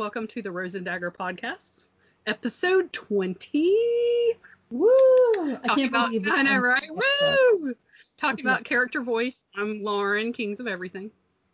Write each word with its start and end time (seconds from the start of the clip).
welcome 0.00 0.26
to 0.26 0.40
the 0.40 0.50
Rose 0.50 0.76
and 0.76 0.86
Dagger 0.86 1.10
podcast, 1.10 1.84
episode 2.26 2.90
20. 2.90 4.34
Woo! 4.70 4.88
I 4.88 5.58
Talking 5.62 5.88
about, 5.88 6.08
believe 6.08 6.26
I 6.32 6.40
know, 6.40 6.56
right? 6.56 6.88
Woo! 6.88 7.74
Talking 8.16 8.46
about 8.46 8.64
character 8.64 9.02
voice. 9.02 9.44
I'm 9.54 9.82
Lauren, 9.82 10.32
Kings 10.32 10.58
of 10.58 10.66
Everything. 10.66 11.10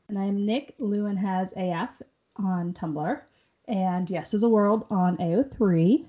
And 0.09 0.17
I'm 0.17 0.47
Nick. 0.47 0.77
Lewin 0.79 1.17
has 1.17 1.55
AF 1.57 1.91
on 2.37 2.73
Tumblr. 2.73 3.21
And 3.67 4.09
Yes 4.09 4.33
is 4.33 4.45
a 4.45 4.49
World 4.49 4.87
on 4.91 5.17
AO3. 5.17 6.05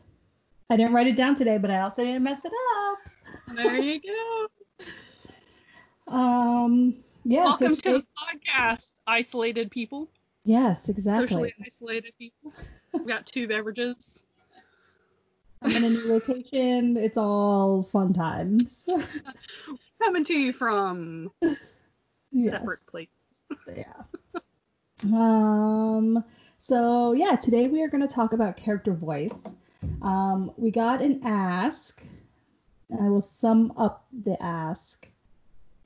I 0.69 0.77
didn't 0.77 0.93
write 0.93 1.07
it 1.07 1.15
down 1.15 1.33
today, 1.33 1.57
but 1.57 1.71
I 1.71 1.79
also 1.79 2.03
didn't 2.03 2.21
mess 2.21 2.45
it 2.45 2.51
up. 2.83 3.55
There 3.55 3.77
you 3.77 3.99
go. 6.07 6.15
Um, 6.15 6.97
yeah. 7.25 7.45
welcome 7.45 7.73
so 7.73 7.81
to 7.81 7.91
the 7.93 8.05
podcast, 8.15 8.93
isolated 9.07 9.71
people, 9.71 10.07
Yes, 10.47 10.87
exactly. 10.87 11.27
socially 11.27 11.53
isolated 11.65 12.13
people. 12.17 12.53
We've 12.93 13.05
got 13.05 13.25
two 13.25 13.49
beverages. 13.49 14.25
I'm 15.61 15.75
in 15.75 15.83
a 15.83 15.89
new 15.89 16.07
location. 16.07 16.95
It's 16.95 17.17
all 17.17 17.83
fun 17.83 18.13
times. 18.13 18.87
Coming 20.01 20.23
to 20.23 20.33
you 20.33 20.53
from 20.53 21.31
yes. 22.31 22.53
separate 22.53 22.79
places. 22.89 23.11
Yeah. 23.75 24.03
um. 25.13 26.23
So 26.59 27.11
yeah, 27.11 27.35
today 27.35 27.67
we 27.67 27.81
are 27.81 27.89
going 27.89 28.07
to 28.07 28.13
talk 28.13 28.31
about 28.31 28.55
character 28.55 28.93
voice. 28.93 29.53
Um, 30.01 30.53
we 30.55 30.71
got 30.71 31.01
an 31.01 31.23
ask. 31.25 32.01
I 32.97 33.09
will 33.09 33.19
sum 33.19 33.73
up 33.75 34.05
the 34.23 34.41
ask. 34.41 35.09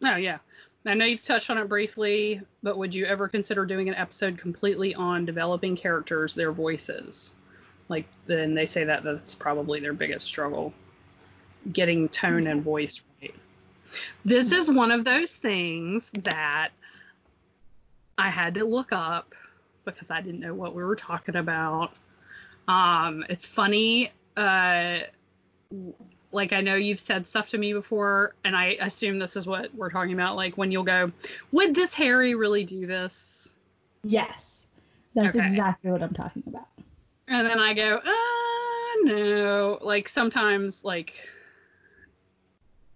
Oh 0.03 0.17
yeah. 0.17 0.37
I 0.85 0.95
know 0.95 1.05
you've 1.05 1.23
touched 1.23 1.49
on 1.49 1.57
it 1.57 1.69
briefly, 1.69 2.41
but 2.63 2.77
would 2.77 2.95
you 2.95 3.05
ever 3.05 3.27
consider 3.27 3.65
doing 3.65 3.87
an 3.87 3.95
episode 3.95 4.37
completely 4.37 4.95
on 4.95 5.25
developing 5.25 5.75
characters, 5.75 6.33
their 6.33 6.51
voices? 6.51 7.35
Like 7.87 8.05
then 8.25 8.55
they 8.55 8.65
say 8.65 8.85
that 8.85 9.03
that's 9.03 9.35
probably 9.35 9.79
their 9.79 9.93
biggest 9.93 10.25
struggle. 10.25 10.73
Getting 11.71 12.09
tone 12.09 12.47
and 12.47 12.63
voice 12.63 13.01
right. 13.21 13.35
This 14.25 14.51
is 14.51 14.69
one 14.69 14.91
of 14.91 15.03
those 15.03 15.35
things 15.35 16.09
that 16.23 16.69
I 18.17 18.29
had 18.29 18.55
to 18.55 18.65
look 18.65 18.91
up 18.91 19.35
because 19.85 20.09
I 20.09 20.21
didn't 20.21 20.39
know 20.39 20.53
what 20.53 20.73
we 20.73 20.83
were 20.83 20.95
talking 20.95 21.35
about. 21.35 21.91
Um, 22.67 23.23
it's 23.29 23.45
funny, 23.45 24.11
uh, 24.37 24.99
like 26.31 26.53
I 26.53 26.61
know 26.61 26.75
you've 26.75 26.99
said 26.99 27.25
stuff 27.25 27.49
to 27.49 27.57
me 27.57 27.73
before, 27.73 28.35
and 28.43 28.55
I 28.55 28.77
assume 28.79 29.19
this 29.19 29.35
is 29.35 29.45
what 29.45 29.73
we're 29.75 29.89
talking 29.89 30.13
about. 30.13 30.35
Like 30.35 30.57
when 30.57 30.71
you'll 30.71 30.83
go, 30.83 31.11
would 31.51 31.75
this 31.75 31.93
Harry 31.93 32.35
really 32.35 32.63
do 32.63 32.87
this? 32.87 33.53
Yes, 34.03 34.65
that's 35.13 35.35
Okay. 35.35 35.45
exactly 35.45 35.91
what 35.91 36.01
I'm 36.01 36.13
talking 36.13 36.43
about. 36.47 36.67
And 37.27 37.47
then 37.47 37.59
I 37.59 37.73
go, 37.73 37.97
uh, 37.97 39.03
no. 39.03 39.77
Like 39.81 40.09
sometimes, 40.09 40.83
like 40.83 41.13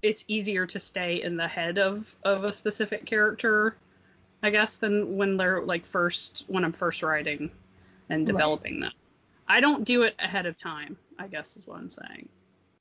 it's 0.02 0.24
easier 0.28 0.66
to 0.68 0.80
stay 0.80 1.22
in 1.22 1.38
the 1.38 1.48
head 1.48 1.78
of 1.78 2.16
of 2.24 2.44
a 2.44 2.52
specific 2.52 3.06
character, 3.06 3.76
I 4.44 4.50
guess, 4.50 4.76
than 4.76 5.18
when 5.18 5.38
they're 5.38 5.62
like 5.62 5.86
first 5.86 6.46
when 6.48 6.64
I'm 6.64 6.72
first 6.72 7.04
writing 7.04 7.50
and 8.10 8.22
Right. 8.22 8.28
developing 8.28 8.80
them. 8.80 8.92
I 9.48 9.60
don't 9.60 9.84
do 9.84 10.04
it 10.04 10.16
ahead 10.20 10.46
of 10.46 10.58
time. 10.58 10.98
I 11.18 11.28
guess 11.28 11.56
is 11.56 11.66
what 11.68 11.78
I'm 11.78 11.90
saying. 11.90 12.30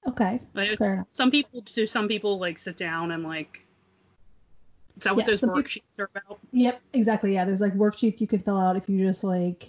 Okay, 0.07 0.41
Like, 0.53 0.77
fair 0.79 0.95
enough. 0.95 1.07
some 1.13 1.31
people 1.31 1.63
do. 1.63 1.87
Some 1.87 2.09
people 2.09 2.39
like 2.39 2.59
sit 2.59 2.77
down 2.77 3.11
and 3.11 3.23
like. 3.25 3.61
Is 4.97 5.05
that 5.05 5.17
what 5.17 5.27
those 5.27 5.41
worksheets 5.41 5.99
are 5.99 6.09
about? 6.15 6.39
Yep, 6.53 6.81
exactly. 6.93 7.35
Yeah, 7.35 7.45
there's 7.47 7.61
like 7.61 7.75
worksheets 7.75 8.21
you 8.21 8.27
can 8.27 8.39
fill 8.41 8.59
out 8.59 8.77
if 8.77 8.89
you 8.89 9.05
just 9.05 9.25
like 9.25 9.69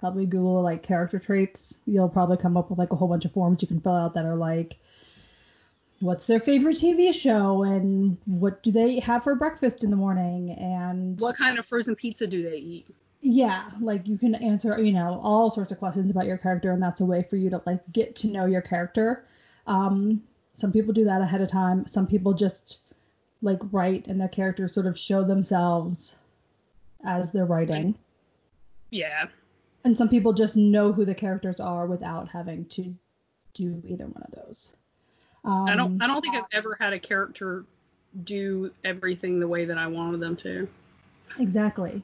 probably 0.00 0.26
Google 0.26 0.62
like 0.62 0.82
character 0.82 1.18
traits. 1.20 1.76
You'll 1.86 2.08
probably 2.08 2.38
come 2.38 2.56
up 2.56 2.70
with 2.70 2.78
like 2.78 2.92
a 2.92 2.96
whole 2.96 3.08
bunch 3.08 3.24
of 3.24 3.32
forms 3.32 3.62
you 3.62 3.68
can 3.68 3.80
fill 3.80 3.94
out 3.94 4.14
that 4.14 4.24
are 4.24 4.34
like 4.34 4.78
what's 6.00 6.26
their 6.26 6.40
favorite 6.40 6.74
TV 6.74 7.14
show 7.14 7.62
and 7.62 8.16
what 8.24 8.60
do 8.64 8.72
they 8.72 8.98
have 8.98 9.22
for 9.22 9.36
breakfast 9.36 9.84
in 9.84 9.90
the 9.90 9.94
morning 9.96 10.50
and 10.50 11.20
What 11.20 11.36
kind 11.36 11.56
of 11.60 11.64
frozen 11.64 11.94
pizza 11.94 12.26
do 12.26 12.42
they 12.42 12.56
eat? 12.56 12.86
yeah, 13.20 13.70
like 13.80 14.08
you 14.08 14.18
can 14.18 14.34
answer, 14.34 14.76
you 14.82 14.92
know, 14.92 15.20
all 15.22 15.48
sorts 15.52 15.70
of 15.70 15.78
questions 15.78 16.10
about 16.10 16.26
your 16.26 16.38
character, 16.38 16.72
and 16.72 16.82
that's 16.82 17.00
a 17.00 17.04
way 17.04 17.22
for 17.30 17.36
you 17.36 17.50
to 17.50 17.62
like 17.66 17.80
get 17.92 18.16
to 18.16 18.26
know 18.26 18.46
your 18.46 18.62
character. 18.62 19.24
Um, 19.66 20.22
some 20.54 20.72
people 20.72 20.92
do 20.92 21.04
that 21.04 21.20
ahead 21.20 21.40
of 21.40 21.50
time. 21.50 21.86
Some 21.86 22.06
people 22.06 22.32
just 22.34 22.78
like 23.40 23.58
write, 23.72 24.06
and 24.06 24.20
their 24.20 24.28
characters 24.28 24.74
sort 24.74 24.86
of 24.86 24.98
show 24.98 25.24
themselves 25.24 26.16
as 27.04 27.32
they're 27.32 27.44
writing. 27.44 27.96
Yeah. 28.90 29.26
And 29.84 29.98
some 29.98 30.08
people 30.08 30.32
just 30.32 30.56
know 30.56 30.92
who 30.92 31.04
the 31.04 31.14
characters 31.14 31.58
are 31.58 31.86
without 31.86 32.28
having 32.28 32.66
to 32.66 32.94
do 33.54 33.82
either 33.86 34.06
one 34.06 34.22
of 34.22 34.46
those. 34.46 34.72
Um, 35.44 35.66
I 35.66 35.74
don't. 35.74 36.00
I 36.00 36.06
don't 36.06 36.22
think 36.22 36.36
I've 36.36 36.44
ever 36.52 36.76
had 36.78 36.92
a 36.92 37.00
character 37.00 37.64
do 38.24 38.70
everything 38.84 39.40
the 39.40 39.48
way 39.48 39.64
that 39.64 39.78
I 39.78 39.86
wanted 39.88 40.20
them 40.20 40.36
to. 40.36 40.68
exactly 41.38 42.02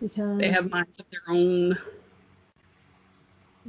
because 0.00 0.38
They 0.38 0.50
have 0.50 0.70
minds 0.70 1.00
of 1.00 1.06
their 1.10 1.22
own. 1.28 1.78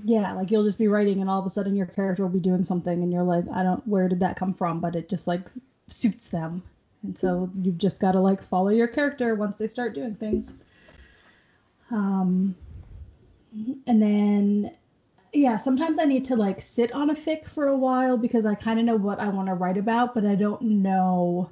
Yeah, 0.04 0.34
like 0.34 0.52
you'll 0.52 0.64
just 0.64 0.78
be 0.78 0.88
writing 0.88 1.20
and 1.22 1.30
all 1.30 1.40
of 1.40 1.46
a 1.46 1.50
sudden 1.50 1.76
your 1.76 1.86
character 1.86 2.24
will 2.24 2.30
be 2.30 2.40
doing 2.40 2.66
something 2.66 3.04
and 3.04 3.12
you're 3.12 3.24
like, 3.24 3.46
I 3.54 3.64
don't, 3.64 3.86
where 3.88 4.08
did 4.08 4.22
that 4.22 4.38
come 4.38 4.54
from? 4.54 4.80
But 4.80 4.96
it 4.96 5.10
just 5.10 5.28
like 5.28 5.42
suits 5.90 6.30
them. 6.30 6.64
And 7.04 7.18
so 7.18 7.50
you've 7.62 7.78
just 7.78 8.00
got 8.00 8.14
to 8.14 8.20
like 8.20 8.42
follow 8.44 8.70
your 8.70 8.88
character 8.88 9.36
once 9.36 9.56
they 9.56 9.68
start 9.68 9.96
doing 9.96 10.16
things. 10.16 10.54
Um, 11.90 12.56
and 13.86 14.02
then, 14.02 14.72
yeah, 15.34 15.58
sometimes 15.58 16.00
I 16.00 16.06
need 16.06 16.26
to 16.26 16.36
like 16.36 16.62
sit 16.62 16.94
on 16.94 17.10
a 17.10 17.16
fic 17.16 17.48
for 17.48 17.68
a 17.68 17.78
while 17.78 18.18
because 18.18 18.46
I 18.46 18.56
kind 18.56 18.80
of 18.80 18.86
know 18.86 18.96
what 18.96 19.20
I 19.20 19.28
want 19.28 19.48
to 19.48 19.54
write 19.56 19.78
about, 19.78 20.14
but 20.14 20.26
I 20.26 20.36
don't 20.36 20.62
know, 20.62 21.50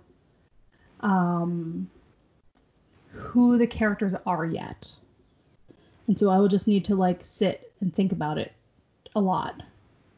um, 1.01 1.89
who 3.11 3.57
the 3.57 3.67
characters 3.67 4.13
are 4.25 4.45
yet. 4.45 4.95
And 6.09 6.18
so 6.18 6.31
I 6.31 6.40
will 6.40 6.47
just 6.47 6.66
need 6.66 6.86
to 6.86 6.96
like 6.96 7.20
sit 7.24 7.72
and 7.81 7.94
think 7.94 8.12
about 8.12 8.40
it 8.40 8.52
a 9.16 9.22
lot 9.22 9.62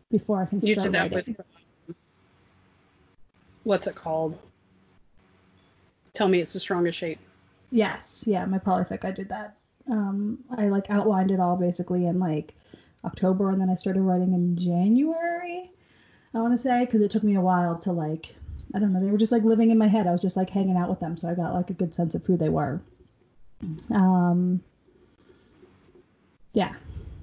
before 0.09 0.41
I 0.41 0.46
can 0.46 0.62
You 0.62 0.74
start 0.74 0.94
that 0.94 1.12
writing. 1.12 1.35
with. 1.38 1.96
What's 3.63 3.88
it 3.88 3.96
called? 3.96 4.40
Tell 6.13 6.30
me 6.30 6.40
it's 6.40 6.53
the 6.53 6.62
strongest 6.62 6.97
shape. 6.97 7.19
Yes, 7.72 8.24
yeah, 8.25 8.46
my 8.46 8.57
polyfic, 8.57 9.03
I 9.03 9.12
did 9.12 9.28
that. 9.30 9.57
Um, 9.90 10.40
I 10.57 10.69
like 10.69 10.90
outlined 10.90 11.30
it 11.30 11.41
all 11.41 11.57
basically 11.57 12.06
in 12.06 12.19
like 12.19 12.53
October, 13.03 13.50
and 13.50 13.59
then 13.59 13.69
I 13.69 13.75
started 13.75 14.01
writing 14.01 14.34
in 14.34 14.56
January. 14.57 15.72
I 16.34 16.38
want 16.40 16.53
to 16.53 16.57
say 16.57 16.85
because 16.85 17.01
it 17.01 17.12
took 17.12 17.24
me 17.24 17.35
a 17.35 17.41
while 17.41 17.78
to 17.80 17.91
like, 17.91 18.34
I 18.74 18.80
don't 18.80 18.94
know, 18.94 19.01
they 19.01 19.12
were 19.12 19.18
just 19.18 19.34
like 19.34 19.44
living 19.44 19.72
in 19.72 19.78
my 19.78 19.88
head. 19.88 20.07
I 20.07 20.12
was 20.12 20.22
just 20.22 20.38
like 20.38 20.50
hanging 20.50 20.78
out 20.78 20.90
with 20.90 21.01
them, 21.01 21.18
so 21.18 21.28
I 21.28 21.34
got 21.34 21.53
like 21.53 21.69
a 21.69 21.74
good 21.74 21.94
sense 21.94 22.16
of 22.16 22.25
who 22.25 22.38
they 22.38 22.47
were. 22.50 22.80
Um, 23.90 24.62
yeah. 26.53 26.73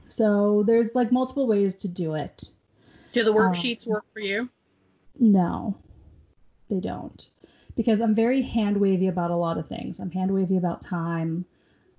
So 0.08 0.64
there's 0.66 0.94
like 0.94 1.12
multiple 1.12 1.46
ways 1.46 1.74
to 1.76 1.88
do 1.88 2.14
it. 2.14 2.48
Do 3.12 3.24
the 3.24 3.30
Um, 3.30 3.36
worksheets 3.36 3.86
work 3.86 4.04
for 4.12 4.20
you? 4.20 4.48
No, 5.18 5.76
they 6.68 6.80
don't. 6.80 7.28
Because 7.76 8.00
I'm 8.00 8.14
very 8.14 8.42
hand 8.42 8.76
wavy 8.78 9.06
about 9.06 9.30
a 9.30 9.36
lot 9.36 9.58
of 9.58 9.68
things. 9.68 10.00
I'm 10.00 10.10
hand 10.10 10.32
wavy 10.32 10.56
about 10.56 10.82
time. 10.82 11.44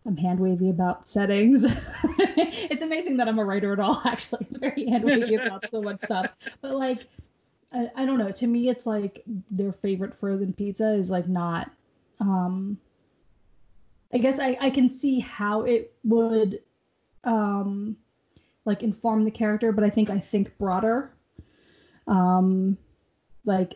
I'm 0.06 0.18
hand 0.18 0.40
wavy 0.40 0.70
about 0.70 1.08
settings. 1.08 1.64
it's 2.20 2.82
amazing 2.82 3.18
that 3.18 3.28
I'm 3.28 3.40
a 3.40 3.46
writer 3.46 3.74
at 3.74 3.80
all, 3.80 4.02
actually. 4.06 4.48
I'm 4.54 4.60
very 4.60 4.88
hand 4.88 5.04
wavy 5.04 5.36
about 5.36 5.66
so 5.72 5.82
much 5.82 6.02
stuff. 6.02 6.34
But 6.62 6.76
like, 6.76 7.06
I, 7.72 7.90
I 7.96 8.06
don't 8.06 8.18
know. 8.18 8.32
To 8.32 8.48
me, 8.48 8.70
it's 8.70 8.86
like 8.86 9.24
their 9.52 9.72
favorite 9.72 10.18
frozen 10.18 10.54
pizza 10.54 10.94
is 10.94 11.10
like 11.10 11.28
not. 11.28 11.72
Um, 12.20 12.78
I 14.14 14.18
guess 14.18 14.40
I, 14.40 14.58
I 14.60 14.70
can 14.72 14.90
see 14.90 15.20
how 15.20 15.62
it 15.64 15.94
would 16.04 16.62
um, 17.24 17.98
like 18.66 18.84
inform 18.84 19.24
the 19.24 19.32
character, 19.32 19.72
but 19.72 19.84
I 19.84 19.90
think 19.90 20.10
I 20.10 20.20
think 20.20 20.58
broader. 20.58 21.12
Um, 22.08 22.78
like 23.46 23.76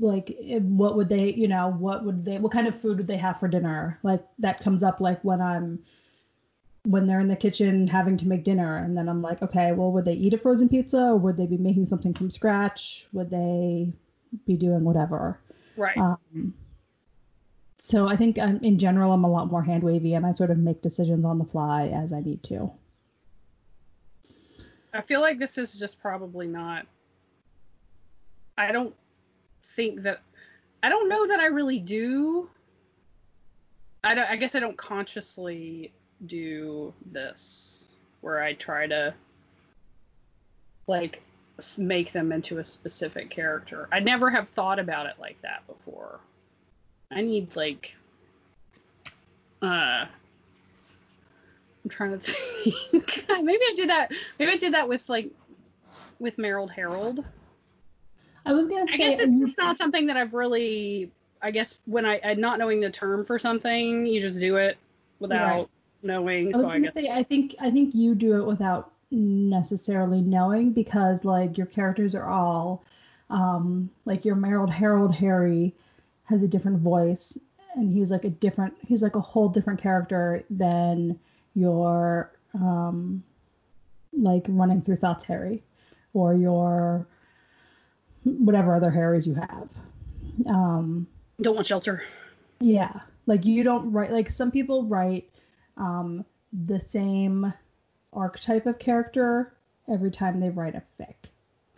like 0.00 0.36
what 0.60 0.96
would 0.96 1.08
they 1.08 1.32
you 1.32 1.48
know 1.48 1.70
what 1.72 2.04
would 2.04 2.24
they 2.24 2.38
what 2.38 2.52
kind 2.52 2.68
of 2.68 2.78
food 2.78 2.98
would 2.98 3.06
they 3.06 3.16
have 3.16 3.38
for 3.38 3.48
dinner 3.48 3.98
like 4.02 4.24
that 4.38 4.60
comes 4.60 4.84
up 4.84 5.00
like 5.00 5.22
when 5.24 5.40
i'm 5.40 5.78
when 6.84 7.06
they're 7.06 7.18
in 7.18 7.26
the 7.28 7.34
kitchen 7.34 7.88
having 7.88 8.16
to 8.16 8.28
make 8.28 8.44
dinner 8.44 8.76
and 8.76 8.96
then 8.96 9.08
i'm 9.08 9.20
like 9.20 9.42
okay 9.42 9.72
well 9.72 9.90
would 9.90 10.04
they 10.04 10.12
eat 10.12 10.32
a 10.32 10.38
frozen 10.38 10.68
pizza 10.68 10.98
or 10.98 11.16
would 11.16 11.36
they 11.36 11.46
be 11.46 11.56
making 11.56 11.84
something 11.84 12.14
from 12.14 12.30
scratch 12.30 13.08
would 13.12 13.28
they 13.28 13.92
be 14.46 14.56
doing 14.56 14.84
whatever 14.84 15.40
Right. 15.76 15.96
um, 15.96 16.54
so 17.88 18.06
i 18.06 18.16
think 18.16 18.38
um, 18.38 18.58
in 18.62 18.78
general 18.78 19.12
i'm 19.12 19.24
a 19.24 19.30
lot 19.30 19.50
more 19.50 19.62
hand 19.62 19.82
wavy 19.82 20.14
and 20.14 20.26
i 20.26 20.32
sort 20.32 20.50
of 20.50 20.58
make 20.58 20.80
decisions 20.82 21.24
on 21.24 21.38
the 21.38 21.44
fly 21.44 21.88
as 21.88 22.12
i 22.12 22.20
need 22.20 22.42
to 22.42 22.70
I 24.92 25.02
feel 25.02 25.20
like 25.20 25.38
this 25.38 25.58
is 25.58 25.78
just 25.78 26.00
probably 26.00 26.46
not. 26.46 26.86
I 28.56 28.72
don't 28.72 28.94
think 29.62 30.02
that. 30.02 30.20
I 30.82 30.88
don't 30.88 31.08
know 31.08 31.26
that 31.26 31.40
I 31.40 31.46
really 31.46 31.78
do. 31.78 32.48
I 34.02 34.14
don't. 34.14 34.28
I 34.28 34.36
guess 34.36 34.54
I 34.54 34.60
don't 34.60 34.76
consciously 34.76 35.92
do 36.26 36.92
this 37.06 37.88
where 38.22 38.42
I 38.42 38.54
try 38.54 38.86
to 38.86 39.14
like 40.86 41.22
make 41.76 42.12
them 42.12 42.32
into 42.32 42.58
a 42.58 42.64
specific 42.64 43.30
character. 43.30 43.88
I 43.92 44.00
never 44.00 44.30
have 44.30 44.48
thought 44.48 44.78
about 44.78 45.06
it 45.06 45.14
like 45.20 45.40
that 45.42 45.66
before. 45.66 46.20
I 47.10 47.22
need 47.22 47.56
like 47.56 47.96
uh 49.62 50.06
I'm 51.84 51.90
trying 51.90 52.12
to 52.12 52.18
think. 52.18 53.24
maybe 53.42 53.62
I 53.62 53.72
did 53.76 53.88
that 53.90 54.12
maybe 54.38 54.52
I 54.52 54.56
did 54.56 54.74
that 54.74 54.88
with 54.88 55.08
like 55.08 55.30
with 56.18 56.38
Merrill 56.38 56.68
Harold. 56.68 57.24
I 58.44 58.52
was 58.52 58.66
gonna 58.66 58.86
say. 58.88 58.94
I 58.94 58.96
guess 58.96 59.18
it's 59.20 59.38
just 59.38 59.58
not 59.58 59.78
something 59.78 60.06
that 60.06 60.16
I've 60.16 60.34
really. 60.34 61.10
I 61.40 61.52
guess 61.52 61.78
when 61.84 62.04
I, 62.04 62.20
I 62.24 62.34
not 62.34 62.58
knowing 62.58 62.80
the 62.80 62.90
term 62.90 63.24
for 63.24 63.38
something, 63.38 64.04
you 64.06 64.20
just 64.20 64.40
do 64.40 64.56
it 64.56 64.76
without 65.20 65.44
Right. 65.44 65.68
knowing. 66.02 66.54
I 66.54 66.56
was 66.56 66.60
so 66.66 66.68
I 66.68 66.72
gonna 66.72 66.86
guess 66.86 66.94
say 66.96 67.10
I 67.10 67.22
think 67.22 67.54
I 67.60 67.70
think 67.70 67.94
you 67.94 68.14
do 68.14 68.40
it 68.40 68.44
without 68.46 68.92
necessarily 69.10 70.20
knowing 70.20 70.72
because 70.72 71.24
like 71.24 71.56
your 71.56 71.66
characters 71.66 72.14
are 72.14 72.28
all 72.28 72.82
um 73.30 73.90
like 74.04 74.24
your 74.24 74.34
Merrill 74.34 74.66
Harold 74.66 75.14
Harry 75.14 75.74
has 76.28 76.42
a 76.42 76.48
different 76.48 76.78
voice 76.78 77.38
and 77.74 77.92
he's 77.92 78.10
like 78.10 78.24
a 78.24 78.30
different 78.30 78.74
he's 78.86 79.02
like 79.02 79.16
a 79.16 79.20
whole 79.20 79.48
different 79.48 79.80
character 79.80 80.44
than 80.50 81.18
your 81.54 82.30
um 82.54 83.22
like 84.12 84.44
running 84.48 84.80
through 84.82 84.96
thoughts 84.96 85.24
Harry 85.24 85.62
or 86.12 86.34
your 86.34 87.06
whatever 88.24 88.74
other 88.74 88.90
Harrys 88.90 89.26
you 89.26 89.34
have. 89.34 89.68
Um 90.46 91.06
don't 91.40 91.54
want 91.54 91.66
shelter. 91.66 92.02
yeah, 92.60 93.00
like 93.26 93.46
you 93.46 93.62
don't 93.62 93.92
write 93.92 94.10
like 94.12 94.28
some 94.30 94.50
people 94.50 94.84
write 94.84 95.30
um, 95.76 96.24
the 96.66 96.80
same 96.80 97.52
archetype 98.12 98.66
of 98.66 98.78
character 98.80 99.52
every 99.88 100.10
time 100.10 100.40
they 100.40 100.50
write 100.50 100.74
a 100.74 100.82
fic, 100.98 101.14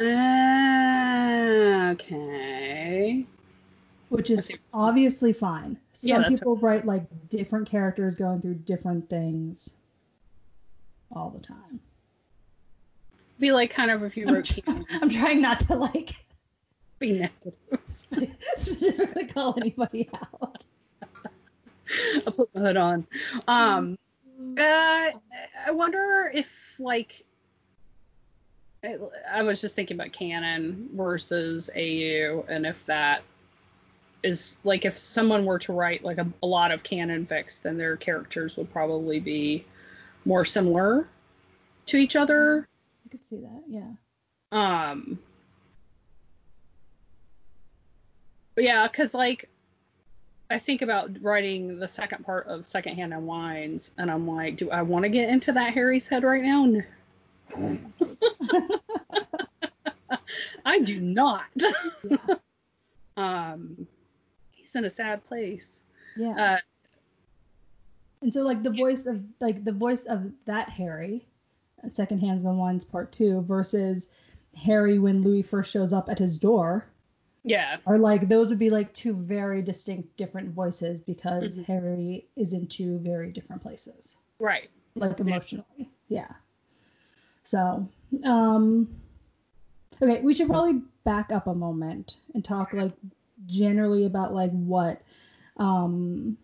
Uh, 0.01 1.93
okay. 1.93 3.27
Which 4.11 4.29
is 4.29 4.51
obviously 4.75 5.33
fine. 5.33 5.79
Some 5.93 6.09
Yeah, 6.09 6.29
people 6.29 6.57
write 6.57 6.85
like 6.85 7.05
different 7.31 7.69
characters 7.69 8.17
going 8.17 8.43
through 8.43 8.55
different 8.55 9.09
things 9.09 9.71
all 11.15 11.31
the 11.31 11.41
time. 11.41 11.81
Be 13.39 13.53
like 13.53 13.71
kind 13.71 13.91
of 13.91 14.03
if 14.03 14.17
you 14.17 14.27
I'm, 14.27 14.35
wrote 14.35 14.45
try- 14.45 14.75
I'm 14.91 15.09
trying 15.09 15.41
not 15.41 15.61
to 15.61 15.77
like 15.77 16.11
be 16.99 17.13
negative. 17.13 17.55
specifically 18.57 19.27
call 19.27 19.55
anybody 19.57 20.11
out. 20.13 20.65
I'll 22.27 22.33
put 22.33 22.55
my 22.55 22.61
hood 22.61 22.77
on. 22.77 23.07
Um, 23.47 23.97
uh, 24.59 24.61
I 24.61 25.71
wonder 25.71 26.31
if 26.35 26.77
like 26.81 27.25
I 28.85 28.99
I 29.31 29.43
was 29.45 29.61
just 29.61 29.77
thinking 29.77 29.97
about 29.97 30.13
canon 30.13 30.91
versus 30.95 31.71
AU, 31.77 32.45
and 32.49 32.67
if 32.67 32.87
that 32.87 33.23
is 34.23 34.59
like 34.65 34.85
if 34.85 34.97
someone 34.97 35.45
were 35.45 35.59
to 35.61 35.73
write 35.73 36.05
like 36.05 36.19
a, 36.19 36.27
a 36.43 36.47
lot 36.47 36.73
of 36.73 36.83
canon 36.83 37.27
fics, 37.27 37.63
then 37.63 37.79
their 37.79 37.97
characters 37.97 38.57
would 38.57 38.73
probably 38.73 39.21
be 39.21 39.65
more 40.25 40.45
similar 40.45 41.09
to 41.87 41.97
each 41.97 42.17
other. 42.17 42.69
I 43.07 43.09
could 43.09 43.25
see 43.25 43.37
that, 43.37 43.63
yeah. 43.69 43.91
Um, 44.53 45.19
yeah, 48.57 48.87
because 48.87 49.15
like 49.15 49.49
I 50.51 50.59
think 50.59 50.83
about 50.83 51.23
writing 51.23 51.79
the 51.79 51.89
second 51.89 52.25
part 52.25 52.47
of 52.49 52.67
Secondhand 52.67 53.15
Unwinds, 53.15 53.93
and 53.97 54.11
I'm 54.11 54.27
like, 54.27 54.57
do 54.57 54.71
I 54.71 54.83
want 54.83 55.05
to 55.05 55.09
get 55.09 55.29
into 55.29 55.53
that 55.53 55.73
Harry's 55.73 56.09
head 56.09 56.25
right 56.25 56.43
now? 56.43 56.67
No. 56.67 56.83
I 60.65 60.81
do 60.81 61.01
not. 61.01 61.45
Yeah. 62.03 63.53
um, 63.53 63.87
he's 64.71 64.79
in 64.79 64.85
a 64.85 64.91
sad 64.91 65.25
place. 65.25 65.83
Yeah. 66.17 66.35
Uh, 66.55 66.59
And 68.23 68.33
so 68.33 68.43
like 68.43 68.63
the 68.63 68.71
voice 68.71 69.07
of 69.07 69.23
like 69.41 69.65
the 69.65 69.73
voice 69.73 70.05
of 70.07 70.31
that 70.45 70.69
Harry, 70.69 71.27
uh, 71.83 71.89
Second 71.93 72.19
Hands 72.21 72.45
on 72.45 72.59
Ones 72.59 72.85
Part 72.85 73.13
Two 73.13 73.41
versus 73.43 74.09
Harry 74.55 74.99
when 74.99 75.23
Louis 75.23 75.43
first 75.43 75.71
shows 75.73 75.93
up 75.93 76.09
at 76.11 76.19
his 76.19 76.37
door 76.37 76.85
yeah, 77.45 77.79
are 77.87 77.97
like 77.99 78.29
those 78.29 78.49
would 78.51 78.59
be 78.59 78.69
like 78.69 78.93
two 78.93 79.15
very 79.15 79.63
distinct 79.63 80.15
different 80.19 80.51
voices 80.51 81.01
because 81.01 81.57
Mhm. 81.57 81.65
Harry 81.65 82.27
is 82.37 82.53
in 82.53 82.67
two 82.67 82.99
very 82.99 83.33
different 83.33 83.63
places, 83.63 84.17
right. 84.39 84.69
like 84.97 85.19
emotionally. 85.21 85.89
Yeah. 86.09 86.29
So, 87.45 87.89
um 88.25 88.87
okay, 90.03 90.21
we 90.21 90.35
should 90.35 90.49
probably 90.49 90.83
back 91.05 91.33
up 91.33 91.47
a 91.47 91.55
moment 91.55 92.19
and 92.35 92.45
talk 92.45 92.75
like 92.75 92.93
generally 93.47 94.05
about 94.05 94.35
like 94.35 94.51
what 94.51 95.01
um 95.57 96.37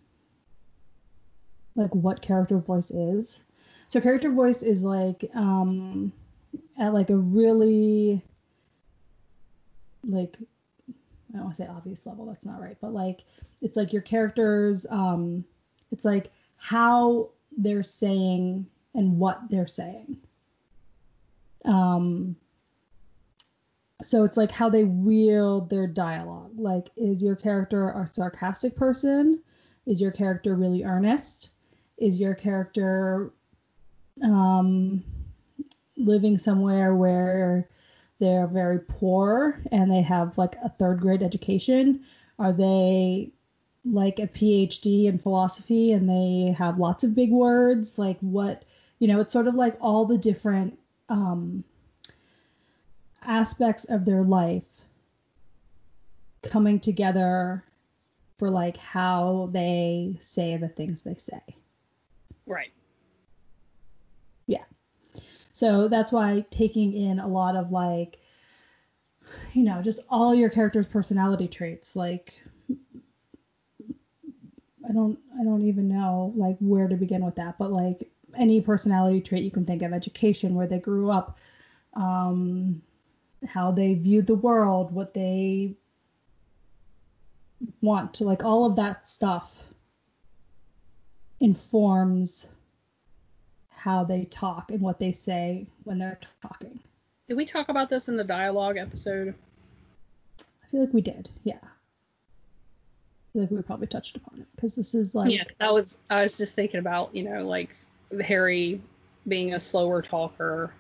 like 1.75 1.95
what 1.95 2.23
character 2.23 2.59
voice 2.59 2.91
is. 2.91 3.43
So 3.89 4.01
character 4.01 4.31
voice 4.31 4.63
is 4.63 4.83
like 4.83 5.31
um 5.35 6.13
at 6.79 6.95
like 6.95 7.11
a 7.11 7.17
really 7.17 8.23
like 10.05 10.37
I 11.33 11.39
don't 11.39 11.45
want 11.45 11.57
to 11.57 11.63
say 11.63 11.69
obvious 11.69 12.07
level, 12.07 12.27
that's 12.27 12.47
not 12.47 12.61
right, 12.61 12.77
but 12.81 12.93
like 12.93 13.25
it's 13.61 13.77
like 13.77 13.93
your 13.93 14.03
characters 14.03 14.87
um 14.89 15.45
it's 15.93 16.05
like 16.05 16.31
how 16.57 17.31
they're 17.57 17.83
saying 17.83 18.67
and 18.95 19.19
what 19.19 19.41
they're 19.51 19.67
saying. 19.67 20.17
Um 21.65 22.37
so 24.03 24.25
it's 24.25 24.37
like 24.37 24.51
how 24.51 24.69
they 24.69 24.85
wield 24.85 25.71
their 25.71 25.87
dialogue. 25.87 26.53
Like 26.57 26.91
is 26.97 27.23
your 27.23 27.37
character 27.37 27.91
a 27.91 28.07
sarcastic 28.07 28.77
person? 28.77 29.43
Is 29.87 30.01
your 30.01 30.11
character 30.11 30.55
really 30.55 30.85
earnest? 30.85 31.51
Is 31.97 32.21
your 32.21 32.35
character 32.35 33.33
um 34.23 35.03
living 35.97 36.39
somewhere 36.39 36.95
where 36.95 37.69
they're 38.19 38.47
very 38.47 38.79
poor 38.79 39.61
and 39.73 39.91
they 39.91 40.03
have 40.03 40.37
like 40.39 40.57
a 40.63 40.69
third 40.69 41.01
grade 41.01 41.23
education? 41.23 42.05
Are 42.39 42.53
they 42.53 43.33
like 43.85 44.19
a 44.19 44.27
PhD 44.27 45.07
in 45.07 45.19
philosophy 45.19 45.93
and 45.93 46.09
they 46.09 46.53
have 46.53 46.79
lots 46.79 47.05
of 47.05 47.15
big 47.15 47.31
words? 47.31 47.99
Like 47.99 48.19
what, 48.21 48.65
you 48.99 49.09
know, 49.09 49.21
it's 49.21 49.33
sort 49.33 49.49
of 49.49 49.55
like 49.55 49.77
all 49.81 50.07
the 50.07 50.19
different 50.19 50.79
um, 51.09 51.65
aspects 53.27 53.85
of 53.85 54.05
their 54.05 54.23
life 54.23 54.65
coming 56.43 56.81
together 56.81 57.65
for 58.39 58.51
like 58.51 58.77
how 58.77 59.49
they 59.53 60.17
say 60.21 60.57
the 60.57 60.69
things 60.69 61.03
they 61.03 61.17
say. 61.17 61.41
Right. 62.47 62.73
Yeah. 64.47 64.65
So 65.53 65.89
that's 65.89 66.13
why 66.13 66.45
taking 66.51 66.93
in 66.93 67.19
a 67.19 67.27
lot 67.27 67.57
of 67.57 67.73
like, 67.73 68.19
you 69.55 69.65
know, 69.65 69.83
just 69.83 70.01
all 70.09 70.35
your 70.35 70.51
character's 70.51 70.87
personality 70.87 71.49
traits, 71.49 71.97
like 71.97 72.41
I 74.89 74.93
don't 74.93 75.19
I 75.41 75.45
don't 75.45 75.63
even 75.63 75.89
know 75.89 76.33
like 76.37 76.57
where 76.61 76.89
to 76.89 76.95
begin 76.95 77.25
with 77.25 77.37
that, 77.37 77.59
but 77.59 77.73
like 77.73 78.09
any 78.37 78.61
personality 78.61 79.21
trait 79.21 79.43
you 79.43 79.51
can 79.51 79.65
think 79.65 79.83
of, 79.83 79.93
education, 79.93 80.55
where 80.55 80.67
they 80.67 80.79
grew 80.79 81.11
up, 81.11 81.39
um, 81.95 82.83
how 83.45 83.71
they 83.71 83.95
view 83.95 84.23
the 84.23 84.35
world, 84.35 84.93
what 84.93 85.15
they 85.15 85.75
want 87.81 88.15
to 88.15 88.25
like 88.25 88.45
all 88.45 88.67
of 88.67 88.77
that 88.77 89.09
stuff 89.09 89.65
informs 91.41 92.47
how 93.69 94.05
they 94.05 94.25
talk 94.25 94.71
and 94.71 94.81
what 94.81 94.99
they 94.99 95.13
say 95.13 95.67
when 95.85 95.99
they're 95.99 96.19
talking. 96.43 96.79
Did 97.29 97.37
we 97.37 97.45
talk 97.45 97.69
about 97.69 97.89
this 97.89 98.09
in 98.09 98.17
the 98.17 98.25
dialogue 98.25 98.77
episode? 98.77 99.35
I 100.41 100.67
feel 100.71 100.81
like 100.81 100.93
we 100.93 101.01
did, 101.01 101.29
yeah. 101.45 101.59
I 101.63 103.33
feel 103.33 103.43
like 103.43 103.51
we 103.51 103.63
probably 103.63 103.87
touched 103.87 104.17
upon 104.17 104.41
it 104.41 104.47
because 104.55 104.75
this 104.75 104.95
is 104.95 105.15
like 105.15 105.31
yeah, 105.31 105.45
I 105.61 105.71
was 105.71 105.99
I 106.11 106.23
was 106.23 106.39
just 106.39 106.55
thinking 106.55 106.81
about 106.81 107.15
you 107.15 107.23
know 107.23 107.47
like 107.47 107.75
Harry 108.21 108.81
being 109.29 109.55
a 109.55 109.61
slower 109.61 110.03
talker 110.03 110.73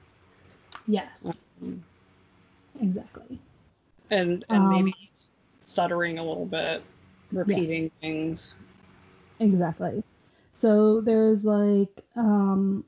yes, 0.86 1.25
um, 1.62 1.84
exactly. 2.80 3.40
and 4.11 4.45
and 4.49 4.59
Um, 4.59 4.71
maybe 4.71 4.95
stuttering 5.61 6.18
a 6.18 6.25
little 6.25 6.47
bit, 6.47 6.83
repeating 7.33 7.90
things. 8.00 8.56
Exactly. 9.40 10.02
So 10.54 11.00
there's 11.00 11.45
like, 11.45 12.04
um, 12.16 12.85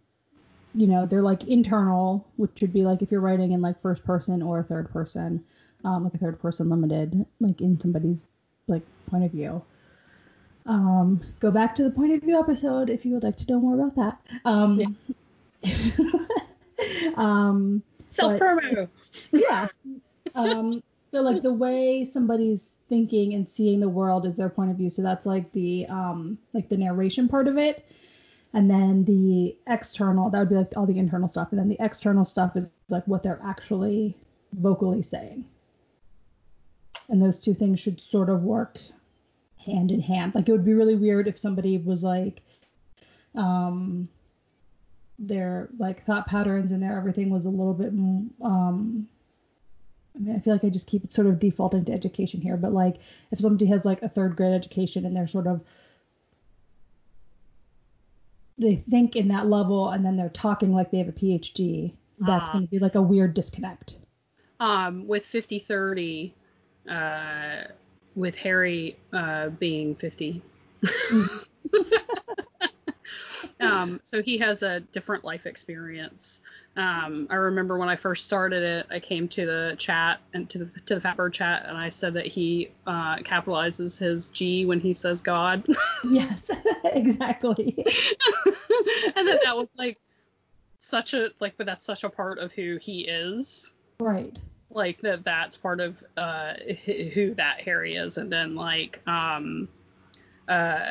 you 0.75 0.87
know, 0.87 1.07
they're 1.07 1.23
like 1.23 1.45
internal, 1.45 2.27
which 2.37 2.61
would 2.61 2.73
be 2.73 2.85
like 2.85 3.03
if 3.03 3.11
you're 3.11 3.21
writing 3.21 3.53
in 3.53 3.61
like 3.61 3.81
first 3.83 4.05
person 4.05 4.43
or 4.43 4.63
third 4.63 4.91
person, 4.91 5.45
um, 5.85 6.05
like 6.05 6.15
a 6.15 6.19
third 6.19 6.41
person 6.41 6.71
limited, 6.71 7.27
like 7.41 7.61
in 7.61 7.79
somebody's 7.79 8.25
like 8.67 8.83
point 9.11 9.25
of 9.25 9.33
view. 9.33 9.63
Um, 10.67 11.21
go 11.41 11.51
back 11.51 11.75
to 11.77 11.83
the 11.83 11.91
point 11.91 12.13
of 12.13 12.21
view 12.21 12.39
episode 12.39 12.91
if 12.91 13.05
you 13.05 13.15
would 13.15 13.23
like 13.23 13.37
to 13.39 13.47
know 13.51 13.61
more 13.61 13.75
about 13.75 13.97
that. 13.97 14.21
Um, 14.45 14.97
um, 17.17 17.83
Self 18.11 18.39
promo. 18.39 18.89
yeah. 19.33 19.69
Um, 20.35 20.83
so 21.11 21.23
like 21.23 21.43
the 21.43 21.53
way 21.53 22.05
somebody's 22.05 22.75
thinking 22.89 23.35
and 23.35 23.51
seeing 23.51 23.81
the 23.81 23.89
world 23.89 24.27
is 24.27 24.37
their 24.37 24.49
point 24.49 24.71
of 24.71 24.77
view. 24.77 24.91
So 24.91 25.03
that's 25.03 25.27
like 25.27 25.51
the 25.53 25.87
um 25.87 26.39
like 26.53 26.69
the 26.69 26.77
narration 26.77 27.29
part 27.29 27.49
of 27.49 27.59
it. 27.59 27.85
And 28.55 28.71
then 28.71 29.05
the 29.05 29.57
external, 29.67 30.31
that 30.31 30.39
would 30.39 30.49
be 30.49 30.55
like 30.55 30.73
all 30.77 30.87
the 30.87 30.99
internal 30.99 31.29
stuff. 31.29 31.49
And 31.51 31.59
then 31.59 31.69
the 31.69 31.77
external 31.81 32.25
stuff 32.25 32.57
is 32.57 32.73
like 32.89 33.07
what 33.07 33.23
they're 33.23 33.41
actually 33.45 34.17
vocally 34.55 35.03
saying. 35.03 35.45
And 37.11 37.23
those 37.23 37.39
two 37.39 37.55
things 37.55 37.79
should 37.79 38.03
sort 38.03 38.31
of 38.31 38.43
work 38.43 38.79
hand 39.59 39.91
in 39.91 40.01
hand. 40.01 40.35
Like 40.35 40.49
it 40.49 40.53
would 40.53 40.65
be 40.65 40.75
really 40.75 40.95
weird 40.95 41.29
if 41.29 41.39
somebody 41.39 41.77
was 41.77 42.03
like, 42.03 42.41
um, 43.35 44.09
their 45.19 45.69
like 45.79 46.05
thought 46.05 46.27
patterns 46.27 46.71
and 46.73 46.83
their 46.83 46.97
everything 46.97 47.31
was 47.31 47.45
a 47.45 47.51
little 47.51 47.75
bit 47.75 47.95
mm, 47.95 48.29
um 48.43 49.09
I 50.15 50.21
mean, 50.21 50.35
I 50.35 50.41
feel 50.41 50.53
like 50.55 50.65
I 50.65 50.69
just 50.69 50.89
keep 50.89 51.13
sort 51.13 51.29
of 51.29 51.39
defaulting 51.39 51.85
to 51.85 51.93
education 51.93 52.41
here, 52.41 52.57
but 52.57 52.73
like 52.73 52.97
if 53.31 53.39
somebody 53.39 53.67
has 53.67 53.85
like 53.85 54.03
a 54.03 54.09
third 54.09 54.35
grade 54.37 54.53
education 54.53 55.05
and 55.07 55.15
they're 55.15 55.29
sort 55.29 55.47
of 55.47 55.61
they 58.59 58.75
think 58.75 59.15
in 59.15 59.29
that 59.29 59.47
level 59.47 59.91
and 59.91 60.05
then 60.05 60.17
they're 60.17 60.29
talking 60.31 60.73
like 60.73 60.91
they 60.91 60.99
have 60.99 61.09
a 61.09 61.13
PhD, 61.13 61.93
that's 62.19 62.49
Ah. 62.49 62.53
going 62.53 62.67
to 62.67 62.71
be 62.71 62.81
like 62.81 62.97
a 62.97 63.03
weird 63.03 63.35
disconnect. 63.35 63.97
Um, 64.59 65.07
with 65.07 65.25
50-30, 65.25 66.33
uh, 66.91 67.69
with 68.17 68.35
Harry 68.37 68.97
uh, 69.13 69.51
being 69.51 69.95
50. 69.95 70.43
um, 73.61 74.01
so 74.05 74.23
he 74.23 74.39
has 74.39 74.63
a 74.63 74.81
different 74.81 75.25
life 75.25 75.47
experience. 75.47 76.41
Um, 76.77 77.27
I 77.31 77.35
remember 77.35 77.77
when 77.79 77.89
I 77.89 77.97
first 77.97 78.25
started 78.25 78.63
it, 78.63 78.87
I 78.91 79.01
came 79.01 79.29
to 79.29 79.47
the 79.47 79.75
chat 79.79 80.21
and 80.33 80.49
to 80.51 80.59
the 80.65 80.81
to 80.87 80.95
the 80.95 81.01
Fatbird 81.01 81.33
chat, 81.33 81.65
and 81.67 81.77
I 81.77 81.89
said 81.89 82.15
that 82.15 82.27
he 82.27 82.71
uh, 82.87 83.17
capitalizes 83.19 83.99
his 83.99 84.29
G 84.29 84.65
when 84.67 84.81
he 84.81 84.95
says 84.95 85.21
God, 85.21 85.67
Yes, 86.05 86.51
exactly. 86.85 87.75
and 87.77 89.29
that 89.29 89.41
that 89.45 89.57
was 89.57 89.69
like 89.77 89.99
such 90.81 91.15
a 91.15 91.31
like, 91.41 91.57
but 91.57 91.67
that's 91.67 91.85
such 91.85 92.05
a 92.05 92.09
part 92.11 92.39
of 92.39 92.53
who 92.53 92.79
he 92.81 93.01
is. 93.01 93.75
Right. 94.01 94.39
like 94.71 95.01
that 95.01 95.25
that's 95.25 95.57
part 95.57 95.81
of 95.81 96.05
uh 96.17 96.55
who 96.85 97.35
that 97.35 97.63
Harry 97.63 97.97
is 97.97 98.17
and 98.17 98.31
then 98.31 98.55
like 98.55 99.01
um 99.09 99.69
uh 100.47 100.91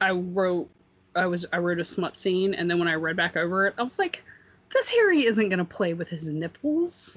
I 0.00 0.10
wrote 0.12 0.70
I 1.16 1.26
was 1.26 1.46
I 1.52 1.58
wrote 1.58 1.78
a 1.80 1.84
smut 1.84 2.16
scene 2.16 2.54
and 2.54 2.70
then 2.70 2.78
when 2.78 2.88
I 2.88 2.94
read 2.94 3.16
back 3.16 3.36
over 3.36 3.66
it 3.66 3.74
I 3.78 3.82
was 3.82 3.98
like 3.98 4.22
this 4.72 4.88
Harry 4.90 5.24
isn't 5.24 5.48
gonna 5.48 5.64
play 5.64 5.94
with 5.94 6.08
his 6.08 6.28
nipples 6.28 7.16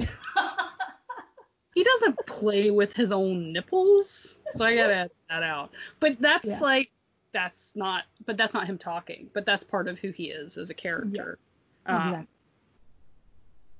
he 1.75 1.83
doesn't 1.83 2.25
play 2.25 2.71
with 2.71 2.93
his 2.93 3.11
own 3.11 3.51
nipples 3.53 4.37
so 4.51 4.65
I 4.65 4.75
gotta 4.75 4.95
edit 4.95 5.15
that 5.29 5.43
out 5.43 5.71
but 5.99 6.19
that's 6.19 6.45
Yeah. 6.45 6.59
like 6.59 6.91
that's 7.33 7.75
not 7.75 8.03
but 8.25 8.37
that's 8.37 8.53
not 8.53 8.67
him 8.67 8.77
talking 8.77 9.29
but 9.33 9.45
that's 9.45 9.63
part 9.63 9.87
of 9.87 9.99
who 9.99 10.11
he 10.11 10.25
is 10.25 10.57
as 10.57 10.69
a 10.69 10.73
character 10.73 11.37
Um, 11.85 11.97
Exactly. 11.97 12.27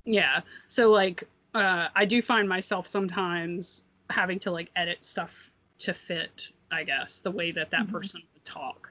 yeah. 0.04 0.40
So 0.68 0.90
like 0.90 1.24
uh 1.54 1.88
I 1.94 2.04
do 2.04 2.20
find 2.22 2.48
myself 2.48 2.86
sometimes 2.86 3.84
having 4.10 4.38
to 4.40 4.50
like 4.50 4.70
edit 4.76 5.04
stuff 5.04 5.50
to 5.80 5.92
fit, 5.94 6.50
I 6.70 6.82
guess, 6.84 7.18
the 7.20 7.30
way 7.30 7.52
that 7.52 7.70
that 7.70 7.86
Mhm. 7.86 7.92
person 7.92 8.22
would 8.34 8.44
talk. 8.44 8.90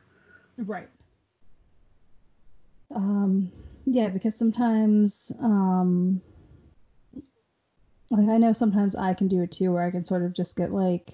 Right. 0.57 0.87
Um, 2.93 3.51
yeah, 3.85 4.09
because 4.09 4.35
sometimes, 4.35 5.31
um, 5.39 6.21
like 8.09 8.29
I 8.29 8.37
know 8.37 8.53
sometimes 8.53 8.95
I 8.95 9.13
can 9.13 9.27
do 9.27 9.41
it 9.41 9.51
too, 9.51 9.71
where 9.73 9.83
I 9.83 9.91
can 9.91 10.05
sort 10.05 10.23
of 10.23 10.33
just 10.33 10.55
get 10.55 10.71
like, 10.71 11.13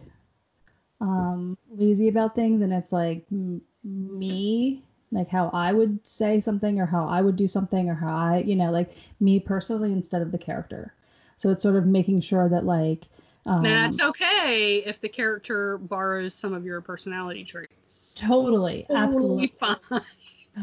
um, 1.01 1.57
lazy 1.69 2.07
about 2.07 2.35
things, 2.35 2.61
and 2.61 2.71
it's 2.73 2.91
like 2.91 3.25
m- 3.31 3.61
me, 3.83 4.83
like 5.11 5.27
how 5.27 5.49
I 5.53 5.73
would 5.73 6.05
say 6.07 6.39
something, 6.39 6.79
or 6.79 6.85
how 6.85 7.07
I 7.07 7.21
would 7.21 7.35
do 7.35 7.47
something, 7.47 7.89
or 7.89 7.95
how 7.95 8.15
I, 8.15 8.37
you 8.39 8.55
know, 8.55 8.71
like 8.71 8.95
me 9.19 9.39
personally 9.39 9.91
instead 9.91 10.21
of 10.21 10.31
the 10.31 10.37
character. 10.37 10.93
So 11.37 11.49
it's 11.49 11.63
sort 11.63 11.75
of 11.75 11.85
making 11.85 12.21
sure 12.21 12.47
that 12.49 12.65
like, 12.65 13.07
um, 13.45 13.65
it's 13.65 14.01
okay 14.01 14.77
if 14.85 15.01
the 15.01 15.09
character 15.09 15.77
borrows 15.77 16.33
some 16.33 16.53
of 16.53 16.65
your 16.65 16.81
personality 16.81 17.43
traits. 17.43 18.15
totally, 18.15 18.85
absolutely. 18.89 19.53
Fine. 19.59 20.01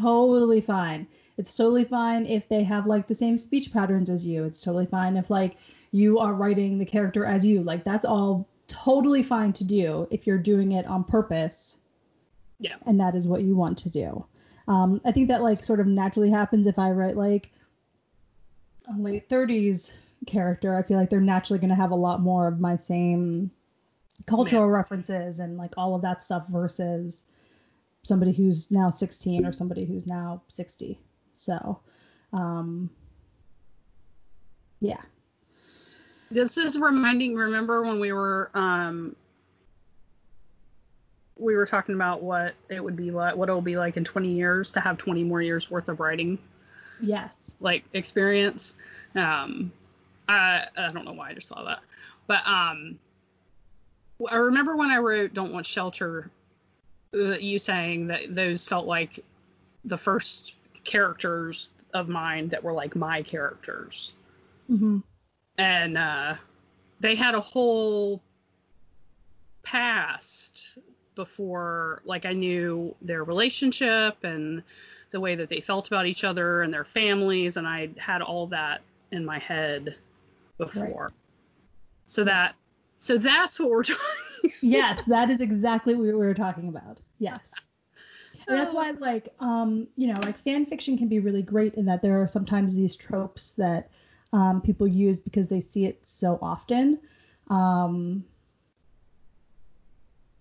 Totally 0.01 0.61
fine. 0.61 1.07
It's 1.37 1.55
totally 1.55 1.85
fine 1.85 2.27
if 2.27 2.49
they 2.49 2.63
have 2.65 2.87
like 2.87 3.09
the 3.09 3.15
same 3.15 3.39
speech 3.39 3.73
patterns 3.73 4.11
as 4.11 4.27
you. 4.27 4.45
It's 4.45 4.61
totally 4.61 4.87
fine 4.87 5.17
if 5.17 5.31
like 5.31 5.57
you 5.91 6.19
are 6.19 6.35
writing 6.35 6.79
the 6.79 6.85
character 6.85 7.25
as 7.25 7.45
you. 7.47 7.63
Like 7.63 7.85
that's 7.85 8.05
all 8.05 8.47
totally 8.69 9.23
fine 9.23 9.53
to 9.55 9.65
do 9.65 10.07
if 10.11 10.27
you're 10.27 10.39
doing 10.39 10.73
it 10.73 10.87
on 10.87 11.03
purpose 11.03 11.79
Yeah. 12.61 12.77
and 12.87 13.01
that 13.01 13.15
is 13.15 13.27
what 13.27 13.43
you 13.43 13.57
want 13.57 13.79
to 13.79 13.89
do. 13.89 14.25
Um, 14.69 15.01
I 15.05 15.11
think 15.13 15.29
that 15.29 15.43
like 15.43 15.65
sort 15.65 15.81
of 15.81 15.87
naturally 15.87 16.31
happens 16.31 16.67
if 16.67 16.79
I 16.79 16.91
write 16.91 17.17
like 17.17 17.51
a 18.89 18.97
late 19.01 19.29
30s 19.29 19.93
character. 20.27 20.77
I 20.77 20.83
feel 20.83 20.99
like 20.99 21.11
they're 21.11 21.21
naturally 21.21 21.59
going 21.59 21.71
to 21.71 21.75
have 21.77 21.91
a 21.91 21.97
lot 21.97 22.21
more 22.21 22.47
of 22.47 22.61
my 22.61 22.77
same 22.77 23.51
cultural 24.27 24.69
references 24.69 25.41
and 25.41 25.57
like 25.57 25.73
all 25.77 25.95
of 25.95 26.03
that 26.03 26.23
stuff 26.23 26.47
versus 26.49 27.23
somebody 28.03 28.33
who's 28.33 28.71
now 28.71 28.91
16 28.91 29.45
or 29.45 29.53
somebody 29.53 29.85
who's 29.85 30.07
now 30.07 30.43
60. 30.49 30.99
So, 31.37 31.81
um, 32.33 32.91
yeah. 34.81 35.01
This 36.31 36.57
is 36.57 36.79
reminding 36.79 37.35
remember 37.35 37.83
when 37.83 37.99
we 37.99 38.13
were 38.13 38.51
um 38.55 39.17
we 41.37 41.57
were 41.57 41.67
talking 41.67 41.95
about 41.95 42.23
what 42.23 42.55
it 42.69 42.83
would 42.85 42.97
be 42.97 43.11
like 43.11 43.35
what 43.35 43.49
it 43.49 43.53
will 43.53 43.61
be 43.63 43.77
like 43.77 43.97
in 43.97 44.05
20 44.05 44.29
years 44.29 44.71
to 44.73 44.81
have 44.81 44.97
20 44.99 45.25
more 45.25 45.43
years 45.43 45.71
worth 45.71 45.89
of 45.89 45.99
writing 45.99 46.39
Yes. 47.01 47.53
like 47.61 47.85
experience. 47.95 48.75
Um, 49.17 49.73
I 50.29 50.67
I 50.77 50.93
don't 50.93 51.05
know 51.05 51.13
why 51.15 51.31
I 51.31 51.35
just 51.35 51.49
saw 51.49 51.65
that, 51.65 51.81
but 52.27 52.47
um, 52.47 52.99
I 54.31 54.37
remember 54.37 54.77
when 54.77 54.91
I 54.91 54.99
wrote 54.99 55.35
"Don't 55.35 55.53
Want 55.53 55.67
Shelter," 55.67 56.31
you 57.13 57.59
saying 57.59 58.09
that 58.09 58.35
those 58.35 58.67
felt 58.67 58.87
like 58.87 59.25
the 59.85 59.97
first 59.97 60.55
characters 60.85 61.71
of 61.93 62.09
mine 62.09 62.49
that 62.49 62.63
were 62.63 62.73
like 62.73 62.95
my 62.95 63.23
characters, 63.23 64.15
hmm 64.69 64.99
and 65.59 65.99
uh, 65.99 66.35
they 67.01 67.15
had 67.15 67.35
a 67.35 67.41
whole 67.41 68.23
past 69.63 70.79
before 71.15 72.01
like 72.05 72.25
I 72.25 72.33
knew 72.33 72.95
their 73.03 73.25
relationship 73.25 74.25
and 74.25 74.63
the 75.11 75.21
way 75.21 75.35
that 75.35 75.49
they 75.49 75.61
felt 75.61 75.89
about 75.89 76.07
each 76.07 76.25
other 76.25 76.63
and 76.63 76.73
their 76.73 76.85
families 76.85 77.57
and 77.57 77.67
I 77.67 77.91
had 77.99 78.23
all 78.23 78.47
that 78.49 78.81
in 79.11 79.25
my 79.25 79.39
head 79.39 79.97
before. 80.57 81.13
So 82.07 82.25
that 82.25 82.55
so 83.01 83.19
that's 83.19 83.61
what 83.61 83.71
we're 83.71 83.83
talking 83.85 84.05
yes, 84.61 85.03
that 85.05 85.31
is 85.31 85.41
exactly 85.41 85.95
what 85.95 86.05
we 86.05 86.13
were 86.13 86.35
talking 86.35 86.69
about. 86.69 86.99
Yes. 87.19 87.53
And 88.49 88.59
that's 88.59 88.73
why, 88.73 88.91
like, 88.93 89.33
um, 89.39 89.87
you 89.97 90.13
know, 90.13 90.19
like 90.21 90.39
fan 90.39 90.67
fiction 90.67 90.99
can 90.99 91.09
be 91.09 91.21
really 91.21 91.43
great 91.43 91.75
in 91.75 91.85
that 91.87 92.03
there 92.03 92.21
are 92.21 92.27
sometimes 92.27 92.75
these 92.75 92.97
tropes 92.97 93.53
that 93.53 93.91
um, 94.33 94.61
people 94.61 94.89
use 94.89 95.21
because 95.21 95.49
they 95.49 95.61
see 95.61 95.85
it 95.85 96.07
so 96.07 96.39
often. 96.43 96.99
Um, 97.49 98.25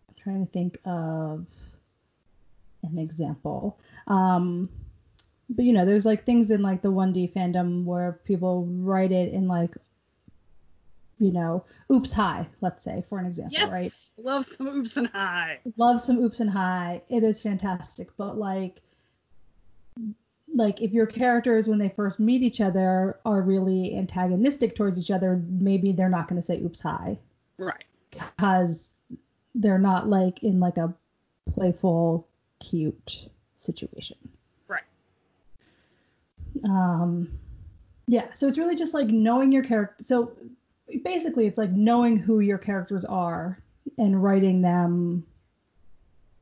I'm 0.07 0.15
trying 0.15 0.45
to 0.45 0.51
think 0.51 0.79
of 0.85 1.45
an 2.83 2.97
example. 2.97 3.79
Um, 4.07 4.69
but 5.49 5.65
you 5.65 5.73
know, 5.73 5.85
there's 5.85 6.05
like 6.05 6.25
things 6.25 6.51
in 6.51 6.61
like 6.61 6.81
the 6.81 6.91
1D 6.91 7.33
fandom 7.33 7.83
where 7.83 8.19
people 8.23 8.65
write 8.65 9.11
it 9.11 9.33
in 9.33 9.47
like, 9.47 9.75
you 11.19 11.31
know, 11.31 11.63
oops 11.91 12.11
high, 12.11 12.47
let's 12.61 12.83
say, 12.83 13.03
for 13.09 13.19
an 13.19 13.25
example, 13.25 13.57
Yes. 13.59 13.69
right? 13.71 13.93
Love 14.17 14.45
some 14.45 14.67
oops 14.67 14.95
and 14.97 15.07
high. 15.07 15.59
love 15.77 15.99
some 15.99 16.17
oops 16.19 16.39
and 16.39 16.49
high. 16.49 17.01
It 17.09 17.23
is 17.23 17.41
fantastic, 17.41 18.09
but 18.17 18.37
like 18.37 18.81
like 20.55 20.81
if 20.81 20.91
your 20.91 21.05
characters 21.05 21.67
when 21.67 21.77
they 21.77 21.89
first 21.89 22.19
meet 22.19 22.41
each 22.41 22.59
other 22.59 23.19
are 23.23 23.41
really 23.41 23.95
antagonistic 23.95 24.75
towards 24.75 24.97
each 24.97 25.11
other, 25.11 25.41
maybe 25.47 25.91
they're 25.91 26.09
not 26.09 26.27
going 26.27 26.41
to 26.41 26.45
say 26.45 26.59
oops 26.61 26.81
high 26.81 27.17
Right. 27.57 27.83
because 28.11 28.97
they're 29.55 29.77
not 29.77 30.07
like 30.09 30.41
in 30.41 30.59
like 30.59 30.77
a 30.77 30.93
playful 31.53 32.27
cute 32.59 33.27
situation. 33.57 34.17
Right. 34.67 34.83
Um 36.63 37.37
yeah, 38.07 38.33
so 38.33 38.47
it's 38.47 38.57
really 38.57 38.75
just 38.75 38.95
like 38.95 39.07
knowing 39.07 39.51
your 39.51 39.63
character. 39.63 40.03
So 40.03 40.31
basically 41.03 41.47
it's 41.47 41.57
like 41.57 41.71
knowing 41.71 42.17
who 42.17 42.39
your 42.39 42.57
characters 42.57 43.05
are 43.05 43.61
and 43.97 44.21
writing 44.21 44.61
them 44.61 45.25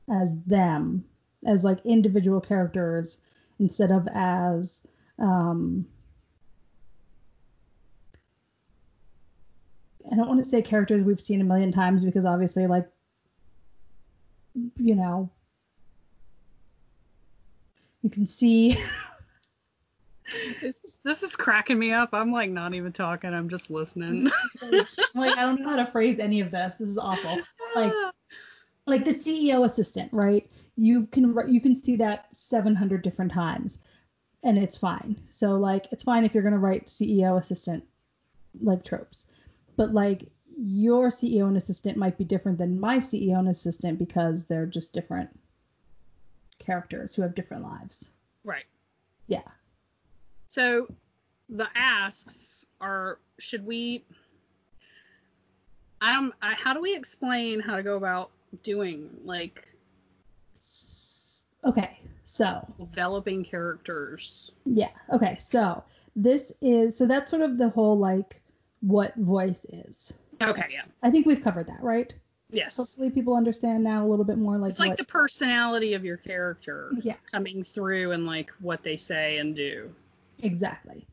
as 0.10 0.36
them, 0.46 1.06
as 1.46 1.64
like 1.64 1.86
individual 1.86 2.42
characters 2.42 3.20
instead 3.60 3.92
of 3.92 4.08
as 4.14 4.82
um, 5.20 5.86
I 10.12 10.16
don't 10.16 10.28
want 10.28 10.44
to 10.44 10.50
say 10.50 10.62
characters 10.62 11.04
we've 11.04 11.20
seen 11.20 11.42
a 11.42 11.44
million 11.44 11.72
times 11.72 12.04
because 12.04 12.26
obviously 12.26 12.68
like 12.68 12.88
you 14.78 14.96
know 14.96 15.30
you 18.02 18.10
can 18.10 18.26
see 18.26 18.78
this 21.08 21.24
is 21.24 21.36
cracking 21.36 21.80
me 21.80 21.94
up. 21.94 22.10
I'm 22.12 22.32
like 22.32 22.50
not 22.50 22.74
even 22.74 22.92
talking. 22.92 23.34
I'm 23.34 23.50
just 23.50 23.72
listening. 23.72 24.30
like 25.16 25.38
I 25.38 25.42
don't 25.42 25.62
know 25.62 25.70
how 25.70 25.78
to 25.78 25.90
phrase 25.92 26.20
any 26.20 26.42
of 26.42 26.52
this. 26.52 26.76
This 26.76 26.90
is 26.90 26.98
awful. 26.98 27.40
Like 27.76 27.94
like 28.86 29.06
the 29.06 29.12
CEO 29.12 29.66
assistant, 29.66 30.12
right? 30.12 30.50
You 30.76 31.08
can 31.08 31.36
you 31.48 31.62
can 31.62 31.78
see 31.78 31.96
that 31.96 32.28
700 32.34 33.02
different 33.02 33.32
times 33.32 33.80
and 34.44 34.58
it's 34.58 34.76
fine. 34.76 35.16
So 35.30 35.56
like 35.56 35.88
it's 35.92 36.04
fine 36.04 36.26
if 36.26 36.34
you're 36.34 36.44
going 36.44 36.54
to 36.54 36.60
write 36.60 36.88
CEO 36.88 37.40
assistant 37.40 37.86
like 38.62 38.84
tropes. 38.84 39.26
But 39.78 39.94
like 39.94 40.30
your 40.60 41.10
CEO 41.10 41.48
and 41.48 41.56
assistant 41.56 41.98
might 41.98 42.18
be 42.18 42.26
different 42.26 42.58
than 42.58 42.80
my 42.80 42.98
CEO 42.98 43.40
and 43.40 43.48
assistant 43.48 43.98
because 43.98 44.46
they're 44.46 44.66
just 44.66 44.94
different 44.94 45.30
characters 46.60 47.16
who 47.16 47.22
have 47.22 47.34
different 47.34 47.64
lives. 47.64 48.12
Right. 48.44 48.66
Yeah. 49.28 49.44
So 50.48 50.88
the 51.50 51.68
asks 51.76 52.66
are 52.82 53.20
should 53.40 53.66
we 53.66 54.04
um 56.02 56.34
I, 56.42 56.54
how 56.54 56.74
do 56.74 56.82
we 56.82 56.96
explain 56.96 57.60
how 57.60 57.76
to 57.78 57.84
go 57.84 57.96
about 57.96 58.32
doing 58.64 59.10
like 59.24 59.68
okay 61.66 62.00
so. 62.26 62.66
developing 62.80 63.44
characters? 63.44 64.52
Yeah 64.66 64.90
okay 65.12 65.38
so 65.40 65.84
this 66.16 66.52
is 66.62 66.98
so 66.98 67.06
that's 67.06 67.32
sort 67.32 67.44
of 67.44 67.58
the 67.58 67.70
whole 67.70 67.98
like 67.98 68.42
what 68.82 69.16
voice 69.16 69.66
is. 69.70 70.14
Okay 70.42 70.66
yeah. 70.72 70.84
I 71.02 71.10
think 71.10 71.26
we've 71.26 71.42
covered 71.42 71.68
that 71.68 71.82
right? 71.82 72.14
Yes. 72.50 72.78
Hopefully 72.78 73.10
people 73.10 73.36
understand 73.36 73.84
now 73.84 74.06
a 74.06 74.08
little 74.08 74.24
bit 74.24 74.38
more 74.38 74.58
like 74.58 74.72
it's 74.72 74.80
like 74.80 74.92
what, 74.92 74.98
the 74.98 75.06
personality 75.06 75.96
of 75.96 76.06
your 76.06 76.18
character 76.18 76.92
yes. 77.02 77.18
coming 77.32 77.64
through 77.64 78.12
and 78.12 78.26
like 78.26 78.52
what 78.60 78.84
they 78.84 78.98
say 78.98 79.38
and 79.38 79.56
do 79.56 79.90
exactly 80.44 81.06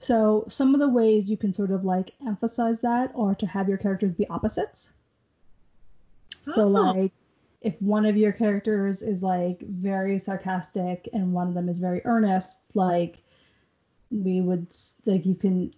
so 0.00 0.44
some 0.48 0.74
of 0.74 0.80
the 0.80 0.88
ways 0.88 1.28
you 1.28 1.36
can 1.36 1.52
sort 1.52 1.70
of 1.70 1.84
like 1.84 2.12
emphasize 2.26 2.80
that 2.80 3.12
are 3.16 3.34
to 3.34 3.46
have 3.46 3.68
your 3.68 3.78
characters 3.78 4.12
be 4.12 4.26
opposites 4.28 4.90
so 6.42 6.64
Oh. 6.64 6.68
like 6.68 7.12
if 7.64 7.80
one 7.80 8.04
of 8.04 8.16
your 8.16 8.32
characters 8.32 9.00
is 9.00 9.22
like 9.22 9.60
very 9.60 10.18
sarcastic 10.18 11.08
and 11.14 11.32
one 11.32 11.48
of 11.48 11.54
them 11.54 11.70
is 11.70 11.78
very 11.78 12.02
earnest, 12.04 12.58
like 12.74 13.22
we 14.10 14.42
would 14.42 14.66
like 15.06 15.24
you 15.24 15.34
can 15.34 15.74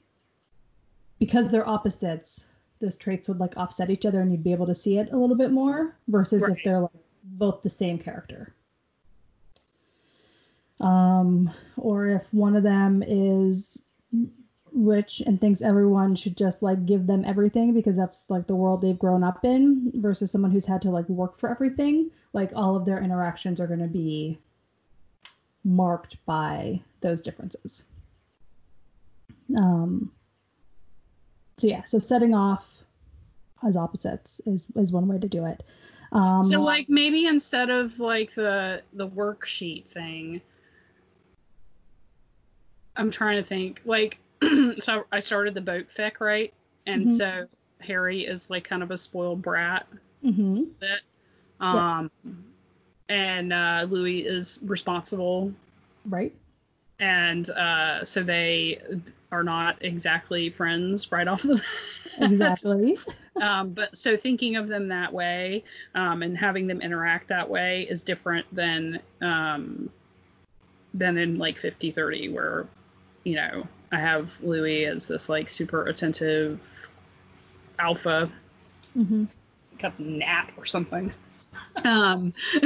because 1.20 1.48
they're 1.50 1.66
opposites, 1.66 2.44
those 2.80 2.96
traits 2.96 3.28
would 3.28 3.38
like 3.38 3.56
offset 3.56 3.88
each 3.88 4.04
other 4.04 4.20
and 4.20 4.32
you'd 4.32 4.42
be 4.42 4.52
able 4.52 4.66
to 4.66 4.74
see 4.74 4.98
it 4.98 5.12
a 5.12 5.16
little 5.16 5.36
bit 5.36 5.52
more 5.52 5.96
versus 6.08 6.42
if 6.48 6.58
they're 6.64 6.80
like 6.80 6.90
both 7.22 7.62
the 7.62 7.70
same 7.70 7.98
character. 7.98 8.52
Um, 10.80 11.50
or 11.76 12.06
if 12.06 12.32
one 12.34 12.54
of 12.54 12.62
them 12.62 13.02
is 13.06 13.80
rich 14.76 15.22
and 15.24 15.40
thinks 15.40 15.62
everyone 15.62 16.14
should 16.14 16.36
just 16.36 16.62
like 16.62 16.84
give 16.84 17.06
them 17.06 17.24
everything 17.24 17.72
because 17.72 17.96
that's 17.96 18.28
like 18.28 18.46
the 18.46 18.54
world 18.54 18.82
they've 18.82 18.98
grown 18.98 19.24
up 19.24 19.44
in 19.44 19.90
versus 19.94 20.30
someone 20.30 20.50
who's 20.50 20.66
had 20.66 20.82
to 20.82 20.90
like 20.90 21.08
work 21.08 21.38
for 21.38 21.50
everything 21.50 22.10
like 22.34 22.50
all 22.54 22.76
of 22.76 22.84
their 22.84 23.02
interactions 23.02 23.58
are 23.58 23.66
going 23.66 23.80
to 23.80 23.86
be 23.86 24.38
marked 25.64 26.24
by 26.26 26.80
those 27.00 27.22
differences. 27.22 27.84
Um 29.56 30.12
so 31.56 31.68
yeah 31.68 31.84
so 31.84 31.98
setting 31.98 32.34
off 32.34 32.84
as 33.66 33.78
opposites 33.78 34.42
is 34.44 34.66
is 34.76 34.92
one 34.92 35.08
way 35.08 35.18
to 35.18 35.28
do 35.28 35.46
it. 35.46 35.62
Um 36.12 36.44
so 36.44 36.60
like 36.60 36.90
maybe 36.90 37.26
instead 37.26 37.70
of 37.70 37.98
like 37.98 38.34
the 38.34 38.82
the 38.92 39.08
worksheet 39.08 39.86
thing 39.86 40.42
i'm 42.96 43.10
trying 43.10 43.36
to 43.36 43.42
think. 43.42 43.82
Like 43.84 44.18
so 44.80 45.04
i 45.12 45.20
started 45.20 45.54
the 45.54 45.60
boat 45.60 45.88
fic 45.88 46.20
right? 46.20 46.52
And 46.86 47.06
Mhm. 47.06 47.10
so 47.10 47.46
harry 47.80 48.20
is 48.26 48.48
like 48.48 48.64
kind 48.64 48.82
of 48.82 48.90
a 48.90 48.96
spoiled 48.98 49.42
brat. 49.42 49.86
Hmm 50.22 50.62
bit 50.80 51.00
Yeah. 51.60 51.98
um 51.98 52.10
and 53.08 53.52
uh 53.52 53.86
louis 53.88 54.20
is 54.26 54.58
responsible. 54.62 55.52
Right. 56.04 56.34
And 56.98 57.48
uh 57.50 58.04
so 58.04 58.22
they 58.22 58.80
are 59.32 59.42
not 59.42 59.76
exactly 59.82 60.50
friends 60.50 61.10
right 61.12 61.28
off 61.28 61.42
the 61.42 61.56
bat. 61.56 62.30
Exactly. 62.30 62.98
Um, 63.38 63.72
but 63.72 63.94
so 63.94 64.16
thinking 64.16 64.56
of 64.56 64.66
them 64.66 64.88
that 64.88 65.12
way 65.12 65.62
um, 65.94 66.22
and 66.22 66.34
having 66.38 66.66
them 66.66 66.80
interact 66.80 67.28
that 67.28 67.50
way 67.50 67.82
is 67.82 68.02
different 68.02 68.46
than 68.50 68.98
um, 69.20 69.90
than 70.94 71.18
in 71.18 71.34
like 71.34 71.58
50-30 71.58 72.30
where 72.32 72.66
you 73.26 73.34
know 73.34 73.66
I 73.90 73.98
have 73.98 74.40
Louis 74.40 74.86
as 74.86 75.08
this 75.08 75.28
like 75.28 75.48
super 75.48 75.86
attentive 75.86 76.88
alpha 77.78 78.30
hmm 78.94 79.24
like 79.72 79.92
a 79.98 80.02
gnat 80.02 80.52
or 80.56 80.64
something. 80.64 81.12
Um, 81.84 82.32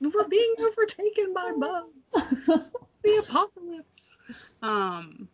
we're 0.00 0.28
being 0.28 0.54
overtaken 0.60 1.34
by 1.34 1.52
bugs. 1.58 2.62
The 3.02 3.18
apocalypse. 3.18 4.16
Um, 4.62 5.28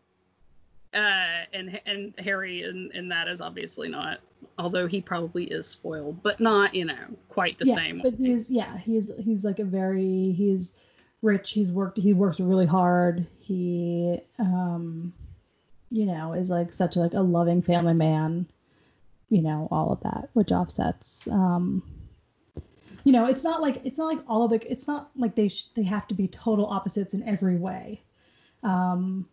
uh, 0.92 1.44
and 1.54 1.80
and 1.86 2.12
Harry 2.18 2.64
in, 2.64 2.90
in 2.92 3.08
that 3.08 3.28
is 3.28 3.40
obviously 3.40 3.88
not, 3.88 4.18
although 4.58 4.86
he 4.86 5.00
probably 5.00 5.44
is 5.44 5.66
spoiled, 5.66 6.22
but 6.22 6.38
not 6.38 6.74
you 6.74 6.84
know 6.84 7.16
quite 7.30 7.58
the 7.58 7.66
yeah, 7.66 7.76
same. 7.76 8.00
But 8.02 8.14
he's 8.14 8.50
yeah, 8.50 8.76
he's 8.76 9.10
he's 9.18 9.42
like 9.42 9.58
a 9.58 9.64
very 9.64 10.32
he's 10.32 10.74
rich. 11.22 11.52
He's 11.52 11.72
worked 11.72 11.98
he 11.98 12.12
works 12.12 12.40
really 12.40 12.66
hard. 12.66 13.26
He 13.40 14.20
um 14.38 15.12
you 15.90 16.06
know 16.06 16.32
is 16.32 16.50
like 16.50 16.72
such 16.72 16.96
like 16.96 17.14
a 17.14 17.20
loving 17.20 17.62
family 17.62 17.94
man. 17.94 18.46
You 19.30 19.42
know 19.42 19.68
all 19.70 19.92
of 19.92 20.00
that, 20.00 20.28
which 20.34 20.52
offsets. 20.52 21.26
Um, 21.28 21.82
you 23.04 23.12
know 23.12 23.26
it's 23.26 23.44
not 23.44 23.62
like 23.62 23.80
it's 23.84 23.98
not 23.98 24.06
like 24.06 24.24
all 24.28 24.44
of 24.44 24.50
the 24.50 24.70
it's 24.70 24.86
not 24.86 25.10
like 25.16 25.34
they 25.34 25.48
sh- 25.48 25.68
they 25.74 25.82
have 25.82 26.06
to 26.08 26.14
be 26.14 26.28
total 26.28 26.66
opposites 26.66 27.14
in 27.14 27.26
every 27.28 27.56
way. 27.56 28.02
Um, 28.62 29.26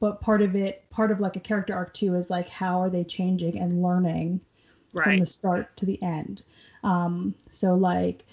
but 0.00 0.20
part 0.20 0.42
of 0.42 0.56
it, 0.56 0.88
part 0.90 1.12
of 1.12 1.20
like 1.20 1.36
a 1.36 1.40
character 1.40 1.74
arc 1.74 1.94
too, 1.94 2.16
is 2.16 2.28
like 2.28 2.48
how 2.48 2.80
are 2.80 2.90
they 2.90 3.04
changing 3.04 3.60
and 3.60 3.82
learning 3.82 4.40
from 4.92 5.18
the 5.18 5.26
start 5.26 5.76
to 5.76 5.86
the 5.86 6.02
end. 6.02 6.42
Um, 6.82 7.34
so 7.50 7.74
like, 7.74 8.24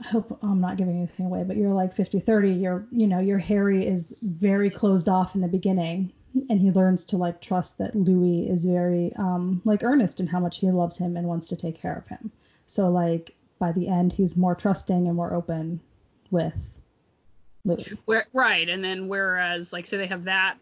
I 0.00 0.02
hope 0.08 0.38
I'm 0.42 0.60
not 0.60 0.76
giving 0.76 0.96
anything 0.96 1.26
away, 1.26 1.44
but 1.44 1.56
you're 1.56 1.72
like 1.72 1.94
50 1.94 2.20
30. 2.20 2.50
You're, 2.50 2.86
you 2.90 3.06
know, 3.06 3.20
your 3.20 3.38
Harry 3.38 3.86
is 3.86 4.22
very 4.22 4.68
closed 4.70 5.08
off 5.08 5.34
in 5.34 5.40
the 5.40 5.48
beginning, 5.48 6.12
and 6.50 6.60
he 6.60 6.70
learns 6.70 7.04
to 7.06 7.16
like 7.16 7.40
trust 7.40 7.78
that 7.78 7.94
Louis 7.94 8.48
is 8.48 8.64
very 8.64 9.12
um, 9.16 9.62
like 9.64 9.82
earnest 9.84 10.20
in 10.20 10.26
how 10.26 10.40
much 10.40 10.58
he 10.58 10.70
loves 10.70 10.96
him 10.96 11.16
and 11.16 11.26
wants 11.26 11.48
to 11.48 11.56
take 11.56 11.76
care 11.76 11.96
of 11.96 12.06
him. 12.08 12.30
So 12.66 12.90
like 12.90 13.34
by 13.58 13.72
the 13.72 13.88
end, 13.88 14.12
he's 14.12 14.36
more 14.36 14.54
trusting 14.54 15.06
and 15.06 15.16
more 15.16 15.32
open 15.32 15.80
with 16.30 16.58
Louis. 17.64 17.96
Where, 18.04 18.26
right. 18.32 18.68
And 18.68 18.84
then 18.84 19.08
whereas 19.08 19.72
like 19.72 19.86
so 19.86 19.96
they 19.96 20.08
have 20.08 20.24
that 20.24 20.58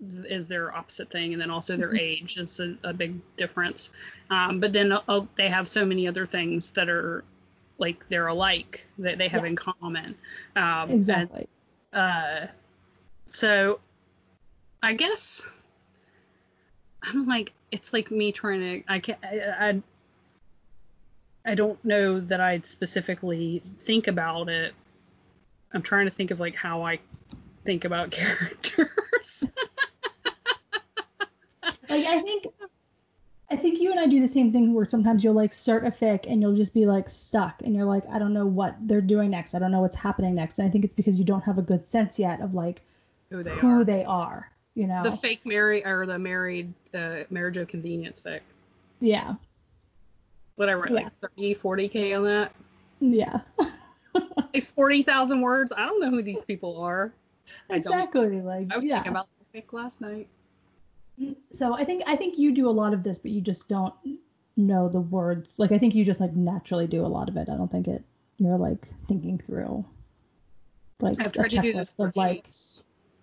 is 0.00 0.46
their 0.46 0.74
opposite 0.74 1.10
thing, 1.10 1.34
and 1.34 1.42
then 1.42 1.50
also 1.50 1.76
their 1.76 1.90
Mhm. 1.90 2.00
age 2.00 2.38
is 2.38 2.58
a, 2.60 2.74
a 2.82 2.94
big 2.94 3.20
difference. 3.36 3.92
Um, 4.30 4.58
but 4.58 4.72
then 4.72 4.92
uh, 4.92 5.26
they 5.34 5.48
have 5.48 5.68
so 5.68 5.84
many 5.84 6.08
other 6.08 6.24
things 6.24 6.70
that 6.70 6.88
are 6.88 7.22
like 7.80 8.08
they're 8.08 8.26
alike 8.28 8.86
that 8.98 9.18
they 9.18 9.28
have 9.28 9.42
Yeah. 9.42 9.50
in 9.50 9.56
common. 9.56 10.14
Um, 10.54 10.90
and 10.90 10.92
Exactly. 10.92 11.48
uh 11.92 12.46
so 13.26 13.80
i 14.82 14.92
guess 14.92 15.42
i'm 17.02 17.26
like 17.26 17.52
it's 17.72 17.92
like 17.92 18.10
me 18.10 18.30
trying 18.32 18.60
to 18.60 18.82
i 18.92 18.98
can 19.00 19.16
I, 19.24 19.40
I 19.70 19.82
i 21.44 21.54
don't 21.54 21.84
know 21.84 22.20
that 22.20 22.40
i'd 22.40 22.64
specifically 22.64 23.62
think 23.80 24.06
about 24.08 24.48
it 24.48 24.74
i'm 25.72 25.82
trying 25.82 26.06
to 26.06 26.12
think 26.12 26.30
of 26.30 26.38
like 26.40 26.54
how 26.54 26.82
i 26.82 26.98
think 27.64 27.84
about 27.84 28.10
characters 28.12 29.44
Like 31.88 32.06
I 32.06 32.20
think 32.22 32.46
I 33.50 33.56
think 33.56 33.80
you 33.80 33.90
and 33.90 33.98
I 33.98 34.06
do 34.06 34.20
the 34.20 34.28
same 34.28 34.52
thing 34.52 34.74
where 34.74 34.86
sometimes 34.86 35.24
you'll 35.24 35.34
like 35.34 35.52
start 35.52 35.84
a 35.84 35.90
fic 35.90 36.30
and 36.30 36.40
you'll 36.40 36.54
just 36.54 36.72
be 36.72 36.86
like 36.86 37.10
stuck 37.10 37.62
and 37.62 37.74
you're 37.74 37.84
like 37.84 38.04
I 38.08 38.18
don't 38.18 38.32
know 38.32 38.46
what 38.46 38.76
they're 38.82 39.00
doing 39.00 39.30
next. 39.30 39.54
I 39.54 39.58
don't 39.58 39.72
know 39.72 39.80
what's 39.80 39.96
happening 39.96 40.34
next. 40.36 40.58
And 40.58 40.68
I 40.68 40.70
think 40.70 40.84
it's 40.84 40.94
because 40.94 41.18
you 41.18 41.24
don't 41.24 41.42
have 41.42 41.58
a 41.58 41.62
good 41.62 41.86
sense 41.86 42.18
yet 42.18 42.40
of 42.40 42.54
like 42.54 42.80
who 43.30 43.42
they 43.42 43.50
who 43.50 43.80
are 43.80 43.84
they 43.84 44.04
are, 44.04 44.50
you 44.74 44.86
know. 44.86 45.02
the 45.02 45.12
fake 45.12 45.44
marry 45.44 45.84
or 45.84 46.06
the 46.06 46.18
married 46.18 46.72
uh 46.94 47.24
marriage 47.30 47.56
of 47.56 47.68
convenience 47.68 48.20
fic 48.20 48.40
yeah. 49.00 49.34
what 50.56 50.68
i 50.68 50.74
wrote 50.74 50.90
Yeah. 50.90 50.94
like 50.94 51.18
30 51.20 51.54
40k 51.54 52.16
on 52.16 52.24
that 52.24 52.52
Yeah. 53.00 53.40
Like 54.52 54.64
40,000 54.64 55.40
words. 55.40 55.72
I 55.76 55.86
don't 55.86 56.00
know 56.00 56.10
who 56.10 56.22
these 56.22 56.42
people 56.42 56.82
are. 56.82 57.12
I 57.68 57.78
don't. 57.78 57.92
exactly. 57.92 58.40
Like 58.40 58.66
I 58.72 58.76
was 58.76 58.84
yeah. 58.84 58.96
thinking 58.96 59.12
about 59.12 59.28
the 59.52 59.60
fic 59.60 59.72
last 59.72 60.00
night. 60.00 60.26
So 61.52 61.74
I 61.74 61.84
think 61.84 62.04
I 62.06 62.16
think 62.16 62.38
you 62.38 62.52
do 62.52 62.68
a 62.68 62.70
lot 62.70 62.94
of 62.94 63.02
this, 63.02 63.18
but 63.18 63.30
you 63.30 63.40
just 63.40 63.68
don't 63.68 63.94
know 64.56 64.88
the 64.88 65.00
words. 65.00 65.48
Like 65.58 65.72
I 65.72 65.78
think 65.78 65.94
you 65.94 66.04
just 66.04 66.20
like 66.20 66.34
naturally 66.34 66.86
do 66.86 67.04
a 67.04 67.08
lot 67.08 67.28
of 67.28 67.36
it. 67.36 67.48
I 67.48 67.56
don't 67.56 67.70
think 67.70 67.88
it 67.88 68.04
you're 68.38 68.56
like 68.56 68.88
thinking 69.06 69.38
through 69.46 69.84
like 71.00 71.20
I've 71.20 71.26
a 71.26 71.30
tried 71.30 71.50
to 71.50 71.60
do 71.60 71.72
this 71.72 71.94
of 71.98 72.16
like 72.16 72.48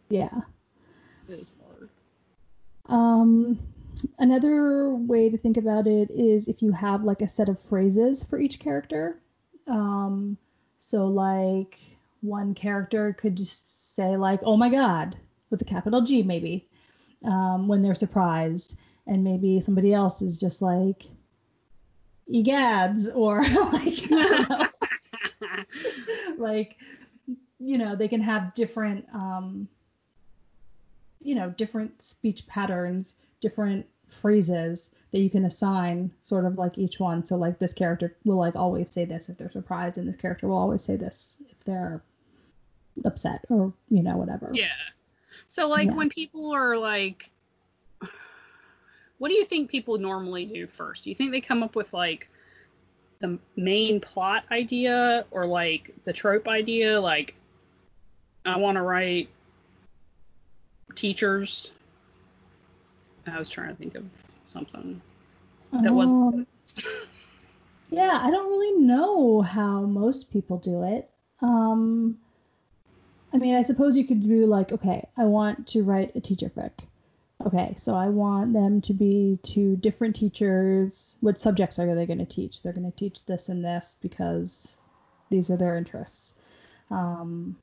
yeah. 0.10 0.42
It 1.28 1.34
is 1.34 1.56
hard. 1.62 1.90
Um, 2.88 3.60
another 4.18 4.90
way 4.90 5.30
to 5.30 5.38
think 5.38 5.58
about 5.58 5.88
it 5.88 6.10
is 6.12 6.48
if 6.48 6.62
you 6.62 6.72
have 6.72 7.04
like 7.04 7.22
a 7.22 7.28
set 7.28 7.50
of 7.50 7.60
phrases 7.60 8.24
for 8.24 8.40
each 8.40 8.60
character. 8.60 9.20
Um, 9.68 10.38
so 10.80 11.08
like 11.08 11.78
one 12.22 12.54
character 12.54 13.14
could 13.20 13.36
just 13.36 13.96
say 13.96 14.16
like, 14.16 14.40
"Oh 14.44 14.56
my 14.56 14.70
God," 14.70 15.18
with 15.50 15.62
a 15.62 15.66
capital 15.66 16.02
G 16.02 16.24
maybe, 16.24 16.68
um, 17.24 17.68
when 17.68 17.82
they're 17.82 17.96
surprised, 17.96 18.78
and 19.06 19.24
maybe 19.24 19.60
somebody 19.60 19.94
else 19.94 20.22
is 20.22 20.38
just 20.38 20.62
like, 20.62 21.04
"Egads," 22.32 23.10
or 23.14 23.42
like, 23.72 24.12
I 24.12 24.28
don't 24.28 24.50
know. 24.50 24.66
like 26.38 26.78
you 27.60 27.78
know 27.78 27.96
they 27.96 28.08
can 28.08 28.22
have 28.22 28.54
different 28.54 29.06
um 29.14 29.68
you 31.22 31.36
know 31.36 31.50
different 31.50 32.02
speech 32.02 32.46
patterns 32.48 33.16
different 33.42 33.86
phrases 34.08 34.92
that 35.12 35.20
you 35.20 35.30
can 35.30 35.46
assign 35.46 36.12
sort 36.24 36.46
of 36.46 36.58
like 36.58 36.78
each 36.78 37.00
one 37.00 37.26
so 37.26 37.36
like 37.36 37.60
this 37.60 37.74
character 37.74 38.16
will 38.24 38.38
like 38.38 38.56
always 38.56 38.90
say 38.90 39.06
this 39.06 39.30
if 39.30 39.38
they're 39.38 39.52
surprised 39.52 39.98
and 39.98 40.08
this 40.08 40.16
character 40.16 40.48
will 40.48 40.58
always 40.58 40.82
say 40.82 40.96
this 40.96 41.38
if 41.50 41.64
they're 41.66 42.02
upset 43.06 43.44
or 43.50 43.74
you 43.90 44.02
know 44.02 44.18
whatever 44.18 44.50
Yeah. 44.54 44.72
So 45.48 45.68
like 45.68 45.88
Yeah. 45.88 45.96
when 45.96 46.10
people 46.10 46.52
are 46.54 46.78
like 46.78 47.32
what 49.18 49.30
do 49.30 49.36
you 49.36 49.46
think 49.46 49.70
people 49.70 49.98
normally 49.98 50.46
do 50.46 50.68
first? 50.68 51.04
Do 51.04 51.10
you 51.10 51.16
think 51.16 51.32
they 51.32 51.42
come 51.42 51.64
up 51.64 51.76
with 51.76 51.92
like 51.94 52.30
the 53.20 53.40
main 53.56 54.00
plot 54.00 54.44
idea 54.52 55.26
or 55.32 55.46
like 55.48 55.92
the 56.04 56.14
trope 56.14 56.48
idea 56.48 57.02
like 57.02 57.34
I 58.46 58.58
want 58.58 58.76
to 58.76 58.84
write 58.84 59.30
teachers 60.94 61.74
I 63.26 63.40
was 63.40 63.50
trying 63.50 63.70
to 63.70 63.76
think 63.76 63.96
of 63.96 64.06
something 64.46 65.02
that 65.72 65.94
wasn't 65.94 66.22
Um, 66.22 66.48
Yeah, 67.90 68.20
I 68.22 68.30
don't 68.30 68.50
really 68.50 68.84
know 68.84 69.42
how 69.42 69.82
most 69.82 70.30
people 70.30 70.58
do 70.58 70.84
it. 70.84 71.10
Um, 71.42 72.18
I 73.34 73.38
mean, 73.38 73.56
I 73.56 73.62
suppose 73.62 73.96
you 73.96 74.08
could 74.08 74.22
do 74.22 74.46
like, 74.46 74.72
okay, 74.72 75.08
I 75.18 75.26
want 75.26 75.68
to 75.68 75.84
write 75.84 76.16
a 76.16 76.22
teacher 76.22 76.50
fic. 76.50 76.72
Okay, 77.46 77.76
so 77.78 77.94
I 77.94 78.10
want 78.10 78.54
them 78.54 78.82
to 78.82 78.94
be 78.94 79.38
two 79.44 79.76
different 79.78 80.16
teachers. 80.16 81.16
What 81.20 81.40
subjects 81.40 81.78
are 81.78 81.94
they 81.94 82.06
going 82.06 82.20
to 82.20 82.26
teach? 82.26 82.64
They're 82.64 82.74
going 82.74 82.92
to 82.92 82.98
teach 82.98 83.26
this 83.26 83.50
and 83.50 83.64
this 83.64 83.96
because 84.02 84.76
these 85.30 85.52
are 85.52 85.58
their 85.58 85.78
interests. 85.78 86.34
Um, 86.90 87.56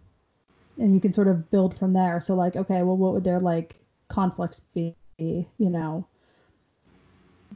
and 0.78 0.94
you 0.94 1.00
can 1.00 1.12
sort 1.12 1.28
of 1.28 1.50
build 1.50 1.74
from 1.74 1.92
there. 1.92 2.20
So 2.20 2.34
like, 2.34 2.56
okay, 2.56 2.82
well, 2.82 2.96
what 2.96 3.14
would 3.14 3.24
their 3.24 3.40
like 3.40 3.76
conflicts 4.08 4.60
be? 4.74 4.94
You 5.18 5.46
know, 5.58 6.06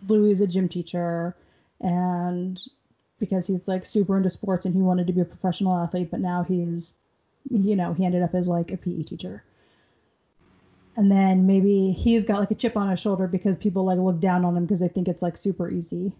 Louis 0.06 0.30
is 0.30 0.40
a 0.40 0.46
gym 0.46 0.68
teacher 0.68 1.36
and 1.80 2.60
because 3.18 3.46
he's 3.46 3.66
like 3.66 3.84
super 3.84 4.16
into 4.16 4.30
sports 4.30 4.64
and 4.64 4.74
he 4.74 4.80
wanted 4.80 5.08
to 5.08 5.12
be 5.12 5.20
a 5.20 5.24
professional 5.24 5.76
athlete, 5.76 6.10
but 6.10 6.20
now 6.20 6.44
he's, 6.44 6.94
you 7.50 7.76
know, 7.76 7.92
he 7.92 8.04
ended 8.04 8.22
up 8.22 8.34
as 8.34 8.48
like 8.48 8.70
a 8.70 8.76
PE 8.76 9.02
teacher. 9.02 9.42
And 10.96 11.10
then 11.10 11.46
maybe 11.46 11.92
he's 11.92 12.24
got 12.24 12.40
like 12.40 12.50
a 12.50 12.56
chip 12.56 12.76
on 12.76 12.90
his 12.90 12.98
shoulder 12.98 13.28
because 13.28 13.56
people 13.56 13.84
like 13.84 13.98
look 13.98 14.18
down 14.20 14.44
on 14.44 14.56
him 14.56 14.64
because 14.64 14.80
they 14.80 14.88
think 14.88 15.06
it's 15.06 15.22
like 15.22 15.36
super 15.36 15.70
easy. 15.70 16.12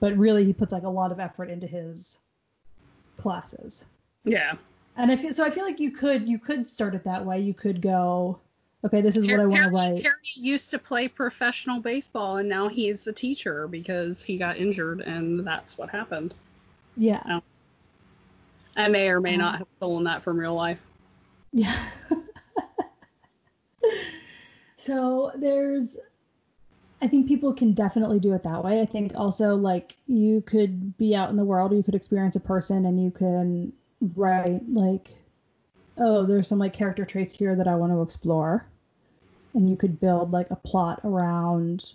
But 0.00 0.16
really, 0.16 0.44
he 0.44 0.52
puts 0.52 0.72
like 0.72 0.82
a 0.82 0.88
lot 0.88 1.12
of 1.12 1.20
effort 1.20 1.48
into 1.48 1.66
his 1.66 2.18
classes. 3.16 3.84
Yeah. 4.24 4.56
And 4.96 5.12
I 5.12 5.16
feel 5.16 5.32
so. 5.32 5.44
I 5.44 5.50
feel 5.50 5.64
like 5.64 5.78
you 5.78 5.90
could 5.90 6.28
you 6.28 6.38
could 6.38 6.68
start 6.68 6.94
it 6.94 7.04
that 7.04 7.24
way. 7.24 7.40
You 7.40 7.54
could 7.54 7.80
go, 7.80 8.40
okay, 8.84 9.00
this 9.00 9.16
is 9.16 9.26
what 9.30 9.40
I 9.40 9.46
want 9.46 9.62
to 9.64 9.70
write. 9.70 10.02
Harry 10.02 10.16
used 10.34 10.70
to 10.70 10.78
play 10.78 11.08
professional 11.08 11.80
baseball 11.80 12.38
and 12.38 12.48
now 12.48 12.68
he's 12.68 13.06
a 13.06 13.12
teacher 13.12 13.68
because 13.68 14.22
he 14.22 14.38
got 14.38 14.56
injured 14.56 15.00
and 15.00 15.46
that's 15.46 15.76
what 15.76 15.90
happened. 15.90 16.34
Yeah. 16.96 17.22
Um, 17.26 17.42
I 18.76 18.88
may 18.88 19.08
or 19.08 19.20
may 19.20 19.36
not 19.36 19.58
have 19.58 19.66
stolen 19.78 20.04
that 20.04 20.22
from 20.22 20.38
real 20.38 20.54
life. 20.54 20.78
Yeah. 21.52 21.74
so 24.76 25.32
there's 25.36 25.96
I 27.00 27.08
think 27.08 27.28
people 27.28 27.52
can 27.52 27.72
definitely 27.72 28.20
do 28.20 28.32
it 28.34 28.42
that 28.42 28.64
way. 28.64 28.80
I 28.80 28.86
think 28.86 29.12
also 29.14 29.54
like 29.54 29.96
you 30.06 30.42
could 30.42 30.96
be 30.98 31.14
out 31.14 31.30
in 31.30 31.36
the 31.36 31.44
world, 31.44 31.72
you 31.72 31.82
could 31.82 31.94
experience 31.94 32.36
a 32.36 32.40
person 32.40 32.86
and 32.86 33.02
you 33.02 33.10
can 33.10 33.72
write 34.14 34.62
like 34.68 35.16
oh, 35.98 36.26
there's 36.26 36.46
some 36.46 36.58
like 36.58 36.74
character 36.74 37.06
traits 37.06 37.34
here 37.34 37.56
that 37.56 37.66
I 37.66 37.74
want 37.74 37.90
to 37.92 38.02
explore. 38.02 38.66
And 39.54 39.70
you 39.70 39.76
could 39.76 39.98
build 39.98 40.30
like 40.30 40.50
a 40.50 40.56
plot 40.56 41.00
around 41.04 41.94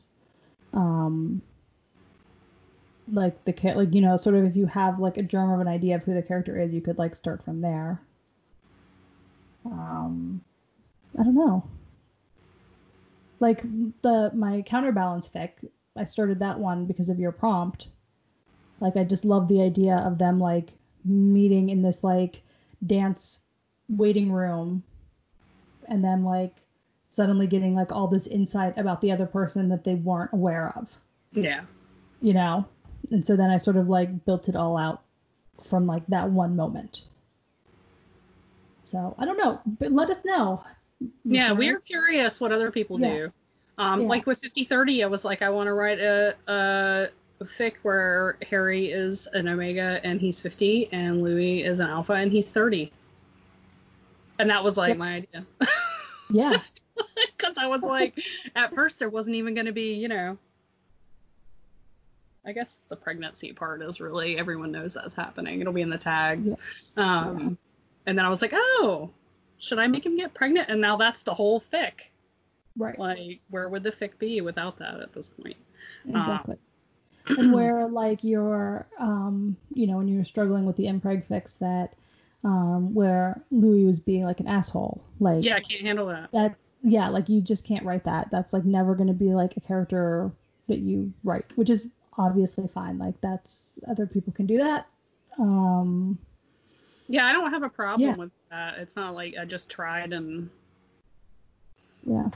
um 0.73 1.41
like 3.11 3.43
the 3.45 3.53
cha- 3.53 3.73
like 3.73 3.93
you 3.93 4.01
know 4.01 4.17
sort 4.17 4.35
of 4.35 4.45
if 4.45 4.55
you 4.55 4.65
have 4.67 4.99
like 4.99 5.17
a 5.17 5.23
germ 5.23 5.51
of 5.51 5.59
an 5.59 5.67
idea 5.67 5.95
of 5.95 6.03
who 6.03 6.13
the 6.13 6.21
character 6.21 6.59
is, 6.59 6.73
you 6.73 6.81
could 6.81 6.97
like 6.97 7.15
start 7.15 7.43
from 7.43 7.61
there. 7.61 8.01
Um, 9.65 10.41
I 11.17 11.23
don't 11.23 11.35
know. 11.35 11.63
Like 13.39 13.63
the 14.01 14.31
my 14.33 14.61
counterbalance 14.61 15.27
fic, 15.27 15.51
I 15.95 16.05
started 16.05 16.39
that 16.39 16.59
one 16.59 16.85
because 16.85 17.09
of 17.09 17.19
your 17.19 17.31
prompt. 17.31 17.87
Like 18.79 18.95
I 18.97 19.03
just 19.03 19.25
love 19.25 19.47
the 19.47 19.61
idea 19.61 19.95
of 19.97 20.17
them 20.17 20.39
like 20.39 20.73
meeting 21.05 21.69
in 21.69 21.81
this 21.81 22.03
like 22.03 22.41
dance 22.85 23.39
waiting 23.89 24.31
room 24.31 24.83
and 25.87 26.03
then 26.03 26.23
like 26.23 26.55
suddenly 27.09 27.45
getting 27.45 27.75
like 27.75 27.91
all 27.91 28.07
this 28.07 28.27
insight 28.27 28.77
about 28.77 29.01
the 29.01 29.11
other 29.11 29.25
person 29.25 29.69
that 29.69 29.83
they 29.83 29.95
weren't 29.95 30.31
aware 30.33 30.71
of, 30.77 30.97
Yeah. 31.33 31.61
you 32.21 32.33
know? 32.33 32.65
And 33.11 33.25
so 33.25 33.35
then 33.35 33.49
I 33.49 33.57
sort 33.57 33.75
of 33.77 33.89
like 33.89 34.25
built 34.25 34.49
it 34.49 34.55
all 34.55 34.77
out 34.77 35.01
from 35.63 35.85
like 35.85 36.05
that 36.07 36.29
one 36.29 36.55
moment. 36.55 37.01
So 38.83 39.15
I 39.17 39.25
don't 39.25 39.37
know, 39.37 39.59
but 39.79 39.91
let 39.91 40.09
us 40.09 40.25
know. 40.25 40.63
Yeah, 41.23 41.51
we're 41.51 41.79
curious 41.79 42.39
what 42.41 42.51
other 42.51 42.71
people 42.71 42.99
Yeah. 42.99 43.09
do. 43.15 43.31
Um, 43.77 44.01
Yeah. 44.01 44.07
Like 44.07 44.25
with 44.25 44.39
5030, 44.39 45.03
I 45.03 45.07
was 45.07 45.25
like, 45.25 45.41
I 45.41 45.49
want 45.49 45.67
to 45.67 45.73
write 45.73 45.99
a, 45.99 46.35
a 46.47 47.09
fic 47.43 47.73
where 47.83 48.37
Harry 48.49 48.91
is 48.91 49.27
an 49.33 49.47
Omega 49.47 49.99
and 50.03 50.19
he's 50.21 50.39
50, 50.41 50.89
and 50.91 51.21
Louis 51.23 51.63
is 51.63 51.79
an 51.79 51.87
Alpha 51.87 52.13
and 52.13 52.31
he's 52.31 52.51
30. 52.51 52.91
And 54.39 54.49
that 54.49 54.63
was 54.63 54.77
like 54.77 54.89
Yep. 54.89 54.97
my 54.97 55.13
idea. 55.15 55.45
Yeah, 56.29 56.61
Because 57.37 57.57
I 57.57 57.67
was 57.67 57.81
like, 57.81 58.19
at 58.55 58.73
first 58.73 58.99
there 58.99 59.09
wasn't 59.09 59.35
even 59.37 59.53
going 59.53 59.65
to 59.65 59.71
be, 59.73 59.93
you 59.95 60.07
know. 60.07 60.37
I 62.45 62.53
guess 62.53 62.81
the 62.89 62.95
pregnancy 62.95 63.53
part 63.53 63.81
is 63.81 64.01
really 64.01 64.37
everyone 64.37 64.71
knows 64.71 64.95
that's 64.95 65.13
happening. 65.15 65.61
It'll 65.61 65.73
be 65.73 65.81
in 65.81 65.89
the 65.89 65.97
tags. 65.97 66.55
Um, 66.97 67.57
And 68.07 68.17
then 68.17 68.25
I 68.25 68.29
was 68.29 68.41
like, 68.41 68.51
oh, 68.53 69.11
should 69.59 69.77
I 69.77 69.85
make 69.87 70.05
him 70.05 70.17
get 70.17 70.33
pregnant? 70.33 70.69
And 70.69 70.81
now 70.81 70.97
that's 70.97 71.21
the 71.21 71.33
whole 71.35 71.59
fic. 71.61 71.93
right. 72.75 72.97
Like, 72.97 73.41
where 73.51 73.69
would 73.69 73.83
the 73.83 73.91
fic 73.91 74.17
be 74.17 74.41
without 74.41 74.77
that 74.79 74.99
at 74.99 75.13
this 75.13 75.29
point? 75.29 75.57
Exactly. 76.07 76.57
and 77.27 77.53
where 77.53 77.87
like 77.87 78.23
you're 78.23 78.87
um 78.97 79.55
you 79.75 79.85
know 79.85 79.97
when 79.97 80.07
you 80.07 80.17
were 80.17 80.25
struggling 80.25 80.65
with 80.65 80.75
the 80.75 80.85
impreg 80.85 81.23
fics 81.27 81.59
that 81.59 81.93
um 82.43 82.95
where 82.95 83.39
Louis 83.51 83.83
was 83.85 83.99
being 83.99 84.23
like 84.23 84.39
an 84.39 84.47
asshole 84.47 85.03
like 85.19 85.45
Yeah, 85.45 85.55
I 85.55 85.59
can't 85.59 85.81
handle 85.81 86.07
that. 86.07 86.31
that 86.31 86.55
yeah 86.81 87.09
like 87.09 87.29
you 87.29 87.39
just 87.39 87.63
can't 87.63 87.85
write 87.85 88.05
that 88.05 88.31
that's 88.31 88.53
like 88.53 88.65
never 88.65 88.95
going 88.95 89.07
to 89.09 89.13
be 89.13 89.35
like 89.35 89.55
a 89.55 89.59
character 89.59 90.31
that 90.67 90.79
you 90.79 91.13
write 91.23 91.45
which 91.55 91.69
is 91.69 91.87
obviously 92.17 92.67
fine 92.73 92.97
like 92.97 93.19
that's 93.21 93.69
other 93.89 94.05
people 94.05 94.33
can 94.33 94.45
do 94.45 94.57
that 94.57 94.87
um 95.39 96.17
Yeah, 97.07 97.25
I 97.25 97.33
don't 97.33 97.51
have 97.51 97.63
a 97.63 97.69
problem 97.69 98.09
Yeah. 98.09 98.15
with 98.15 98.31
that. 98.49 98.77
It's 98.79 98.95
not 98.95 99.13
like 99.15 99.35
I 99.39 99.45
just 99.45 99.69
tried 99.69 100.13
and 100.13 100.49
yeah 102.05 102.29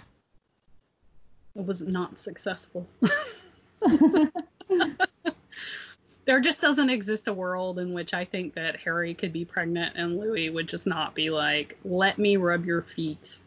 it 1.56 1.66
was 1.66 1.82
not 1.82 2.18
successful. 2.18 2.86
there 6.26 6.40
just 6.40 6.60
doesn't 6.62 6.90
exist 6.90 7.28
a 7.28 7.34
world 7.34 7.80
in 7.80 7.94
which 7.94 8.14
I 8.14 8.26
think 8.26 8.56
that 8.56 8.78
Harry 8.78 9.14
could 9.14 9.32
be 9.32 9.46
pregnant 9.46 9.94
and 9.96 10.18
Louis 10.18 10.50
would 10.50 10.68
just 10.68 10.86
not 10.88 11.16
be 11.16 11.30
like, 11.30 11.78
let 11.86 12.18
me 12.18 12.36
rub 12.38 12.66
your 12.66 12.82
feet 12.82 13.40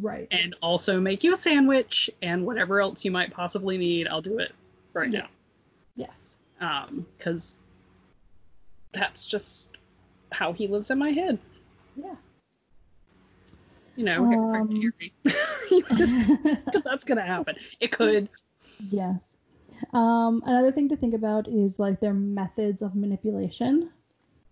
right 0.00 0.28
and 0.30 0.54
also 0.62 1.00
make 1.00 1.24
you 1.24 1.32
a 1.34 1.36
sandwich 1.36 2.10
and 2.22 2.46
whatever 2.46 2.80
else 2.80 3.04
you 3.04 3.10
might 3.10 3.32
possibly 3.32 3.76
need, 3.78 4.06
I'll 4.08 4.22
do 4.22 4.38
it 4.38 4.52
right 4.94 5.10
Yeah. 5.10 5.20
yes 5.20 5.28
now. 6.62 6.86
Um, 6.88 7.06
because 7.18 7.58
that's 8.92 9.26
just 9.26 9.70
how 10.30 10.52
he 10.52 10.66
lives 10.66 10.90
in 10.90 10.98
my 10.98 11.10
head. 11.10 11.38
Yeah. 11.96 12.14
You 13.96 14.04
know, 14.04 14.24
Um, 14.24 14.92
because 15.24 16.82
that's 16.84 17.04
gonna 17.04 17.26
happen. 17.26 17.56
It 17.80 17.92
could. 17.92 18.28
Yes. 18.90 19.36
Um, 19.92 20.42
another 20.46 20.72
thing 20.72 20.88
to 20.90 20.96
think 20.96 21.14
about 21.14 21.48
is 21.48 21.78
like 21.78 22.00
their 22.00 22.14
methods 22.14 22.82
of 22.82 22.94
manipulation. 22.94 23.90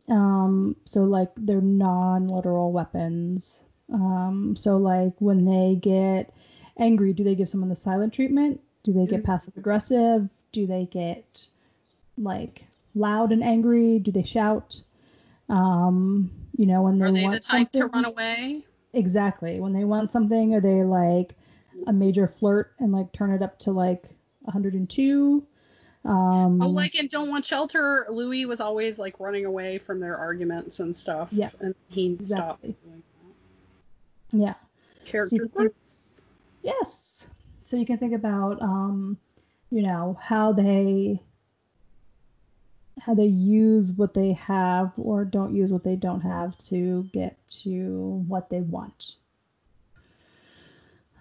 Um, 0.08 0.76
so 0.84 1.04
like 1.04 1.30
their 1.36 1.60
non-literal 1.60 2.72
weapons. 2.72 3.62
Um, 3.92 4.56
so 4.56 4.76
like 4.76 5.12
when 5.20 5.44
they 5.44 5.76
get 5.80 6.34
angry, 6.78 7.12
do 7.12 7.24
they 7.24 7.34
give 7.34 7.48
someone 7.48 7.70
the 7.70 7.76
silent 7.76 8.12
treatment? 8.12 8.60
Do 8.82 8.92
they 8.92 9.06
get 9.06 9.22
Mhm. 9.22 9.26
passive 9.26 9.56
aggressive? 9.56 10.28
Do 10.52 10.66
they 10.66 10.86
get 10.86 11.46
like 12.20 12.66
loud 12.94 13.32
and 13.32 13.42
angry? 13.42 13.98
Do 13.98 14.12
they 14.12 14.22
shout? 14.22 14.82
Um, 15.48 16.30
you 16.56 16.66
know, 16.66 16.82
when 16.82 16.98
they 16.98 17.06
Are 17.06 17.12
they 17.12 17.22
want 17.22 17.34
the 17.34 17.40
type 17.40 17.72
to 17.72 17.86
run 17.86 18.04
away? 18.04 18.64
Exactly. 18.92 19.60
When 19.60 19.72
they 19.72 19.84
want 19.84 20.12
something, 20.12 20.54
are 20.54 20.60
they 20.60 20.82
like 20.82 21.34
a 21.86 21.92
major 21.92 22.26
flirt 22.26 22.72
and 22.78 22.92
like 22.92 23.12
turn 23.12 23.32
it 23.32 23.42
up 23.42 23.58
to 23.60 23.72
like 23.72 24.06
102? 24.42 25.46
Um, 26.04 26.62
Oh, 26.62 26.68
like 26.68 26.98
in 26.98 27.08
Don't 27.08 27.28
Want 27.28 27.44
Shelter, 27.44 28.06
Louis 28.10 28.46
was 28.46 28.60
always 28.60 28.98
like 28.98 29.20
running 29.20 29.44
away 29.44 29.78
from 29.78 30.00
their 30.00 30.16
arguments 30.16 30.80
and 30.80 30.96
stuff. 30.96 31.30
Yeah. 31.32 31.50
And 31.60 31.74
he 31.88 32.12
Exactly. 32.12 32.72
stopped 32.72 32.84
doing 32.84 33.02
yeah. 34.32 34.54
Character 35.04 35.46
growth. 35.46 35.72
Yes. 36.62 37.26
So 37.64 37.76
you 37.76 37.86
can 37.86 37.98
think 37.98 38.14
about, 38.14 38.60
um, 38.62 39.18
you 39.70 39.82
know, 39.82 40.18
how 40.20 40.52
they 40.52 41.22
how 43.00 43.14
they 43.14 43.26
use 43.26 43.92
what 43.92 44.14
they 44.14 44.32
have 44.34 44.92
or 44.96 45.24
don't 45.24 45.54
use 45.54 45.70
what 45.70 45.84
they 45.84 45.96
don't 45.96 46.20
have 46.20 46.56
to 46.58 47.08
get 47.12 47.36
to 47.48 48.24
what 48.28 48.50
they 48.50 48.60
want. 48.60 49.16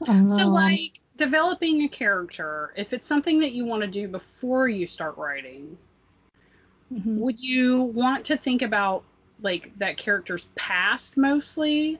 So, 0.06 0.12
Um, 0.12 0.28
like, 0.28 1.00
developing 1.18 1.84
a 1.84 1.89
character, 1.89 2.74
if 2.78 2.94
it's 2.94 3.06
something 3.06 3.39
that 3.39 3.52
you 3.52 3.65
want 3.65 3.82
to 3.82 3.88
do 3.88 4.08
before 4.08 4.70
you 4.70 4.88
start 4.88 5.18
writing, 5.18 5.78
mhm. 6.92 7.18
would 7.18 7.39
you 7.39 7.84
want 7.84 8.26
to 8.26 8.38
think 8.38 8.62
about, 8.62 9.04
like, 9.42 9.78
that 9.78 9.98
character's 9.98 10.48
past 10.56 11.18
mostly 11.18 12.00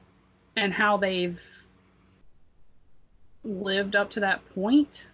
and 0.56 0.74
how 0.74 0.98
they've 0.98 1.66
lived 3.44 3.96
up 3.96 4.12
to 4.12 4.22
that 4.22 4.48
point? 4.54 5.08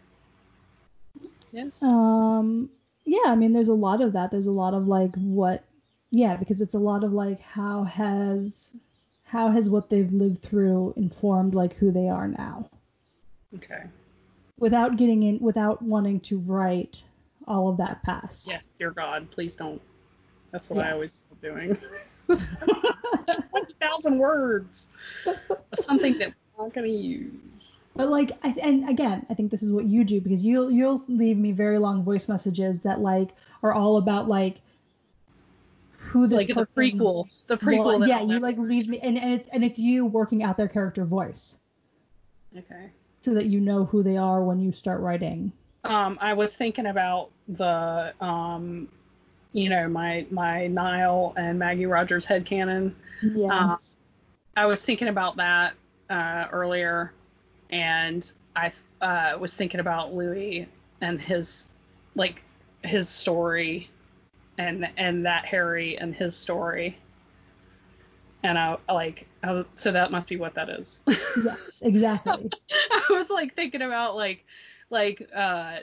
Yes. 1.51 1.81
Um, 1.81 2.69
yeah, 3.05 3.27
I 3.27 3.35
mean, 3.35 3.53
there's 3.53 3.69
a 3.69 3.73
lot 3.73 4.01
of 4.01 4.13
that. 4.13 4.31
There's 4.31 4.47
a 4.47 4.51
lot 4.51 4.73
of 4.73 4.87
like 4.87 5.13
what, 5.15 5.63
yeah, 6.09 6.35
because 6.35 6.61
it's 6.61 6.73
a 6.73 6.79
lot 6.79 7.03
of 7.03 7.13
like 7.13 7.39
how 7.39 7.83
has 7.83 8.71
how 9.23 9.51
has 9.51 9.69
what 9.69 9.89
they've 9.89 10.11
lived 10.11 10.41
through 10.41 10.93
informed 10.97 11.55
like 11.55 11.75
who 11.75 11.91
they 11.91 12.09
are 12.09 12.27
now, 12.27 12.69
okay. 13.55 13.83
without 14.59 14.97
getting 14.97 15.23
in, 15.23 15.39
without 15.39 15.81
wanting 15.81 16.19
to 16.21 16.39
write 16.39 17.03
all 17.47 17.69
of 17.69 17.77
that 17.77 18.01
past. 18.03 18.47
Yeah, 18.47 18.59
dear 18.79 18.91
God, 18.91 19.29
please 19.31 19.55
don't. 19.55 19.81
That's 20.51 20.69
what 20.69 20.85
I 20.85 20.91
always 20.91 21.25
love 21.29 21.41
doing. 21.41 21.77
20,000 23.49 24.17
words. 24.17 24.89
Something 25.75 26.17
that 26.19 26.33
we're 26.55 26.65
not 26.65 26.73
going 26.73 26.87
to 26.87 26.93
use. 26.93 27.74
But 27.95 28.09
like, 28.09 28.31
I, 28.43 28.53
and 28.61 28.89
again, 28.89 29.25
I 29.29 29.33
think 29.33 29.51
this 29.51 29.63
is 29.63 29.71
what 29.71 29.85
you 29.85 30.03
do 30.03 30.19
because 30.19 30.43
you'll 30.45 30.69
you'll 30.69 31.01
leave 31.07 31.37
me 31.37 31.51
very 31.53 31.77
long 31.77 32.03
voice 32.03 32.27
messages 32.27 32.81
that 32.81 32.99
like 32.99 33.29
are 33.63 33.73
all 33.73 33.97
about 33.97 34.27
like 34.27 34.61
who 35.97 36.27
this 36.27 36.37
Like 36.37 36.47
the 36.47 36.65
person 36.65 36.99
prequel. 36.99 37.45
The 37.47 37.57
prequel. 37.57 37.85
Well, 37.85 37.99
that 37.99 38.09
yeah, 38.09 38.21
you 38.21 38.39
like 38.39 38.57
leave 38.57 38.87
me, 38.87 38.99
and, 38.99 39.17
and 39.17 39.33
it's 39.33 39.49
and 39.49 39.63
it's 39.63 39.79
you 39.79 40.05
working 40.05 40.43
out 40.43 40.57
their 40.57 40.67
character 40.67 41.05
voice 41.05 41.57
Okay. 42.57 42.89
so 43.21 43.33
that 43.33 43.47
you 43.47 43.59
know 43.59 43.85
who 43.85 44.03
they 44.03 44.17
are 44.17 44.43
when 44.43 44.59
you 44.59 44.71
start 44.71 45.01
writing. 45.01 45.51
Um, 45.83 46.17
I 46.21 46.33
was 46.33 46.55
thinking 46.55 46.87
about 46.87 47.29
the, 47.47 48.13
um, 48.19 48.87
you 49.53 49.69
know, 49.69 49.87
my 49.87 50.25
my 50.31 50.67
Niall 50.67 51.33
and 51.37 51.59
Maggie 51.59 51.85
Rogers 51.85 52.25
headcanon. 52.25 52.93
Yes. 53.21 53.97
I 54.57 54.65
was 54.65 54.83
thinking 54.83 55.09
about 55.09 55.35
that 55.37 55.73
uh, 56.09 56.47
earlier, 56.51 57.13
and 57.75 58.31
I 58.55 58.71
uh, 59.01 59.37
was 59.37 59.53
thinking 59.53 59.81
about 59.81 60.15
Louis 60.15 60.67
and 61.01 61.19
his 61.19 61.67
like 62.15 62.41
his 62.83 63.09
story, 63.09 63.89
and 64.57 64.89
and 64.95 65.25
that 65.25 65.45
Harry 65.45 65.97
and 65.97 66.15
his 66.15 66.37
story, 66.37 66.97
and 68.43 68.57
I 68.57 68.77
like 68.89 69.27
I, 69.43 69.65
so 69.75 69.91
that 69.91 70.09
must 70.09 70.29
be 70.29 70.37
what 70.37 70.53
that 70.53 70.69
is. 70.69 71.01
yes, 71.05 71.59
exactly. 71.81 72.49
I 72.91 73.03
was 73.09 73.29
like 73.29 73.55
thinking 73.55 73.81
about 73.81 74.15
like 74.15 74.45
like 74.89 75.29
uh, 75.35 75.79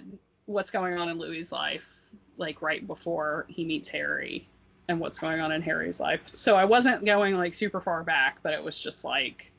what's 0.46 0.70
going 0.70 0.96
on 0.96 1.10
in 1.10 1.18
Louis's 1.18 1.52
life, 1.52 2.14
like 2.38 2.62
right 2.62 2.86
before 2.86 3.44
he 3.48 3.66
meets 3.66 3.90
Harry, 3.90 4.48
and 4.88 4.98
what's 4.98 5.18
going 5.18 5.42
on 5.42 5.52
in 5.52 5.60
Harry's 5.60 6.00
life. 6.00 6.34
So 6.34 6.56
I 6.56 6.64
wasn't 6.64 7.04
going 7.04 7.36
like 7.36 7.52
super 7.52 7.82
far 7.82 8.02
back, 8.02 8.38
but 8.42 8.54
it 8.54 8.64
was 8.64 8.80
just 8.80 9.04
like 9.04 9.51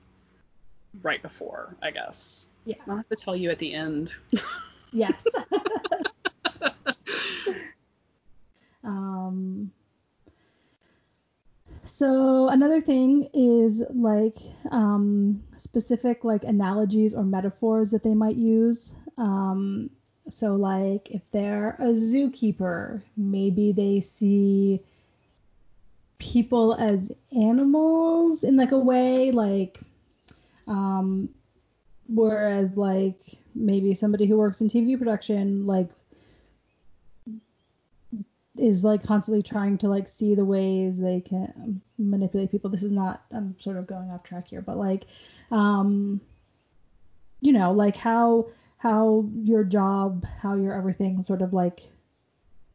right 1.01 1.21
before, 1.21 1.75
I 1.81 1.91
guess. 1.91 2.47
Yeah. 2.65 2.75
I'll 2.87 2.95
have 2.95 3.09
to 3.09 3.15
tell 3.15 3.35
you 3.35 3.49
at 3.49 3.59
the 3.59 3.73
end. 3.73 4.13
Yes. 4.91 5.25
um. 8.83 9.71
So 11.85 12.47
another 12.47 12.79
thing 12.79 13.29
is 13.33 13.83
like 13.93 14.37
um, 14.71 15.43
specific 15.57 16.23
like 16.23 16.43
analogies 16.43 17.13
or 17.13 17.23
metaphors 17.23 17.91
that 17.91 18.03
they 18.03 18.13
might 18.13 18.37
use. 18.37 18.95
Um, 19.17 19.89
so 20.29 20.55
like 20.55 21.11
if 21.11 21.29
they're 21.31 21.75
a 21.79 21.93
zookeeper, 21.93 23.01
maybe 23.17 23.73
they 23.73 23.99
see 23.99 24.81
people 26.19 26.73
as 26.75 27.11
animals 27.35 28.45
in 28.45 28.55
like 28.55 28.71
a 28.71 28.77
way 28.77 29.31
like 29.31 29.81
um 30.67 31.29
whereas 32.07 32.75
like 32.75 33.19
maybe 33.55 33.93
somebody 33.95 34.25
who 34.25 34.37
works 34.37 34.61
in 34.61 34.69
TV 34.69 34.97
production 34.97 35.65
like 35.65 35.89
is 38.57 38.83
like 38.83 39.03
constantly 39.03 39.41
trying 39.41 39.77
to 39.79 39.87
like 39.87 40.07
see 40.07 40.35
the 40.35 40.45
ways 40.45 40.99
they 40.99 41.21
can 41.21 41.81
manipulate 41.97 42.51
people. 42.51 42.69
This 42.69 42.83
is 42.83 42.91
not 42.91 43.23
I'm 43.31 43.55
sort 43.59 43.77
of 43.77 43.87
going 43.87 44.09
off 44.11 44.23
track 44.23 44.47
here, 44.47 44.61
but 44.61 44.77
like 44.77 45.05
um 45.51 46.21
you 47.41 47.51
know, 47.51 47.71
like 47.73 47.97
how 47.97 48.47
how 48.77 49.27
your 49.43 49.63
job, 49.63 50.25
how 50.41 50.55
your 50.55 50.73
everything 50.73 51.23
sort 51.23 51.41
of 51.41 51.53
like 51.53 51.83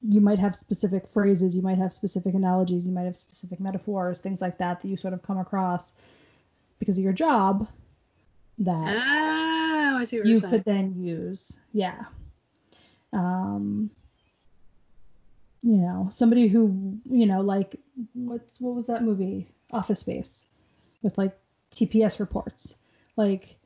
you 0.02 0.20
might 0.20 0.38
have 0.38 0.54
specific 0.54 1.08
phrases, 1.08 1.54
you 1.54 1.62
might 1.62 1.78
have 1.78 1.92
specific 1.92 2.34
analogies, 2.34 2.86
you 2.86 2.92
might 2.92 3.04
have 3.04 3.16
specific 3.16 3.60
metaphors, 3.60 4.20
things 4.20 4.40
like 4.40 4.58
that 4.58 4.80
that 4.80 4.88
you 4.88 4.96
sort 4.96 5.14
of 5.14 5.22
come 5.22 5.38
across 5.38 5.92
because 6.78 6.98
of 6.98 7.04
your 7.04 7.12
job 7.12 7.68
that 8.58 8.96
Oh, 8.96 9.96
I 9.98 10.04
see 10.04 10.20
you 10.24 10.40
could 10.40 10.64
then 10.64 10.94
use. 11.02 11.58
Yeah. 11.72 12.04
Um, 13.12 13.90
you 15.62 15.76
know, 15.76 16.08
somebody 16.12 16.48
who, 16.48 16.98
you 17.10 17.26
know, 17.26 17.40
like 17.40 17.76
what's 18.14 18.60
what 18.60 18.74
was 18.74 18.86
that 18.86 19.02
movie? 19.02 19.48
Office 19.72 20.00
Space 20.00 20.46
with 21.02 21.18
like 21.18 21.36
TPS 21.72 22.20
reports. 22.20 22.76
Like 23.16 23.56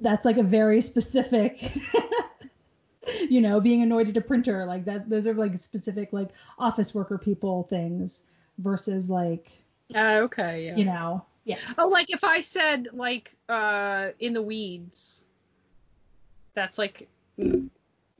that's 0.00 0.24
like 0.24 0.38
a 0.38 0.42
very 0.42 0.80
specific 0.92 1.72
you 3.28 3.40
know, 3.40 3.60
being 3.60 3.82
annoyed 3.82 4.08
at 4.08 4.16
a 4.16 4.20
printer, 4.20 4.64
like 4.66 4.84
that 4.84 5.08
those 5.08 5.26
are 5.26 5.34
like 5.34 5.56
specific 5.56 6.12
like 6.12 6.30
office 6.58 6.94
worker 6.94 7.18
people 7.18 7.64
things 7.70 8.22
versus 8.58 9.08
like, 9.08 9.52
Oh, 9.94 10.22
okay, 10.24 10.66
yeah. 10.66 10.76
you 10.76 10.84
know, 10.84 11.24
yeah. 11.48 11.58
Oh, 11.78 11.88
like 11.88 12.10
if 12.10 12.22
I 12.24 12.40
said 12.40 12.88
like 12.92 13.34
uh 13.48 14.10
in 14.20 14.32
the 14.34 14.42
weeds, 14.42 15.24
that's 16.54 16.78
like 16.78 17.08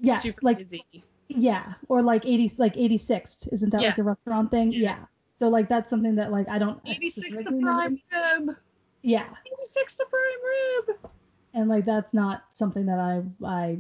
Yes, 0.01 0.23
super 0.23 0.39
like 0.43 0.59
busy. 0.59 0.85
Yeah, 1.29 1.75
or 1.89 2.03
like 2.03 2.25
80 2.25 2.53
like 2.57 2.75
86th, 2.75 3.49
isn't 3.53 3.71
that 3.71 3.83
Yeah. 3.83 3.89
like 3.89 3.99
a 3.99 4.03
restaurant 4.03 4.51
thing? 4.51 4.73
Yeah. 4.73 4.81
Yeah. 4.81 4.99
So 5.39 5.49
like 5.49 5.69
that's 5.69 5.91
something 5.91 6.15
that 6.17 6.33
like 6.33 6.49
I 6.49 6.59
don't 6.59 6.81
86 6.87 7.15
the 7.15 7.21
specifically 7.23 7.59
know. 7.61 7.73
prime 7.73 8.01
rib. 8.47 8.57
Yeah, 9.03 9.29
86 9.47 9.95
the 9.95 10.07
prime 10.07 10.43
rib. 10.97 11.13
and 11.55 11.69
like 11.69 11.85
that's 11.85 12.15
not 12.15 12.45
something 12.53 12.87
that 12.87 12.99
I 12.99 13.23
I 13.45 13.79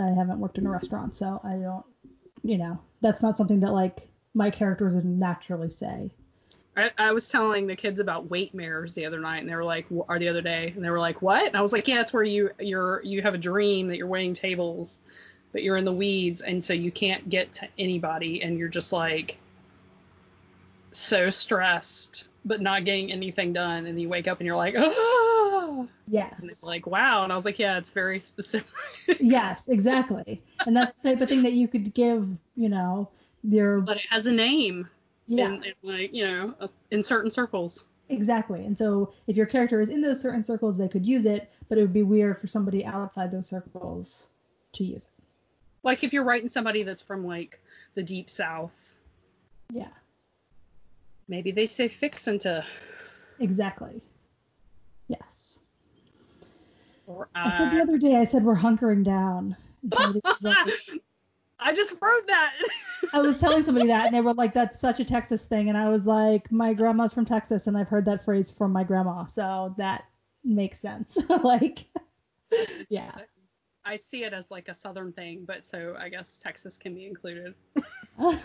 I 0.00 0.08
haven't 0.14 0.40
worked 0.40 0.58
in 0.58 0.66
a 0.66 0.70
restaurant, 0.70 1.16
so 1.16 1.40
I 1.44 1.54
don't, 1.56 1.84
you 2.42 2.58
know, 2.58 2.78
that's 3.00 3.22
not 3.22 3.36
something 3.36 3.60
that 3.60 3.72
like 3.72 4.08
my 4.34 4.50
characters 4.50 4.94
would 4.94 5.04
naturally 5.06 5.70
say. 5.70 6.10
I, 6.76 6.90
I 6.98 7.12
was 7.12 7.28
telling 7.28 7.66
the 7.66 7.76
kids 7.76 8.00
about 8.00 8.30
weight 8.30 8.54
mirrors 8.54 8.94
the 8.94 9.06
other 9.06 9.18
night, 9.18 9.38
and 9.38 9.48
they 9.48 9.54
were 9.54 9.64
like, 9.64 9.86
or 9.90 10.18
the 10.18 10.28
other 10.28 10.42
day, 10.42 10.72
and 10.74 10.84
they 10.84 10.90
were 10.90 10.98
like, 10.98 11.22
what? 11.22 11.46
And 11.46 11.56
I 11.56 11.62
was 11.62 11.72
like, 11.72 11.88
yeah, 11.88 12.00
it's 12.00 12.12
where 12.12 12.22
you 12.22 12.50
you're 12.58 13.02
you 13.02 13.22
have 13.22 13.34
a 13.34 13.38
dream 13.38 13.88
that 13.88 13.96
you're 13.96 14.06
weighing 14.06 14.34
tables, 14.34 14.98
but 15.52 15.62
you're 15.62 15.76
in 15.76 15.84
the 15.84 15.92
weeds, 15.92 16.42
and 16.42 16.62
so 16.62 16.72
you 16.72 16.90
can't 16.90 17.28
get 17.28 17.52
to 17.54 17.68
anybody, 17.78 18.42
and 18.42 18.58
you're 18.58 18.68
just 18.68 18.92
like 18.92 19.38
so 20.92 21.28
stressed 21.28 22.28
but 22.46 22.60
not 22.62 22.84
getting 22.86 23.12
anything 23.12 23.52
done 23.52 23.84
and 23.84 24.00
you 24.00 24.08
wake 24.08 24.26
up 24.26 24.38
and 24.38 24.46
you're 24.46 24.56
like 24.56 24.74
oh 24.78 25.86
Yes. 26.08 26.40
and 26.40 26.50
it's 26.50 26.62
like 26.62 26.86
wow 26.86 27.22
and 27.22 27.30
i 27.30 27.36
was 27.36 27.44
like 27.44 27.58
yeah 27.58 27.76
it's 27.76 27.90
very 27.90 28.18
specific 28.18 28.66
yes, 29.20 29.68
exactly. 29.68 30.42
And 30.66 30.76
that's 30.76 30.94
the 30.96 31.10
type 31.10 31.20
of 31.20 31.28
thing 31.28 31.42
that 31.42 31.52
you 31.52 31.68
could 31.68 31.94
give, 31.94 32.28
you 32.56 32.68
know, 32.68 33.08
your 33.44 33.80
but 33.80 33.98
it 33.98 34.06
has 34.10 34.26
a 34.26 34.32
name 34.32 34.88
yeah, 35.26 35.46
in, 35.48 35.64
in 35.64 35.72
like 35.82 36.12
you 36.14 36.26
know 36.26 36.54
in 36.90 37.02
certain 37.02 37.30
circles 37.30 37.84
exactly. 38.08 38.64
And 38.64 38.78
so 38.78 39.12
if 39.26 39.36
your 39.36 39.46
character 39.46 39.80
is 39.80 39.90
in 39.90 40.00
those 40.00 40.20
certain 40.20 40.44
circles, 40.44 40.78
they 40.78 40.88
could 40.88 41.06
use 41.06 41.26
it, 41.26 41.50
but 41.68 41.76
it 41.78 41.80
would 41.80 41.92
be 41.92 42.02
weird 42.04 42.40
for 42.40 42.46
somebody 42.46 42.84
outside 42.84 43.30
those 43.32 43.48
circles 43.48 44.28
to 44.74 44.84
use 44.84 45.04
it. 45.04 45.24
like 45.82 46.04
if 46.04 46.12
you're 46.12 46.24
writing 46.24 46.48
somebody 46.48 46.82
that's 46.84 47.02
from 47.02 47.26
like 47.26 47.60
the 47.94 48.02
deep 48.02 48.28
south 48.30 48.96
Yeah, 49.72 49.88
maybe 51.28 51.50
they 51.50 51.66
say 51.66 51.88
fixin' 51.88 52.38
to 52.40 52.64
exactly. 53.40 54.02
Yes. 55.08 55.60
or 57.06 57.28
I 57.34 57.56
said 57.58 57.72
the 57.72 57.80
other 57.82 57.98
day, 57.98 58.16
I 58.16 58.24
said 58.24 58.44
we're 58.44 58.56
hunkering 58.56 59.04
down. 59.04 59.56
And 59.82 59.94
somebody 60.00 60.20
was 60.24 60.42
like- 60.42 61.02
I 61.58 61.72
just 61.72 61.94
wrote 62.00 62.26
that. 62.26 62.52
I 63.12 63.20
was 63.20 63.40
telling 63.40 63.62
somebody 63.66 63.88
that, 63.88 64.06
and 64.06 64.14
they 64.14 64.20
were 64.20 64.34
like, 64.34 64.54
"That's 64.54 64.78
such 64.78 65.00
a 65.00 65.04
Texas 65.04 65.44
thing," 65.44 65.68
and 65.68 65.78
I 65.78 65.88
was 65.88 66.06
like, 66.06 66.50
"My 66.52 66.74
grandma's 66.74 67.12
from 67.12 67.24
Texas, 67.24 67.66
and 67.66 67.76
I've 67.76 67.88
heard 67.88 68.04
that 68.06 68.24
phrase 68.24 68.50
from 68.50 68.72
my 68.72 68.84
grandma, 68.84 69.26
so 69.26 69.74
that 69.78 70.04
makes 70.44 70.80
sense." 70.80 71.18
like, 71.42 71.86
yeah. 72.88 73.10
I 73.84 73.98
see 73.98 74.24
it 74.24 74.32
as 74.32 74.50
like 74.50 74.68
a 74.68 74.74
southern 74.74 75.12
thing, 75.12 75.44
but 75.46 75.64
so 75.64 75.96
I 75.98 76.08
guess 76.08 76.40
Texas 76.40 76.76
can 76.76 76.94
be 76.94 77.06
included. 77.06 77.54
I 78.18 78.38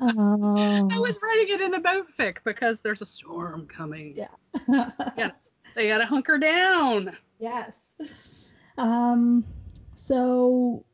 was 0.00 1.18
writing 1.22 1.54
it 1.54 1.60
in 1.60 1.70
the 1.72 1.80
boat 1.80 2.06
fic 2.16 2.38
because 2.44 2.80
there's 2.80 3.02
a 3.02 3.06
storm 3.06 3.66
coming. 3.66 4.16
yeah. 4.16 4.90
Yeah. 5.16 5.30
They 5.74 5.88
gotta 5.88 6.06
hunker 6.06 6.38
down. 6.38 7.16
yes. 7.38 7.74
Um. 8.78 9.44
So, 10.02 10.84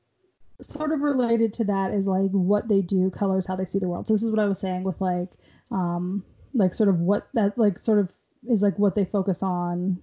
sort 0.60 0.92
of 0.92 1.00
related 1.00 1.54
to 1.54 1.64
that 1.64 1.94
is 1.94 2.06
like 2.06 2.30
what 2.30 2.68
they 2.68 2.82
do 2.82 3.08
colors 3.10 3.46
how 3.46 3.56
they 3.56 3.64
see 3.64 3.78
the 3.78 3.88
world. 3.88 4.06
So 4.06 4.12
this 4.12 4.22
is 4.22 4.30
what 4.30 4.38
I 4.38 4.44
was 4.44 4.58
saying 4.58 4.84
with 4.84 5.00
like, 5.00 5.30
um, 5.70 6.22
like 6.52 6.74
sort 6.74 6.90
of 6.90 7.00
what 7.00 7.26
that 7.32 7.56
like 7.56 7.78
sort 7.78 8.00
of 8.00 8.12
is 8.50 8.62
like 8.62 8.78
what 8.78 8.94
they 8.94 9.06
focus 9.06 9.42
on 9.42 9.98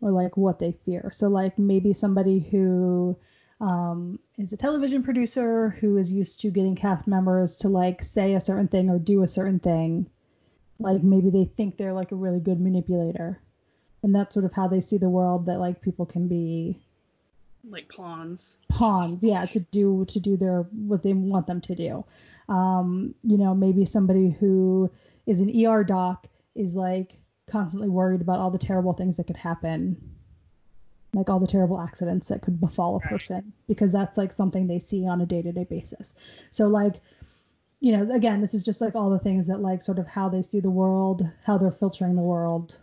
or 0.00 0.12
like 0.12 0.36
what 0.36 0.60
they 0.60 0.70
fear. 0.84 1.10
So 1.12 1.26
like 1.26 1.58
maybe 1.58 1.92
somebody 1.92 2.38
who 2.38 3.18
um, 3.60 4.20
is 4.36 4.52
a 4.52 4.56
television 4.56 5.02
producer 5.02 5.70
who 5.80 5.96
is 5.96 6.12
used 6.12 6.40
to 6.42 6.50
getting 6.52 6.76
cast 6.76 7.08
members 7.08 7.56
to 7.56 7.68
like 7.68 8.04
say 8.04 8.34
a 8.34 8.40
certain 8.40 8.68
thing 8.68 8.88
or 8.88 9.00
do 9.00 9.24
a 9.24 9.26
certain 9.26 9.58
thing. 9.58 10.08
Like 10.78 11.02
maybe 11.02 11.30
they 11.30 11.46
think 11.56 11.76
they're 11.76 11.92
like 11.92 12.12
a 12.12 12.16
really 12.16 12.38
good 12.38 12.60
manipulator. 12.60 13.40
And 14.04 14.14
that's 14.14 14.32
sort 14.32 14.44
of 14.44 14.52
how 14.52 14.68
they 14.68 14.80
see 14.80 14.98
the 14.98 15.10
world 15.10 15.46
that 15.46 15.58
like 15.58 15.82
people 15.82 16.06
can 16.06 16.28
be 16.28 16.80
Like 17.70 17.88
pawns. 17.88 18.56
pawns, 18.68 19.22
yeah, 19.22 19.44
to 19.44 19.60
do 19.60 20.04
to 20.06 20.20
do 20.20 20.36
their 20.36 20.62
what 20.62 21.02
they 21.02 21.12
want 21.12 21.46
them 21.46 21.60
to 21.62 21.74
do. 21.74 22.04
Um, 22.48 23.14
you 23.22 23.36
know, 23.36 23.54
maybe 23.54 23.84
somebody 23.84 24.30
who 24.30 24.90
is 25.26 25.40
an 25.42 25.66
ER 25.66 25.84
doc 25.84 26.26
is 26.54 26.74
like 26.74 27.18
constantly 27.46 27.88
worried 27.88 28.20
about 28.20 28.38
all 28.38 28.50
the 28.50 28.58
terrible 28.58 28.94
things 28.94 29.18
that 29.18 29.26
could 29.26 29.36
happen, 29.36 29.96
like 31.12 31.28
all 31.28 31.40
the 31.40 31.46
terrible 31.46 31.80
accidents 31.80 32.28
that 32.28 32.40
could 32.40 32.58
befall 32.58 32.96
a 32.96 33.00
person, 33.00 33.52
because 33.66 33.92
that's 33.92 34.16
like 34.16 34.32
something 34.32 34.66
they 34.66 34.78
see 34.78 35.06
on 35.06 35.20
a 35.20 35.26
day-to-day 35.26 35.64
basis. 35.64 36.14
So 36.50 36.68
like, 36.68 36.94
you 37.80 37.92
know, 37.92 38.14
again, 38.14 38.40
this 38.40 38.54
is 38.54 38.64
just 38.64 38.80
like 38.80 38.94
all 38.94 39.10
the 39.10 39.18
things 39.18 39.46
that 39.48 39.60
like 39.60 39.82
sort 39.82 39.98
of 39.98 40.06
how 40.06 40.28
they 40.30 40.42
see 40.42 40.60
the 40.60 40.70
world, 40.70 41.22
how 41.44 41.58
they're 41.58 41.70
filtering 41.70 42.16
the 42.16 42.22
world. 42.22 42.78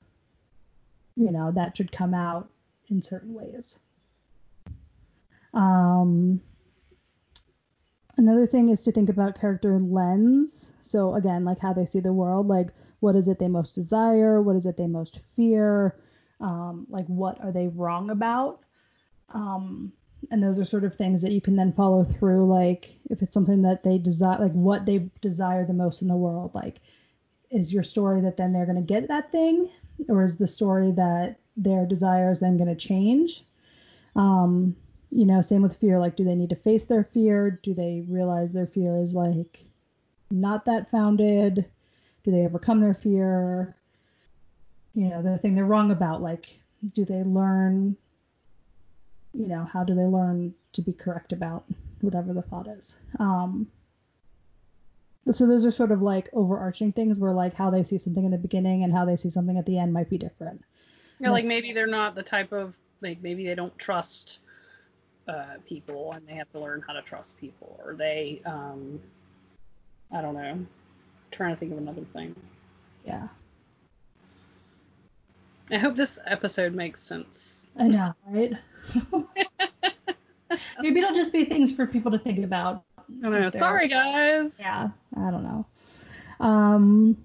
You 1.15 1.31
know, 1.31 1.51
that 1.51 1.77
should 1.77 1.91
come 1.91 2.13
out 2.13 2.49
in 2.89 3.01
certain 3.01 3.33
ways. 3.33 3.79
Um, 5.55 6.41
another 8.17 8.45
thing 8.45 8.69
is 8.69 8.83
to 8.83 8.91
think 8.91 9.09
about 9.09 9.39
character 9.39 9.79
lens. 9.79 10.73
So 10.81 11.15
again, 11.15 11.45
like 11.45 11.59
how 11.59 11.73
they 11.73 11.85
see 11.85 12.01
the 12.01 12.13
world, 12.13 12.47
like 12.47 12.67
what 12.99 13.15
is 13.15 13.27
it 13.27 13.39
they 13.39 13.47
most 13.47 13.73
desire, 13.73 14.41
what 14.41 14.55
is 14.55 14.65
it 14.65 14.77
they 14.77 14.87
most 14.87 15.19
fear, 15.35 15.95
um, 16.41 16.85
like 16.89 17.05
what 17.07 17.41
are 17.41 17.51
they 17.51 17.67
wrong 17.67 18.09
about. 18.09 18.59
Um, 19.29 19.93
and 20.31 20.41
those 20.41 20.59
are 20.59 20.65
sort 20.65 20.83
of 20.83 20.95
things 20.95 21.21
that 21.21 21.31
you 21.31 21.41
can 21.41 21.55
then 21.55 21.73
follow 21.73 22.03
through, 22.03 22.47
like 22.47 22.97
if 23.09 23.21
it's 23.21 23.33
something 23.33 23.61
that 23.61 23.83
they 23.83 23.97
desire, 23.97 24.39
like 24.39 24.51
what 24.51 24.85
they 24.85 25.09
desire 25.21 25.65
the 25.65 25.73
most 25.73 26.01
in 26.01 26.07
the 26.07 26.15
world, 26.15 26.51
like 26.53 26.81
is 27.51 27.71
your 27.71 27.83
story 27.83 28.21
that 28.21 28.37
then 28.37 28.51
they're 28.51 28.65
going 28.65 28.75
to 28.75 28.81
get 28.81 29.07
that 29.07 29.31
thing, 29.31 29.69
or 30.09 30.23
is 30.23 30.35
the 30.35 30.47
story 30.47 30.91
that 30.91 31.37
their 31.55 31.85
desire 31.85 32.31
is 32.31 32.39
then 32.39 32.57
going 32.57 32.69
to 32.69 32.75
change? 32.75 33.45
Um, 34.15 34.75
you 35.11 35.25
know, 35.25 35.41
same 35.41 35.61
with 35.61 35.77
fear. 35.77 35.99
Like, 35.99 36.15
do 36.15 36.23
they 36.23 36.35
need 36.35 36.49
to 36.49 36.55
face 36.55 36.85
their 36.85 37.03
fear? 37.03 37.59
Do 37.63 37.73
they 37.73 38.03
realize 38.07 38.51
their 38.51 38.67
fear 38.67 38.97
is 38.97 39.13
like 39.13 39.65
not 40.31 40.65
that 40.65 40.91
founded? 40.91 41.65
Do 42.23 42.31
they 42.31 42.45
overcome 42.45 42.81
their 42.81 42.93
fear? 42.93 43.75
You 44.93 45.09
know, 45.09 45.21
the 45.21 45.37
thing 45.37 45.55
they're 45.55 45.65
wrong 45.65 45.91
about. 45.91 46.21
Like, 46.21 46.59
do 46.93 47.05
they 47.05 47.23
learn? 47.23 47.97
You 49.33 49.47
know, 49.47 49.65
how 49.65 49.83
do 49.83 49.95
they 49.95 50.05
learn 50.05 50.53
to 50.73 50.81
be 50.81 50.93
correct 50.93 51.33
about 51.33 51.65
whatever 52.01 52.33
the 52.33 52.41
thought 52.41 52.67
is? 52.67 52.97
Um, 53.19 53.67
so 55.31 55.47
those 55.47 55.65
are 55.65 55.71
sort 55.71 55.91
of 55.91 56.01
like 56.01 56.29
overarching 56.33 56.91
things 56.91 57.19
where 57.19 57.33
like 57.33 57.55
how 57.55 57.69
they 57.69 57.83
see 57.83 57.97
something 57.97 58.23
in 58.23 58.31
the 58.31 58.37
beginning 58.37 58.83
and 58.83 58.93
how 58.93 59.05
they 59.05 59.15
see 59.15 59.29
something 59.29 59.57
at 59.57 59.65
the 59.65 59.79
end 59.79 59.91
might 59.91 60.09
be 60.09 60.17
different. 60.17 60.63
Yeah, 61.19 61.31
like 61.31 61.45
maybe 61.45 61.73
they're 61.73 61.87
not 61.87 62.15
the 62.15 62.23
type 62.23 62.51
of 62.51 62.77
like 63.01 63.21
maybe 63.21 63.45
they 63.45 63.55
don't 63.55 63.77
trust 63.77 64.39
uh, 65.27 65.55
people 65.67 66.13
and 66.13 66.27
they 66.27 66.33
have 66.33 66.51
to 66.51 66.59
learn 66.59 66.83
how 66.85 66.93
to 66.93 67.01
trust 67.01 67.39
people, 67.39 67.79
or 67.83 67.93
they 67.93 68.41
um, 68.45 68.99
I 70.11 70.21
don't 70.21 70.35
know. 70.35 70.65
trying 71.31 71.53
to 71.53 71.59
think 71.59 71.71
of 71.71 71.77
another 71.77 72.03
thing. 72.03 72.35
Yeah, 73.05 73.27
I 75.71 75.77
hope 75.77 75.95
this 75.95 76.19
episode 76.25 76.73
makes 76.73 77.01
sense. 77.01 77.67
I 77.77 77.87
know, 77.87 78.13
right? 78.27 78.53
Maybe 80.79 80.99
it'll 80.99 81.15
just 81.15 81.33
be 81.33 81.43
things 81.45 81.71
for 81.71 81.87
people 81.87 82.11
to 82.11 82.19
think 82.19 82.43
about. 82.43 82.83
I 82.99 83.29
don't 83.29 83.41
know. 83.41 83.49
Sorry, 83.49 83.87
guys. 83.87 84.57
Yeah, 84.59 84.89
I 85.17 85.31
don't 85.31 85.43
know. 85.43 85.65
Um, 86.39 87.17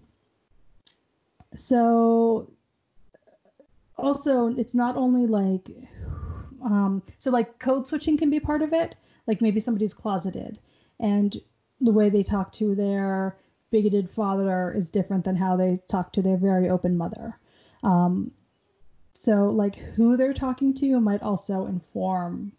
so 1.57 2.51
also 3.99 4.49
it's 4.57 4.75
not 4.75 4.97
only 4.97 5.27
like 5.27 5.69
um, 6.65 7.03
so 7.19 7.31
like 7.31 7.59
code 7.59 7.87
switching 7.87 8.17
can 8.17 8.31
be 8.31 8.41
part 8.41 8.63
of 8.63 8.73
it. 8.73 8.95
Like 9.27 9.41
maybe 9.41 9.61
somebody's 9.61 9.95
closeted 9.95 10.59
and 10.99 11.37
the 11.81 11.93
way 11.93 12.11
they 12.11 12.23
talk 12.23 12.53
to 12.53 12.75
their 12.75 13.37
bigoted 13.71 14.11
father 14.11 14.73
is 14.77 14.91
different 14.91 15.25
than 15.25 15.37
how 15.37 15.57
they 15.57 15.79
talk 15.89 16.13
to 16.13 16.23
their 16.23 16.37
very 16.37 16.69
open 16.69 16.97
mother. 16.97 17.39
Um, 17.83 18.33
so 19.15 19.51
like 19.51 19.77
who 19.77 20.17
they're 20.17 20.35
talking 20.35 20.75
to 20.75 21.01
might 21.01 21.23
also 21.23 21.67
inform 21.67 22.53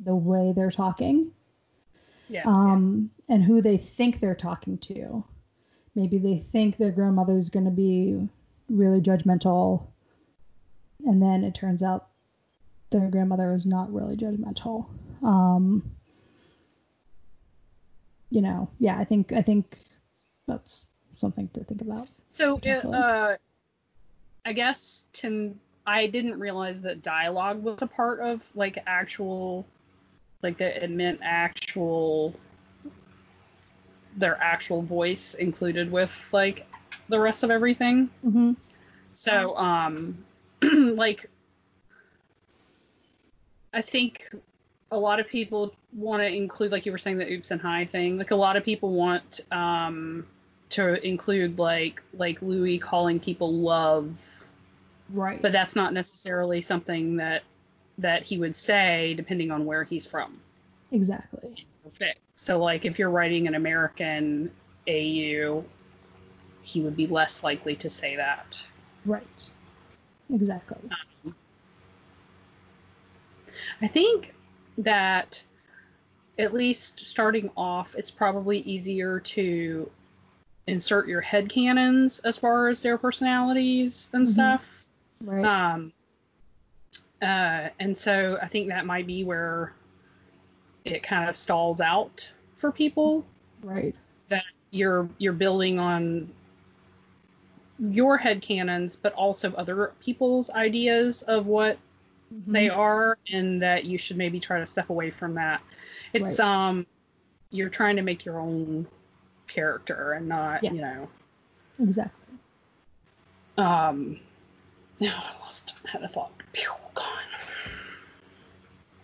the 0.00 0.14
way 0.14 0.52
they're 0.54 0.70
talking 0.70 1.30
Yeah. 2.28 2.42
um, 2.46 3.10
and 3.28 3.42
who 3.42 3.60
they 3.60 3.76
think 3.76 4.20
they're 4.20 4.34
talking 4.34 4.78
to. 4.78 5.24
Maybe 5.94 6.18
they 6.18 6.38
think 6.38 6.76
their 6.76 6.90
grandmother's 6.92 7.50
going 7.50 7.64
to 7.64 7.70
be 7.70 8.28
really 8.68 9.00
judgmental, 9.00 9.86
and 11.04 11.22
then 11.22 11.42
it 11.44 11.54
turns 11.54 11.82
out 11.82 12.08
their 12.98 13.10
grandmother 13.10 13.52
is 13.52 13.66
not 13.66 13.92
really 13.92 14.16
judgmental. 14.16 14.86
Um, 15.22 15.82
you 18.30 18.40
know, 18.40 18.68
yeah, 18.78 18.98
I 18.98 19.04
think 19.04 19.32
I 19.32 19.42
think 19.42 19.78
that's 20.46 20.86
something 21.16 21.48
to 21.54 21.64
think 21.64 21.82
about. 21.82 22.08
So, 22.30 22.60
uh, 22.66 22.88
uh, 22.88 23.36
I 24.44 24.52
guess 24.52 25.06
to 25.14 25.54
I 25.86 26.06
didn't 26.06 26.38
realize 26.38 26.82
that 26.82 27.02
dialogue 27.02 27.62
was 27.62 27.82
a 27.82 27.86
part 27.86 28.20
of 28.20 28.50
like 28.54 28.82
actual, 28.86 29.66
like 30.42 30.58
that 30.58 30.82
it 30.82 30.90
meant 30.90 31.20
actual, 31.22 32.34
their 34.16 34.40
actual 34.42 34.82
voice 34.82 35.34
included 35.34 35.90
with 35.92 36.30
like 36.32 36.66
the 37.08 37.20
rest 37.20 37.44
of 37.44 37.50
everything. 37.50 38.10
Mm-hmm. 38.24 38.52
So, 39.14 39.56
um, 39.56 40.18
like, 40.62 41.30
I 43.76 43.82
think 43.82 44.34
a 44.90 44.98
lot 44.98 45.20
of 45.20 45.28
people 45.28 45.74
want 45.92 46.22
to 46.22 46.26
include, 46.34 46.72
like 46.72 46.86
you 46.86 46.92
were 46.92 46.98
saying, 46.98 47.18
the 47.18 47.30
oops 47.30 47.50
and 47.50 47.60
hi 47.60 47.84
thing. 47.84 48.16
Like 48.16 48.30
a 48.30 48.36
lot 48.36 48.56
of 48.56 48.64
people 48.64 48.92
want 48.92 49.40
um, 49.52 50.26
to 50.70 51.06
include 51.06 51.58
like 51.58 52.02
like 52.14 52.40
Louis 52.40 52.78
calling 52.78 53.20
people 53.20 53.52
love, 53.52 54.44
Right. 55.10 55.40
but 55.42 55.52
that's 55.52 55.76
not 55.76 55.92
necessarily 55.92 56.62
something 56.62 57.16
that 57.16 57.42
that 57.98 58.22
he 58.22 58.38
would 58.38 58.56
say 58.56 59.14
depending 59.14 59.50
on 59.50 59.64
where 59.66 59.84
he's 59.84 60.06
from. 60.06 60.40
exactly. 60.90 61.66
fic. 62.00 62.14
So 62.34 62.58
like 62.58 62.84
if 62.86 62.98
you're 62.98 63.10
writing 63.10 63.46
an 63.46 63.54
American 63.54 64.50
AU, 64.88 65.64
he 66.62 66.80
would 66.80 66.96
be 66.96 67.06
less 67.06 67.42
likely 67.42 67.76
to 67.76 67.90
say 67.90 68.16
that. 68.16 68.66
Right. 69.04 69.26
Exactly. 70.32 70.78
I 73.80 73.86
think 73.86 74.34
that 74.78 75.42
at 76.38 76.52
least 76.52 77.00
starting 77.00 77.50
off, 77.56 77.94
it's 77.96 78.10
probably 78.10 78.58
easier 78.60 79.20
to 79.20 79.90
insert 80.66 81.08
your 81.08 81.20
head 81.20 81.48
canons 81.48 82.18
as 82.20 82.36
far 82.36 82.68
as 82.68 82.82
their 82.82 82.98
personalities 82.98 84.10
and 84.12 84.26
Mhm. 84.26 84.30
stuff. 84.30 84.90
Right. 85.22 85.44
Um, 85.44 85.92
uh, 87.22 87.68
and 87.78 87.96
so 87.96 88.38
I 88.42 88.46
think 88.46 88.68
that 88.68 88.84
might 88.84 89.06
be 89.06 89.24
where 89.24 89.72
it 90.84 91.02
kind 91.02 91.28
of 91.28 91.36
stalls 91.36 91.80
out 91.80 92.30
for 92.56 92.70
people 92.70 93.24
right. 93.62 93.94
that 94.28 94.44
you're 94.70 95.08
you're 95.18 95.32
building 95.32 95.78
on 95.78 96.32
your 97.78 98.16
head 98.16 98.40
canons, 98.42 98.96
but 98.96 99.12
also 99.14 99.52
other 99.54 99.92
people's 100.00 100.50
ideas 100.50 101.22
of 101.22 101.46
what 101.46 101.78
they 102.46 102.68
Mhm. 102.68 102.76
are, 102.76 103.18
and 103.32 103.62
that 103.62 103.84
you 103.84 103.98
should 103.98 104.16
maybe 104.16 104.40
try 104.40 104.58
to 104.58 104.66
step 104.66 104.90
away 104.90 105.10
from 105.10 105.34
that. 105.34 105.62
It's 106.12 106.38
um, 106.40 106.86
you're 107.50 107.68
trying 107.68 107.96
to 107.96 108.02
make 108.02 108.24
your 108.24 108.40
own 108.40 108.86
character 109.46 110.12
and 110.12 110.28
not 110.28 110.62
you 110.62 110.80
know 110.80 111.08
Exactly. 111.80 112.34
um. 113.58 114.18
Now 114.98 115.22
I 115.24 115.44
lost 115.44 115.74
had 115.84 116.02
a 116.02 116.08
thought. 116.08 116.32
Phew, 116.52 116.72
gone. 116.94 117.06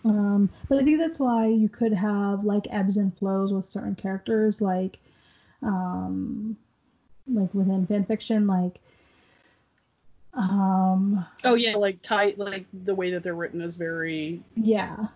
Um, 0.05 0.49
but 0.67 0.79
I 0.79 0.83
think 0.83 0.99
that's 0.99 1.19
why 1.19 1.45
you 1.47 1.69
could 1.69 1.93
have 1.93 2.43
like 2.43 2.67
ebbs 2.69 2.97
and 2.97 3.17
flows 3.17 3.53
with 3.53 3.65
certain 3.65 3.95
characters, 3.95 4.59
like, 4.61 4.99
um, 5.61 6.57
like 7.25 7.53
within 7.53 7.87
fan 7.87 8.03
fiction, 8.03 8.45
like, 8.45 8.79
um, 10.33 11.25
Oh 11.43 11.55
yeah, 11.55 11.75
like 11.75 12.01
tight, 12.01 12.37
like 12.37 12.65
the 12.73 12.95
way 12.95 13.11
that 13.11 13.23
they're 13.23 13.35
written 13.35 13.61
is 13.61 13.75
very 13.75 14.41
yeah, 14.55 15.07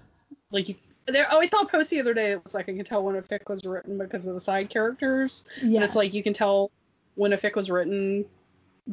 like 0.51 0.69
you. 0.69 0.75
There, 1.07 1.25
Oh, 1.31 1.39
I 1.39 1.45
saw 1.45 1.61
a 1.61 1.67
post 1.67 1.89
the 1.89 2.01
other 2.01 2.13
day. 2.13 2.31
It 2.31 2.43
was 2.43 2.53
like 2.53 2.67
I 2.67 2.73
can 2.73 2.83
tell 2.83 3.01
when 3.01 3.15
a 3.15 3.21
fic 3.21 3.47
was 3.47 3.63
written 3.63 3.97
because 3.97 4.27
of 4.27 4.33
the 4.33 4.39
side 4.41 4.69
characters. 4.69 5.43
Yeah, 5.61 5.83
it's 5.83 5.95
like 5.95 6.13
you 6.13 6.21
can 6.21 6.33
tell 6.33 6.69
when 7.15 7.33
a 7.33 7.37
fic 7.37 7.55
was 7.55 7.69
written 7.69 8.25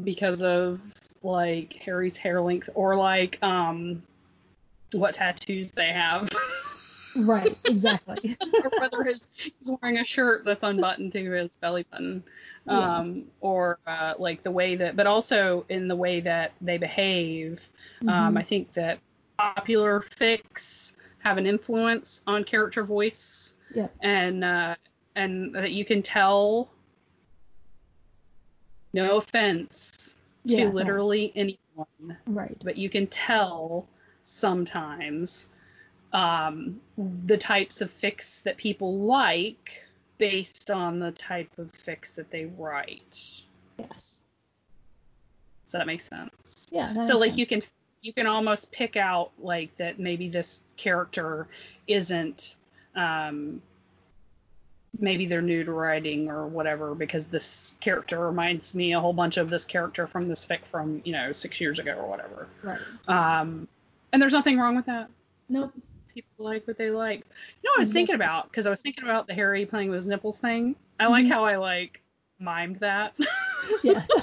because 0.05 0.43
of 0.43 0.83
like 1.23 1.75
Harry's 1.75 2.17
hair 2.17 2.41
length 2.41 2.71
or 2.75 2.97
like 2.97 3.39
um 3.43 4.03
what 4.93 5.15
tattoos 5.15 5.73
they 5.73 5.89
have. 5.89 6.29
right, 7.17 7.57
exactly. 7.65 8.37
or 8.65 8.71
whether 8.79 9.03
his, 9.05 9.29
he's 9.37 9.71
wearing 9.81 9.99
a 9.99 10.05
shirt 10.05 10.45
that's 10.45 10.63
unbuttoned 10.63 11.13
to 11.13 11.31
his 11.31 11.57
belly 11.57 11.87
button. 11.91 12.23
Yeah. 12.67 12.99
Um, 12.99 13.25
or 13.41 13.79
uh, 13.87 14.15
like 14.19 14.43
the 14.43 14.51
way 14.51 14.77
that, 14.77 14.97
but 14.97 15.07
also 15.07 15.67
in 15.69 15.89
the 15.89 15.97
way 15.97 16.21
that 16.21 16.53
they 16.61 16.79
behave. 16.79 17.69
Um, 18.03 18.35
Mhm. 18.35 18.39
I 18.39 18.43
think 18.43 18.73
that 18.73 18.99
popular 19.39 20.01
fics 20.01 20.97
have 21.19 21.39
an 21.39 21.47
influence 21.47 22.23
on 22.27 22.45
character 22.45 22.85
voice 22.85 23.55
yeah, 23.75 23.89
and 24.01 24.45
uh, 24.45 24.77
and 25.17 25.55
that 25.55 25.73
you 25.73 25.85
can 25.85 26.03
tell. 26.03 26.71
No 28.93 29.17
offense 29.17 30.17
to 30.47 30.57
Yeah, 30.57 30.69
literally 30.69 31.33
anyone, 31.35 32.17
right, 32.27 32.57
but 32.63 32.77
you 32.77 32.89
can 32.89 33.09
tell 33.09 33.89
sometimes 34.23 35.49
um, 36.15 36.81
the 36.97 37.37
types 37.37 37.81
of 37.81 37.91
fics 37.91 38.43
that 38.45 38.57
people 38.57 39.01
like 39.01 39.83
based 40.17 40.71
on 40.71 41.01
the 41.01 41.11
type 41.11 41.51
of 41.59 41.71
fics 41.73 42.15
that 42.15 42.31
they 42.31 42.47
write. 42.47 43.43
yes, 43.79 44.21
Does 45.65 45.73
that 45.73 45.87
make 45.87 46.01
sense? 46.01 46.69
yeah. 46.71 47.03
so 47.03 47.19
like 47.19 47.31
sense. 47.31 47.39
you 47.39 47.47
can 47.47 47.63
you 48.01 48.13
can 48.13 48.27
almost 48.27 48.71
pick 48.71 48.97
out 48.97 49.33
like 49.41 49.75
that 49.77 49.99
maybe 49.99 50.29
this 50.29 50.63
character 50.77 51.49
isn't 51.89 52.57
um 52.95 53.61
maybe 55.01 55.27
they're 55.27 55.43
new 55.43 55.65
to 55.65 55.73
writing 55.73 56.31
or 56.31 56.47
whatever 56.47 56.95
because 56.95 57.27
this 57.27 57.73
character 57.81 58.21
reminds 58.21 58.75
me 58.75 58.93
a 58.93 59.01
whole 59.01 59.13
bunch 59.15 59.37
of 59.39 59.51
this 59.51 59.65
character 59.65 60.07
from 60.07 60.29
this 60.29 60.47
fic 60.47 60.65
from 60.65 61.03
you 61.05 61.13
know 61.13 61.33
six 61.33 61.61
years 61.61 61.79
ago 61.81 61.93
or 61.93 62.07
whatever 62.09 62.47
right. 62.63 62.79
um 63.09 63.67
and 64.13 64.23
there's 64.23 64.33
nothing 64.35 64.59
wrong 64.59 64.77
with 64.77 64.87
that 64.87 65.11
Nope. 65.49 65.73
People 66.15 66.45
like 66.45 66.67
what 66.67 66.79
they 66.79 66.91
like 66.91 67.19
you 67.19 67.69
know 67.69 67.73
what 67.73 67.79
i 67.79 67.81
was 67.81 67.93
thinking 67.93 68.15
about 68.15 68.49
because 68.51 68.67
i 68.67 68.71
was 68.71 68.81
thinking 68.81 69.05
about 69.05 69.27
the 69.27 69.35
harry 69.35 69.67
playing 69.67 69.91
with 69.91 69.99
his 69.99 70.09
nipples 70.09 70.39
thing 70.39 70.75
i 71.01 71.07
like 71.07 71.27
Mhm. 71.27 71.31
how 71.31 71.45
i 71.45 71.57
like 71.57 72.01
mimed 72.41 72.79
that 72.81 73.15
Yes. 73.83 74.09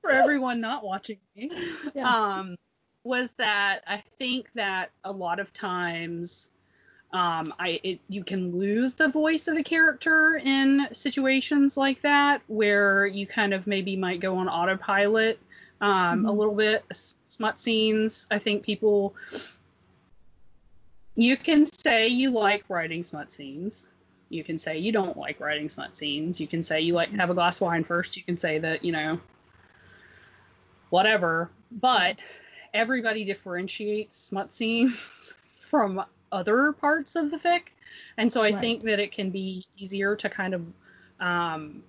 for 0.00 0.10
everyone 0.10 0.60
not 0.60 0.84
watching 0.84 1.18
me 1.36 1.50
yeah. 1.94 2.12
um, 2.36 2.56
was 3.04 3.30
that 3.32 3.82
I 3.86 3.98
think 3.98 4.50
that 4.54 4.90
a 5.04 5.12
lot 5.12 5.38
of 5.38 5.52
times 5.52 6.48
um, 7.12 7.54
I 7.58 7.80
it, 7.84 8.00
you 8.08 8.24
can 8.24 8.58
lose 8.58 8.94
the 8.94 9.08
voice 9.08 9.48
of 9.48 9.56
a 9.56 9.62
character 9.62 10.40
in 10.42 10.88
situations 10.92 11.76
like 11.76 12.00
that 12.02 12.42
where 12.48 13.06
you 13.06 13.26
kind 13.26 13.54
of 13.54 13.66
maybe 13.66 13.96
might 13.96 14.20
go 14.20 14.36
on 14.36 14.48
autopilot 14.48 15.38
um, 15.80 16.26
a 16.26 16.32
Mhm. 16.32 16.36
little 16.36 16.54
bit. 16.54 16.84
S- 16.90 17.14
Smut 17.26 17.60
scenes, 17.60 18.26
I 18.30 18.38
think 18.38 18.64
people 18.64 19.14
you 21.16 21.36
can 21.36 21.64
say 21.66 22.08
you 22.08 22.30
like 22.30 22.64
writing 22.68 23.02
smut 23.02 23.32
scenes. 23.32 23.84
You 24.28 24.44
can 24.44 24.58
say 24.58 24.78
you 24.78 24.92
don't 24.92 25.16
like 25.16 25.40
writing 25.40 25.68
smut 25.68 25.96
scenes. 25.96 26.40
You 26.40 26.46
can 26.46 26.62
say 26.62 26.80
you 26.80 26.92
like 26.92 27.10
to 27.10 27.16
have 27.16 27.30
a 27.30 27.34
glass 27.34 27.56
of 27.60 27.62
wine 27.62 27.84
first. 27.84 28.16
You 28.16 28.22
can 28.22 28.36
say 28.36 28.58
that, 28.58 28.84
you 28.84 28.92
know, 28.92 29.18
whatever. 30.90 31.50
But 31.70 32.18
everybody 32.74 33.24
differentiates 33.24 34.16
smut 34.16 34.52
scenes 34.52 35.32
from 35.46 36.04
other 36.30 36.72
parts 36.72 37.16
of 37.16 37.30
the 37.30 37.38
fic. 37.38 37.62
And 38.18 38.32
so 38.32 38.42
I 38.42 38.52
Right. 38.52 38.60
think 38.60 38.82
that 38.84 38.98
it 39.00 39.12
can 39.12 39.30
be 39.30 39.64
easier 39.78 40.16
to 40.16 40.28
kind 40.28 40.54
of 40.54 40.72
um, 41.20 41.82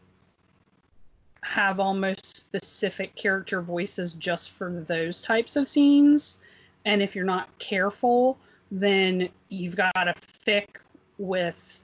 have 1.42 1.80
almost 1.80 2.38
specific 2.38 3.16
character 3.16 3.62
voices 3.62 4.14
just 4.14 4.52
for 4.52 4.72
those 4.88 5.22
types 5.22 5.56
of 5.56 5.68
scenes. 5.68 6.40
And 6.86 7.02
if 7.02 7.16
you're 7.16 7.26
not 7.26 7.58
careful, 7.60 8.38
then 8.72 9.30
you've 9.50 9.76
got 9.76 9.92
a 9.96 10.14
fic 10.46 10.68
with 11.18 11.84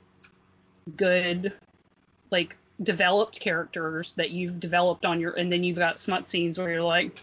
good, 0.98 1.54
like, 2.32 2.56
developed 2.82 3.40
characters 3.40 4.14
that 4.14 4.32
you've 4.32 4.60
developed 4.60 5.06
on 5.06 5.20
your, 5.20 5.32
and 5.34 5.52
then 5.52 5.64
you've 5.64 5.78
got 5.78 6.00
smut 6.00 6.30
scenes 6.30 6.58
where 6.58 6.70
you're 6.72 6.82
like, 6.82 7.22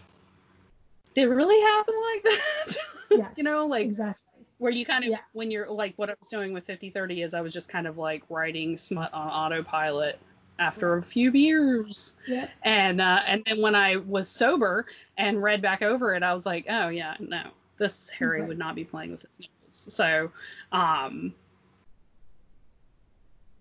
did 1.13 1.23
it 1.25 1.27
really 1.29 1.59
happen 1.61 1.95
like 2.13 2.23
that? 2.23 2.77
Yes. 3.11 3.33
you 3.35 3.43
know, 3.43 3.65
like 3.67 3.83
exactly. 3.87 4.45
where 4.57 4.71
you 4.71 4.85
kind 4.85 5.03
of 5.03 5.09
Yeah. 5.09 5.17
when 5.33 5.51
you're 5.51 5.69
like 5.69 5.93
what 5.97 6.09
I 6.09 6.13
was 6.17 6.29
doing 6.29 6.53
with 6.53 6.65
5030 6.65 7.23
is 7.23 7.33
I 7.33 7.41
was 7.41 7.51
just 7.51 7.67
kind 7.67 7.85
of 7.87 7.97
like 7.97 8.23
writing 8.29 8.77
smut 8.77 9.13
on 9.13 9.27
autopilot 9.27 10.17
after 10.59 10.95
a 10.95 11.03
few 11.03 11.29
beers. 11.29 12.13
Yep. 12.25 12.49
And 12.63 13.01
uh, 13.01 13.19
and 13.27 13.43
then 13.45 13.61
when 13.61 13.75
I 13.75 13.97
was 13.97 14.29
sober 14.29 14.85
and 15.17 15.43
read 15.43 15.61
back 15.61 15.81
over 15.81 16.15
it, 16.15 16.23
I 16.23 16.33
was 16.33 16.45
like, 16.45 16.67
oh 16.69 16.87
yeah, 16.87 17.15
no, 17.19 17.49
this 17.81 18.11
Harry 18.11 18.41
Right. 18.41 18.47
would 18.47 18.59
not 18.59 18.75
be 18.75 18.83
playing 18.85 19.11
with 19.11 19.23
his 19.23 19.39
nipples. 19.39 19.87
So, 19.93 20.31
um, 20.71 21.33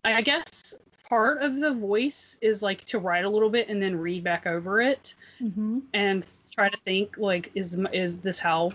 I 0.05 0.21
guess 0.21 0.75
part 1.09 1.43
of 1.43 1.57
the 1.57 1.73
voice 1.73 2.37
is 2.43 2.63
like 2.63 2.85
to 2.87 2.99
write 2.99 3.25
a 3.25 3.29
little 3.29 3.49
bit 3.49 3.69
and 3.69 3.83
then 3.83 3.97
read 3.97 4.23
back 4.23 4.47
over 4.47 4.81
it 4.83 5.15
Mhm. 5.41 5.83
and 5.95 6.27
try 6.51 6.69
to 6.69 6.77
think 6.77 7.17
like, 7.17 7.51
is 7.55 7.79
is 7.93 8.19
this 8.19 8.39
how 8.39 8.71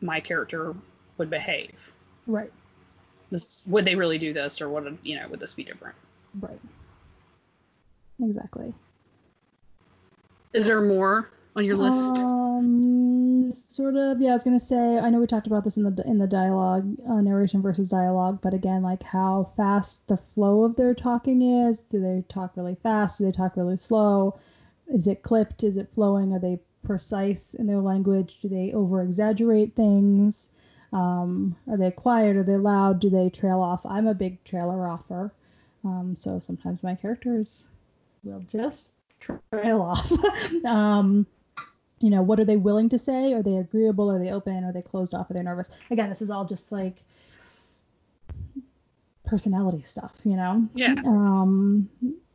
my 0.00 0.20
character 0.20 0.74
would 1.18 1.28
behave? 1.28 1.92
Right. 2.26 2.52
This 3.30 3.66
would 3.66 3.84
they 3.84 3.94
really 3.94 4.18
do 4.18 4.32
this 4.32 4.62
or 4.62 4.70
would 4.70 4.98
you 5.02 5.16
know 5.20 5.28
would 5.28 5.40
this 5.40 5.52
be 5.54 5.64
different? 5.64 5.96
Right. 6.40 6.60
Exactly. 8.22 8.72
Is 10.54 10.66
there 10.66 10.80
more 10.80 11.28
on 11.56 11.66
your 11.66 11.76
list? 11.76 12.24
Sort 13.54 13.96
of. 13.96 14.20
Yeah, 14.20 14.30
I 14.30 14.32
was 14.34 14.44
gonna 14.44 14.60
say. 14.60 14.98
I 14.98 15.10
know 15.10 15.20
we 15.20 15.26
talked 15.26 15.46
about 15.46 15.64
this 15.64 15.76
in 15.76 15.82
the 15.82 16.02
in 16.06 16.18
the 16.18 16.26
dialogue, 16.26 16.96
uh, 17.08 17.20
narration 17.20 17.62
versus 17.62 17.88
dialogue, 17.88 18.40
but 18.42 18.54
again, 18.54 18.82
like 18.82 19.02
how 19.02 19.52
fast 19.56 20.06
the 20.08 20.16
flow 20.16 20.64
of 20.64 20.76
their 20.76 20.94
talking 20.94 21.42
is. 21.42 21.80
Do 21.90 22.00
they 22.00 22.24
talk 22.28 22.56
really 22.56 22.76
fast? 22.76 23.18
Do 23.18 23.24
they 23.24 23.32
talk 23.32 23.56
really 23.56 23.76
slow? 23.76 24.38
Is 24.88 25.06
it 25.06 25.22
clipped? 25.22 25.64
Is 25.64 25.76
it 25.76 25.90
flowing? 25.94 26.32
Are 26.32 26.38
they 26.38 26.60
precise 26.82 27.54
in 27.54 27.66
their 27.66 27.80
language? 27.80 28.38
Do 28.40 28.48
they 28.48 28.72
over 28.72 29.02
exaggerate 29.02 29.74
things? 29.74 30.48
Um, 30.92 31.56
are 31.70 31.76
they 31.76 31.90
quiet? 31.90 32.36
Are 32.36 32.42
they 32.42 32.56
loud? 32.56 33.00
Do 33.00 33.10
they 33.10 33.30
trail 33.30 33.60
off? 33.60 33.84
I'm 33.84 34.06
a 34.06 34.14
big 34.14 34.42
trailer 34.44 34.88
offer. 34.88 35.32
Um, 35.84 36.16
so 36.18 36.40
sometimes 36.40 36.82
my 36.82 36.94
characters 36.94 37.68
will 38.24 38.44
just 38.50 38.90
trail 39.20 39.82
off. 39.82 40.10
um, 40.64 41.26
you 42.00 42.10
know, 42.10 42.22
what 42.22 42.38
are 42.38 42.44
they 42.44 42.56
willing 42.56 42.88
to 42.90 42.98
say? 42.98 43.32
Are 43.32 43.42
they 43.42 43.56
agreeable? 43.56 44.10
Are 44.10 44.18
they 44.18 44.30
open? 44.30 44.64
Are 44.64 44.72
they 44.72 44.82
closed 44.82 45.14
off? 45.14 45.30
Are 45.30 45.34
they 45.34 45.42
nervous? 45.42 45.70
Again, 45.90 46.08
this 46.08 46.22
is 46.22 46.30
all 46.30 46.44
just 46.44 46.70
like 46.70 47.02
personality 49.24 49.82
stuff, 49.84 50.14
you 50.24 50.36
know. 50.36 50.66
Yeah. 50.74 50.94
Um, 51.04 51.88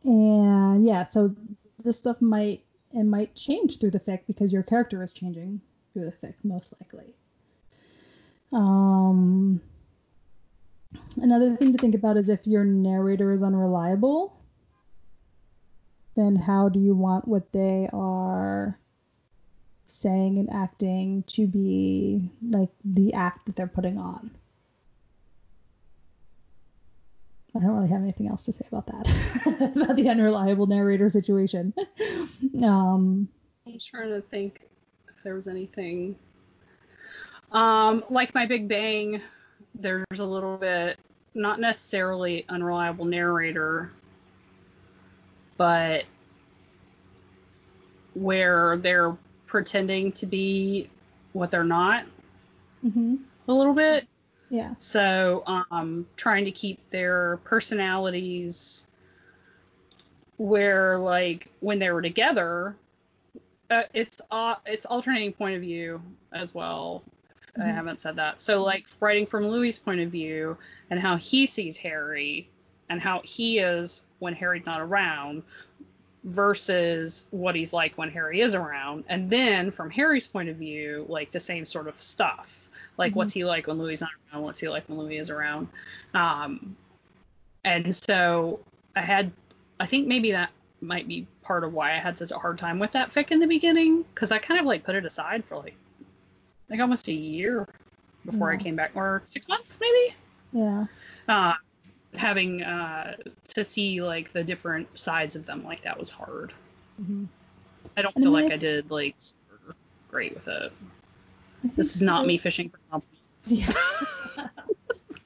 and 0.04 0.86
yeah, 0.86 1.06
so 1.06 1.36
this 1.84 1.98
stuff 1.98 2.22
might 2.22 2.64
it 2.92 3.04
might 3.04 3.34
change 3.36 3.80
through 3.80 3.92
the 3.92 4.00
fic 4.00 4.22
because 4.28 4.54
your 4.54 4.64
character 4.64 5.02
is 5.02 5.12
changing 5.12 5.62
through 5.94 6.06
the 6.06 6.28
fic 6.28 6.36
most 6.44 6.74
likely. 6.80 7.16
Um, 8.52 9.62
another 11.18 11.56
thing 11.56 11.72
to 11.72 11.80
think 11.80 11.96
about 11.96 12.18
is 12.18 12.30
if 12.30 12.46
your 12.46 12.64
narrator 12.64 13.32
is 13.32 13.42
unreliable, 13.42 14.38
then 16.16 16.36
how 16.36 16.70
do 16.70 16.80
you 16.80 16.94
want 16.94 17.28
what 17.28 17.52
they 17.52 17.90
are 17.92 18.78
saying 20.04 20.38
and 20.38 20.52
acting 20.52 21.24
to 21.28 21.48
be 21.48 22.30
like 22.50 22.70
the 22.84 23.14
act 23.14 23.46
that 23.46 23.56
they're 23.56 23.68
putting 23.68 23.98
on? 23.98 24.30
I 27.56 27.60
don't 27.60 27.76
really 27.76 27.90
have 27.90 28.02
anything 28.02 28.28
else 28.28 28.44
to 28.44 28.54
say 28.54 28.66
about 28.68 28.88
that, 28.88 29.72
about 29.76 29.96
the 29.96 30.10
unreliable 30.10 30.66
narrator 30.66 31.10
situation. 31.10 31.74
um, 32.64 33.28
I'm 33.66 33.80
trying 33.80 34.10
to 34.10 34.22
think 34.22 34.62
if 35.08 35.24
there 35.24 35.36
was 35.36 35.48
anything. 35.48 36.16
Um, 37.52 38.04
like 38.10 38.34
my 38.34 38.48
Big 38.48 38.68
Bang, 38.68 39.22
there's 39.76 40.20
a 40.20 40.26
little 40.26 40.58
bit, 40.58 40.98
not 41.36 41.60
necessarily 41.60 42.44
unreliable 42.50 43.06
narrator, 43.06 43.92
but 45.58 46.06
where 48.16 48.78
they're 48.78 49.16
pretending 49.54 50.12
to 50.12 50.26
be 50.26 50.90
what 51.34 51.52
they're 51.52 51.64
not 51.64 52.06
hmm 52.82 53.18
a 53.48 53.54
little 53.54 53.76
bit. 53.76 54.08
Yeah. 54.50 54.74
So, 54.80 55.44
um, 55.46 56.08
trying 56.16 56.46
to 56.46 56.52
keep 56.52 56.90
their 56.90 57.38
personalities 57.44 58.88
where, 60.38 60.98
like, 60.98 61.52
when 61.60 61.78
they 61.78 61.92
were 61.92 62.02
together, 62.02 62.76
uh, 63.70 63.84
it's 63.94 64.20
uh, 64.32 64.56
it's 64.66 64.88
alternating 64.88 65.34
point 65.34 65.56
of 65.56 65.62
view 65.62 66.02
as 66.32 66.56
well. 66.56 67.04
If 67.30 67.62
I 67.62 67.68
haven't 67.68 68.00
said 68.00 68.16
that. 68.16 68.42
So, 68.42 68.64
like, 68.64 68.86
writing 69.00 69.28
from 69.28 69.48
Louis' 69.48 69.78
point 69.78 70.02
of 70.02 70.10
view 70.10 70.58
and 70.90 71.00
how 71.00 71.18
he 71.18 71.46
sees 71.46 71.78
Harry 71.78 72.50
and 72.90 73.00
how 73.00 73.22
he 73.24 73.60
is 73.60 74.04
when 74.18 74.34
Harry's 74.34 74.66
not 74.66 74.82
around 74.82 75.44
versus 76.24 77.28
what 77.32 77.56
he's 77.56 77.74
like 77.74 77.98
when 77.98 78.10
Harry 78.10 78.42
is 78.42 78.56
around. 78.56 79.04
And 79.10 79.30
then 79.30 79.72
from 79.72 79.90
Harry's 79.90 80.28
point 80.28 80.50
of 80.50 80.56
view, 80.56 81.06
like 81.10 81.32
the 81.32 81.40
same 81.40 81.66
sort 81.66 81.88
of 81.88 82.00
stuff. 82.00 82.70
Like 82.98 83.12
Mhm. 83.12 83.16
what's 83.18 83.34
he 83.34 83.44
like 83.44 83.68
when 83.68 83.78
Louis 83.78 83.94
is 83.94 84.02
not 84.02 84.10
around? 84.32 84.44
What's 84.44 84.60
he 84.60 84.70
like 84.70 84.88
when 84.88 85.00
Louis 85.00 85.18
is 85.18 85.30
around? 85.30 85.68
Um, 86.14 86.76
and 87.66 87.94
so 87.96 88.60
I 88.96 89.02
had, 89.02 89.32
I 89.80 89.86
think 89.86 90.08
maybe 90.08 90.32
that 90.32 90.52
might 90.82 91.08
be 91.08 91.26
part 91.42 91.64
of 91.64 91.74
why 91.74 91.92
I 91.92 91.98
had 91.98 92.18
such 92.18 92.32
a 92.32 92.38
hard 92.38 92.58
time 92.58 92.80
with 92.80 92.92
that 92.92 93.10
fic 93.10 93.32
in 93.32 93.40
the 93.40 93.48
beginning 93.48 94.04
because 94.14 94.32
I 94.32 94.38
kind 94.38 94.60
of 94.60 94.66
like 94.66 94.84
put 94.84 94.96
it 94.96 95.06
aside 95.06 95.44
for 95.44 95.58
like, 95.58 95.76
like 96.70 96.80
almost 96.80 97.08
a 97.08 97.14
year 97.14 97.68
before 98.26 98.52
I 98.52 98.58
came 98.58 98.76
back, 98.76 98.92
or 98.96 99.22
six 99.26 99.50
months 99.50 99.80
maybe 99.82 100.16
Yeah. 100.54 100.86
uh, 101.28 101.54
having 102.16 102.62
uh, 102.64 103.16
to 103.56 103.64
see 103.66 104.02
like 104.02 104.32
the 104.32 104.44
different 104.44 104.98
sides 104.98 105.36
of 105.36 105.46
them 105.46 105.64
like 105.64 105.82
that 105.84 105.98
was 105.98 106.10
hard. 106.10 106.54
hmm 106.98 107.26
I 107.96 108.02
don't 108.02 108.16
And 108.16 108.24
feel 108.26 108.36
I 108.36 108.42
mean, 108.42 108.44
like 108.46 108.52
I- 108.52 108.56
I 108.56 108.58
did 108.58 108.92
like 108.92 109.16
super 109.20 109.76
great 110.10 110.34
with 110.34 110.48
it. 110.48 110.72
This 111.76 111.96
is 111.96 112.02
not 112.02 112.26
me 112.26 112.38
fishing 112.38 112.70
for 112.70 112.80
compliments. 112.92 113.78
Yeah. 114.38 114.48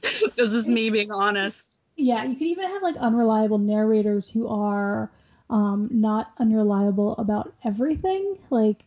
this 0.35 0.53
is 0.53 0.67
me 0.67 0.89
being 0.89 1.11
honest. 1.11 1.79
yeah, 1.95 2.23
you 2.25 2.35
could 2.35 2.47
even 2.47 2.67
have 2.69 2.81
like 2.83 2.95
unreliable 2.97 3.57
narrators 3.57 4.29
who 4.29 4.47
are 4.47 5.09
um, 5.49 5.87
not 5.91 6.31
unreliable 6.39 7.15
about 7.17 7.53
everything, 7.63 8.37
like 8.49 8.83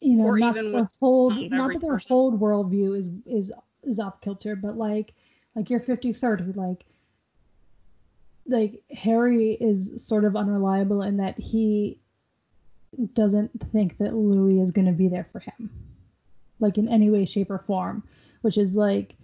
you 0.00 0.16
know, 0.16 0.24
Or 0.24 0.38
not 0.38 0.54
even 0.54 0.66
that 0.66 0.72
their 0.72 0.82
with 0.82 0.96
whole 1.00 1.30
not 1.30 1.50
not 1.50 1.72
that 1.72 1.80
their 1.80 1.92
person. 1.94 2.08
whole 2.08 2.32
worldview 2.38 2.96
is 2.98 3.08
is 3.26 3.52
is 3.82 3.98
off 4.00 4.20
kilter, 4.20 4.54
but 4.54 4.76
like 4.76 5.14
like 5.56 5.70
your 5.70 5.80
50-30, 5.80 6.54
like 6.54 6.84
like 8.48 8.82
Harry 8.96 9.52
is 9.52 10.06
sort 10.06 10.24
of 10.24 10.36
unreliable 10.36 11.02
in 11.02 11.16
that 11.16 11.36
he 11.38 11.98
doesn't 13.12 13.50
think 13.72 13.98
that 13.98 14.14
Louis 14.14 14.60
is 14.60 14.70
going 14.70 14.86
to 14.86 14.92
be 14.92 15.08
there 15.08 15.26
for 15.32 15.40
him, 15.40 15.70
like 16.60 16.78
in 16.78 16.88
any 16.88 17.10
way, 17.10 17.24
shape, 17.24 17.50
or 17.50 17.58
form, 17.58 18.04
which 18.42 18.56
is 18.56 18.76
like 18.76 19.16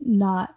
not 0.00 0.54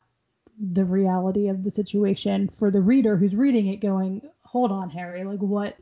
the 0.60 0.84
reality 0.84 1.48
of 1.48 1.64
the 1.64 1.72
situation 1.72 2.50
for 2.50 2.70
the 2.70 2.82
reader 2.82 3.16
who's 3.16 3.36
reading 3.36 3.68
it 3.68 3.78
going, 3.78 4.22
hold 4.44 4.72
on, 4.72 4.90
Harry, 4.90 5.24
like 5.24 5.40
what? 5.40 5.78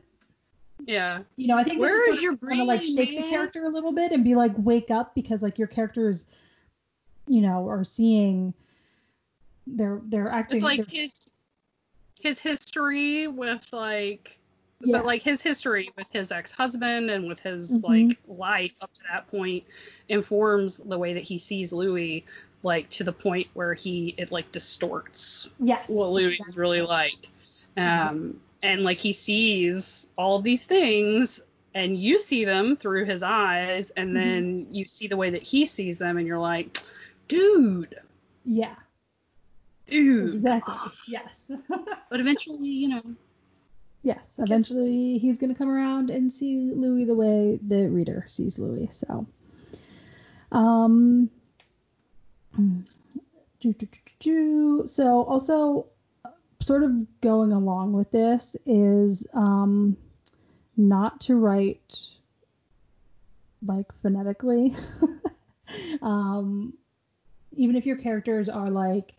Yeah. 0.84 1.22
You 1.36 1.48
know, 1.48 1.56
I 1.56 1.64
think 1.64 1.80
this 1.80 1.90
Where 1.90 2.08
is 2.10 2.16
is 2.16 2.22
sort 2.22 2.22
your 2.22 2.32
of 2.34 2.40
kind 2.40 2.66
like 2.66 2.80
brain, 2.80 2.96
shake 2.96 3.16
the 3.16 3.28
character 3.28 3.64
a 3.64 3.68
little 3.68 3.92
bit 3.92 4.12
and 4.12 4.22
be 4.22 4.34
like, 4.34 4.52
wake 4.56 4.90
up 4.90 5.14
because 5.14 5.42
like 5.42 5.58
your 5.58 5.68
characters, 5.68 6.24
you 7.26 7.40
know, 7.40 7.68
are 7.68 7.84
seeing 7.84 8.54
they're 9.66 10.00
they're 10.04 10.28
acting. 10.28 10.56
It's 10.56 10.64
like 10.64 10.88
his 10.88 11.28
his 12.20 12.38
history 12.38 13.26
with 13.28 13.66
like 13.72 14.38
Yeah. 14.80 14.98
but 14.98 15.06
like 15.06 15.22
his 15.22 15.42
history 15.42 15.90
with 15.96 16.10
his 16.12 16.32
ex-husband 16.32 17.10
and 17.10 17.26
with 17.26 17.40
his 17.40 17.82
Mhm. 17.82 18.08
like 18.08 18.18
life 18.28 18.76
up 18.80 18.92
to 18.94 19.00
that 19.10 19.30
point 19.30 19.64
informs 20.08 20.76
the 20.78 20.98
way 20.98 21.14
that 21.14 21.22
he 21.22 21.38
sees 21.38 21.72
Louis 21.72 22.24
like 22.62 22.88
to 22.90 23.04
the 23.04 23.12
point 23.12 23.48
where 23.54 23.74
he 23.74 24.14
it 24.16 24.32
like 24.32 24.50
distorts 24.52 25.48
yes. 25.58 25.88
what 25.88 26.10
Louis 26.10 26.38
is 26.48 26.56
really 26.56 26.80
like. 26.82 27.28
Um, 27.76 28.40
and 28.62 28.82
like 28.82 28.98
he 28.98 29.12
sees 29.12 30.08
all 30.16 30.36
of 30.36 30.44
these 30.44 30.64
things, 30.64 31.40
and 31.74 31.96
you 31.96 32.18
see 32.18 32.44
them 32.44 32.76
through 32.76 33.04
his 33.04 33.22
eyes, 33.22 33.90
and 33.90 34.10
Mhm. 34.10 34.14
then 34.14 34.66
you 34.70 34.86
see 34.86 35.08
the 35.08 35.16
way 35.16 35.30
that 35.30 35.42
he 35.42 35.66
sees 35.66 35.98
them, 35.98 36.16
and 36.16 36.26
you're 36.26 36.38
like, 36.38 36.78
dude, 37.28 37.98
Yeah. 38.46 38.76
Dude. 39.86 40.34
Exactly. 40.34 40.74
Yes. 41.08 41.50
But 42.10 42.20
eventually, 42.20 42.68
you 42.68 42.88
know, 42.88 43.02
yes. 44.02 44.36
Eventually, 44.38 45.18
he's 45.18 45.38
gonna 45.38 45.54
come 45.54 45.68
around 45.68 46.10
and 46.10 46.32
see 46.32 46.70
Louis 46.72 47.04
the 47.04 47.14
way 47.14 47.58
the 47.66 47.88
reader 47.88 48.24
sees 48.28 48.58
Louis. 48.58 48.88
So, 48.92 49.26
um, 50.52 51.28
do, 52.56 52.84
do, 53.60 53.72
do, 53.72 53.86
do, 53.86 53.98
do. 54.20 54.88
so 54.88 55.24
also 55.24 55.86
sort 56.60 56.84
of 56.84 57.20
going 57.20 57.52
along 57.52 57.92
with 57.92 58.10
this 58.12 58.56
is 58.64 59.26
um 59.34 59.96
not 60.76 61.20
to 61.22 61.36
write 61.36 62.10
like 63.66 63.86
phonetically. 64.02 64.74
um, 66.02 66.74
even 67.56 67.76
if 67.76 67.86
your 67.86 67.96
characters 67.96 68.48
are 68.48 68.70
like 68.70 69.14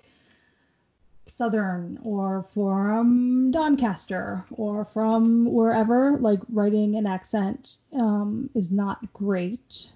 Southern 1.36 1.99
or 2.03 2.43
from 2.43 3.51
Doncaster 3.51 4.45
or 4.51 4.86
from 4.86 5.51
wherever, 5.51 6.17
like 6.19 6.39
writing 6.49 6.95
an 6.95 7.05
accent 7.05 7.77
um, 7.93 8.49
is 8.55 8.71
not 8.71 9.11
great. 9.13 9.91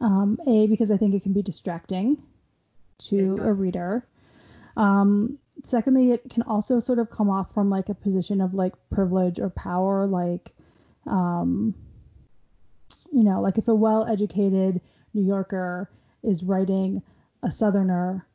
Um, 0.00 0.38
a 0.46 0.66
because 0.66 0.90
I 0.90 0.96
think 0.96 1.14
it 1.14 1.22
can 1.22 1.32
be 1.32 1.42
distracting 1.42 2.22
to 3.08 3.38
a 3.42 3.52
reader. 3.52 4.06
Um, 4.76 5.38
secondly, 5.64 6.10
it 6.10 6.28
can 6.28 6.42
also 6.42 6.80
sort 6.80 6.98
of 6.98 7.10
come 7.10 7.30
off 7.30 7.54
from 7.54 7.70
like 7.70 7.88
a 7.88 7.94
position 7.94 8.40
of 8.40 8.54
like 8.54 8.72
privilege 8.90 9.38
or 9.38 9.50
power, 9.50 10.06
like 10.06 10.52
um, 11.06 11.74
you 13.12 13.22
know, 13.22 13.40
like 13.40 13.58
if 13.58 13.68
a 13.68 13.74
well-educated 13.74 14.80
New 15.14 15.24
Yorker 15.24 15.88
is 16.22 16.42
writing 16.42 17.02
a 17.42 17.50
Southerner 17.50 18.26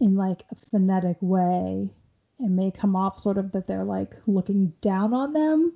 in 0.00 0.14
like 0.16 0.44
a 0.50 0.54
phonetic 0.70 1.16
way, 1.20 1.90
it 2.40 2.48
may 2.50 2.70
come 2.70 2.94
off 2.96 3.18
sort 3.18 3.38
of 3.38 3.52
that 3.52 3.66
they're 3.66 3.84
like 3.84 4.14
looking 4.26 4.72
down 4.80 5.12
on 5.12 5.32
them 5.32 5.72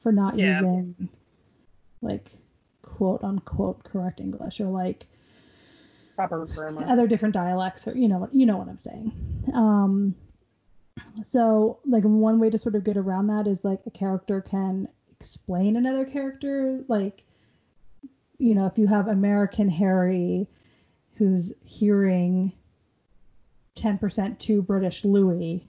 for 0.00 0.12
not 0.12 0.36
Yeah. 0.36 0.52
using 0.60 1.08
like 2.00 2.30
quote 2.82 3.22
unquote 3.24 3.82
correct 3.84 4.20
English 4.20 4.60
or 4.60 4.66
like 4.66 5.06
proper 6.16 6.46
grammar. 6.46 6.84
other 6.88 7.06
different 7.06 7.34
dialects 7.34 7.86
or 7.86 7.92
you 7.96 8.08
know 8.08 8.18
what 8.18 8.34
you 8.34 8.46
know 8.46 8.56
what 8.56 8.68
I'm 8.68 8.80
saying. 8.80 9.12
Um, 9.54 10.14
so 11.22 11.78
like 11.84 12.04
one 12.04 12.38
way 12.40 12.50
to 12.50 12.58
sort 12.58 12.74
of 12.74 12.84
get 12.84 12.96
around 12.96 13.26
that 13.28 13.46
is 13.46 13.64
like 13.64 13.80
a 13.86 13.90
character 13.90 14.40
can 14.40 14.88
explain 15.10 15.76
another 15.76 16.04
character 16.04 16.84
like 16.88 17.24
you 18.38 18.54
know 18.54 18.66
if 18.66 18.78
you 18.78 18.86
have 18.86 19.08
American 19.08 19.68
Harry 19.68 20.46
who's 21.16 21.52
hearing 21.64 22.52
10% 23.78 24.38
to 24.38 24.62
British 24.62 25.04
Louis 25.04 25.66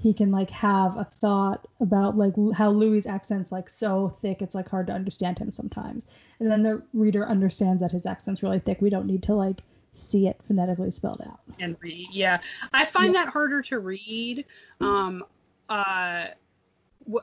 he 0.00 0.14
can 0.14 0.30
like 0.30 0.50
have 0.50 0.96
a 0.96 1.04
thought 1.20 1.66
about 1.80 2.16
like 2.16 2.32
how 2.54 2.70
Louis's 2.70 3.06
accent's 3.06 3.50
like 3.50 3.68
so 3.68 4.08
thick 4.08 4.42
it's 4.42 4.54
like 4.54 4.68
hard 4.68 4.86
to 4.86 4.92
understand 4.92 5.38
him 5.38 5.50
sometimes 5.50 6.06
and 6.38 6.48
then 6.50 6.62
the 6.62 6.80
reader 6.94 7.26
understands 7.26 7.82
that 7.82 7.90
his 7.90 8.06
accent's 8.06 8.42
really 8.42 8.60
thick 8.60 8.80
we 8.80 8.90
don't 8.90 9.06
need 9.06 9.24
to 9.24 9.34
like 9.34 9.60
see 9.98 10.28
it 10.28 10.40
phonetically 10.46 10.90
spelled 10.90 11.20
out. 11.26 11.40
and 11.58 11.76
read. 11.80 12.08
Yeah, 12.12 12.40
I 12.72 12.84
find 12.84 13.14
that 13.14 13.28
harder 13.28 13.62
to 13.62 13.78
read. 13.80 14.44
Um, 14.80 15.24
uh, 15.68 16.26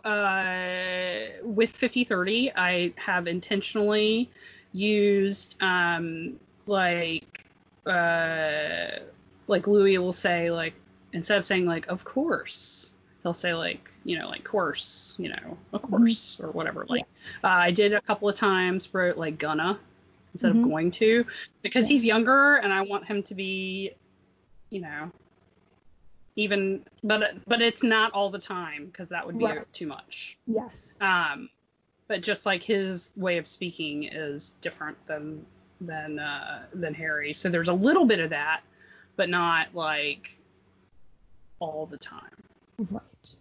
uh, 0.04 1.16
with 1.44 1.70
5030, 1.72 2.52
I 2.56 2.94
have 2.98 3.28
intentionally 3.28 4.30
used 4.74 5.56
um, 5.62 6.40
like 6.66 7.46
uh, 7.86 9.00
like 9.48 9.68
Louis 9.68 9.98
will 9.98 10.14
say 10.14 10.52
like 10.52 10.74
instead 11.14 11.38
of 11.38 11.46
saying 11.46 11.66
like 11.66 11.88
of 11.88 12.04
course, 12.04 12.92
he'll 13.24 13.34
say 13.34 13.54
like 13.54 13.90
you 14.04 14.18
know 14.20 14.28
like 14.28 14.44
course, 14.44 15.16
you 15.18 15.30
know 15.30 15.58
of 15.74 15.82
course 15.82 16.38
or 16.42 16.52
whatever. 16.52 16.86
Like 16.90 17.06
uh, 17.44 17.48
I 17.48 17.72
did 17.72 17.94
a 17.94 18.02
couple 18.02 18.30
of 18.30 18.36
times 18.36 18.94
wrote 18.94 19.18
like 19.18 19.38
gonna 19.38 19.80
instead 20.34 20.54
Mhm. 20.54 20.64
of 20.64 20.70
going 20.70 20.92
to 20.92 21.26
because 21.62 21.88
Yeah. 21.90 21.94
he's 21.94 22.06
younger 22.06 22.56
and 22.58 22.74
I 22.74 22.82
want 22.82 23.06
him 23.06 23.24
to 23.24 23.36
be 23.36 23.94
you 24.70 24.82
know 24.82 25.12
even 26.36 26.84
but 27.04 27.36
but 27.48 27.62
it's 27.62 27.84
not 27.84 28.12
all 28.12 28.30
the 28.30 28.40
time 28.40 28.88
because 28.88 29.10
that 29.10 29.26
would 29.26 29.38
be 29.38 29.46
Right. 29.46 29.74
too 29.74 29.88
much 29.88 30.38
Yes. 30.48 30.96
um 31.00 31.50
but 32.08 32.22
just 32.22 32.46
like 32.46 32.62
his 32.62 33.12
way 33.16 33.38
of 33.38 33.48
speaking 33.48 34.04
is 34.04 34.56
different 34.60 34.98
than 35.06 35.46
than 35.82 36.20
uh 36.20 36.66
than 36.74 36.94
harry 36.94 37.32
so 37.32 37.48
there's 37.50 37.70
a 37.70 37.74
little 37.74 38.06
bit 38.06 38.20
of 38.20 38.30
that 38.32 38.62
but 39.16 39.30
not 39.30 39.74
like 39.74 40.38
all 41.60 41.86
the 41.86 41.98
time 41.98 42.22
Right. 42.90 43.36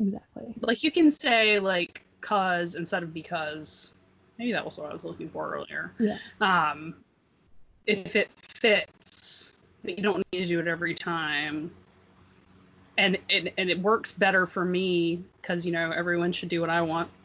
Exactly. 0.00 0.54
like 0.60 0.82
you 0.82 0.90
can 0.90 1.10
say 1.10 1.58
like 1.58 2.02
cause 2.20 2.74
instead 2.74 3.02
of 3.02 3.12
because 3.12 3.92
maybe 4.38 4.52
that 4.52 4.64
was 4.64 4.78
what 4.78 4.90
i 4.90 4.92
was 4.92 5.04
looking 5.04 5.28
for 5.28 5.54
earlier 5.54 5.92
Yeah. 5.98 6.16
um, 6.40 6.94
if 7.86 8.16
it 8.16 8.30
fits, 8.36 9.52
but 9.82 9.98
you 9.98 10.02
don't 10.02 10.22
need 10.32 10.40
to 10.40 10.46
do 10.46 10.58
it 10.60 10.66
every 10.66 10.94
time. 10.94 11.70
And 12.96 13.18
it, 13.28 13.52
and 13.58 13.68
it 13.68 13.78
works 13.80 14.12
better 14.12 14.46
for 14.46 14.64
me 14.64 15.22
because 15.40 15.66
you 15.66 15.72
know 15.72 15.90
everyone 15.90 16.32
should 16.32 16.48
do 16.48 16.60
what 16.60 16.70
I 16.70 16.80
want. 16.80 17.10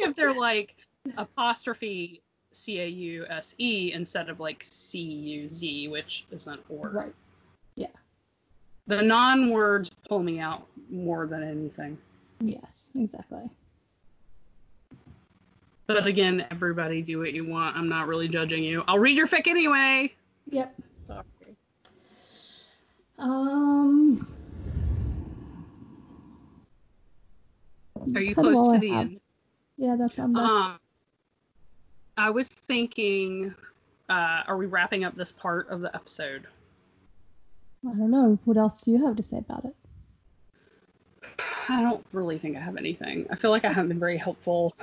if 0.00 0.16
they're 0.16 0.32
like 0.34 0.74
apostrophe 1.16 2.22
C 2.58 2.80
A 2.80 2.86
U 2.86 3.26
S 3.28 3.54
E 3.58 3.92
instead 3.94 4.28
of 4.28 4.40
like 4.40 4.62
C 4.62 5.00
U 5.00 5.48
Z, 5.48 5.88
which 5.88 6.26
isn't 6.30 6.60
or. 6.68 6.88
Right. 6.88 7.14
Yeah. 7.76 7.86
The 8.86 9.02
non 9.02 9.50
words 9.50 9.90
pull 10.08 10.20
me 10.20 10.40
out 10.40 10.66
more 10.90 11.26
than 11.26 11.42
anything. 11.42 11.96
Yes. 12.40 12.88
Exactly. 12.94 13.48
But 15.86 16.06
again, 16.06 16.44
everybody 16.50 17.00
do 17.00 17.18
what 17.18 17.32
you 17.32 17.46
want. 17.46 17.76
I'm 17.76 17.88
not 17.88 18.08
really 18.08 18.28
judging 18.28 18.62
you. 18.62 18.84
I'll 18.86 18.98
read 18.98 19.16
your 19.16 19.26
fic 19.26 19.46
anyway. 19.46 20.12
Yep. 20.50 20.74
Okay. 21.10 21.54
Um. 23.18 24.26
Are 28.14 28.20
you 28.20 28.34
that's 28.34 28.34
kind 28.34 28.48
of 28.48 28.54
close 28.54 28.68
to 28.68 28.74
I 28.74 28.78
the 28.78 28.90
have. 28.90 29.00
end? 29.00 29.20
Yeah, 29.78 29.96
that's 29.98 30.18
on 30.18 30.32
the. 30.32 30.40
Um, 30.40 30.78
I 32.18 32.30
was 32.30 32.48
thinking, 32.48 33.54
uh, 34.08 34.42
are 34.46 34.56
we 34.56 34.66
wrapping 34.66 35.04
up 35.04 35.14
this 35.14 35.30
part 35.30 35.68
of 35.68 35.80
the 35.80 35.94
episode? 35.94 36.46
I 37.86 37.90
don't 37.94 38.10
know. 38.10 38.38
What 38.44 38.56
else 38.56 38.82
do 38.82 38.90
you 38.90 39.06
have 39.06 39.14
to 39.16 39.22
say 39.22 39.38
about 39.38 39.64
it? 39.64 39.74
I 41.68 41.80
don't 41.80 42.04
really 42.12 42.36
think 42.38 42.56
I 42.56 42.60
have 42.60 42.76
anything. 42.76 43.26
I 43.30 43.36
feel 43.36 43.52
like 43.52 43.64
I 43.64 43.68
haven't 43.68 43.88
been 43.88 44.00
very 44.00 44.18
helpful 44.18 44.74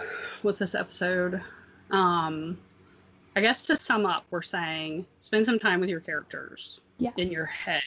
with 0.44 0.58
this 0.60 0.76
episode. 0.76 1.42
Um, 1.92 2.58
I 3.36 3.42
guess 3.42 3.66
to 3.66 3.76
sum 3.76 4.06
up, 4.06 4.26
we're 4.32 4.42
saying 4.42 5.06
spend 5.20 5.46
some 5.46 5.60
time 5.60 5.82
with 5.82 5.90
your 5.90 6.00
characters 6.00 6.80
Yes. 7.00 7.14
in 7.18 7.30
your 7.32 7.46
head. 7.46 7.84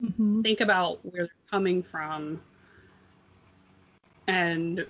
hmm 0.00 0.40
Think 0.40 0.60
about 0.62 1.04
where 1.04 1.24
they're 1.24 1.50
coming 1.50 1.82
from 1.82 2.40
and 4.26 4.86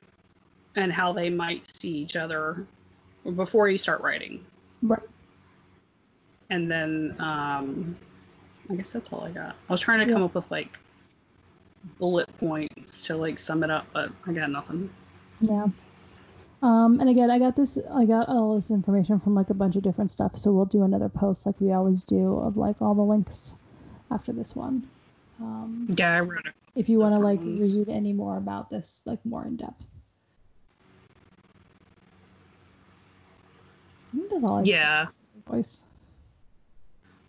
and 0.76 0.92
how 0.92 1.12
they 1.12 1.28
might 1.28 1.66
see 1.76 1.90
each 1.90 2.14
other 2.14 2.64
before 3.34 3.68
you 3.68 3.78
start 3.78 4.00
writing. 4.02 4.44
Right. 4.82 5.02
And 6.50 6.70
then 6.70 7.16
um, 7.18 7.96
I 8.70 8.74
guess 8.74 8.92
that's 8.92 9.12
all 9.12 9.24
I 9.24 9.30
got. 9.30 9.56
I 9.68 9.72
was 9.72 9.80
trying 9.80 10.06
to 10.06 10.12
come 10.12 10.22
up 10.22 10.34
with 10.34 10.50
like 10.50 10.78
bullet 11.98 12.28
points 12.38 13.06
to 13.06 13.16
like 13.16 13.38
sum 13.38 13.62
it 13.62 13.70
up, 13.70 13.86
but 13.92 14.10
I 14.26 14.32
got 14.32 14.50
nothing. 14.50 14.90
Yeah. 15.40 15.66
Um, 16.62 17.00
and 17.00 17.08
again, 17.08 17.30
I 17.30 17.38
got 17.38 17.54
this, 17.54 17.78
I 17.92 18.04
got 18.06 18.28
all 18.28 18.56
this 18.56 18.70
information 18.70 19.20
from 19.20 19.34
like 19.34 19.50
a 19.50 19.54
bunch 19.54 19.76
of 19.76 19.82
different 19.82 20.10
stuff, 20.10 20.36
so 20.36 20.52
we'll 20.52 20.64
do 20.64 20.82
another 20.82 21.08
post 21.08 21.46
like 21.46 21.60
we 21.60 21.72
always 21.72 22.02
do 22.02 22.38
of 22.38 22.56
like 22.56 22.80
all 22.80 22.94
the 22.94 23.02
links 23.02 23.54
after 24.10 24.32
this 24.32 24.56
one. 24.56 24.88
Um, 25.40 25.86
Yeah, 25.96 26.22
I 26.22 26.50
if 26.74 26.88
you 26.88 26.98
want 26.98 27.14
to 27.14 27.20
like 27.20 27.40
read 27.40 27.88
any 27.88 28.12
more 28.12 28.36
about 28.36 28.70
this, 28.70 29.02
like 29.04 29.24
more 29.24 29.44
in 29.44 29.56
depth. 29.56 29.86
I 34.14 34.28
think 34.28 34.44
I 34.44 34.62
Yeah. 34.64 35.06
voice. 35.46 35.84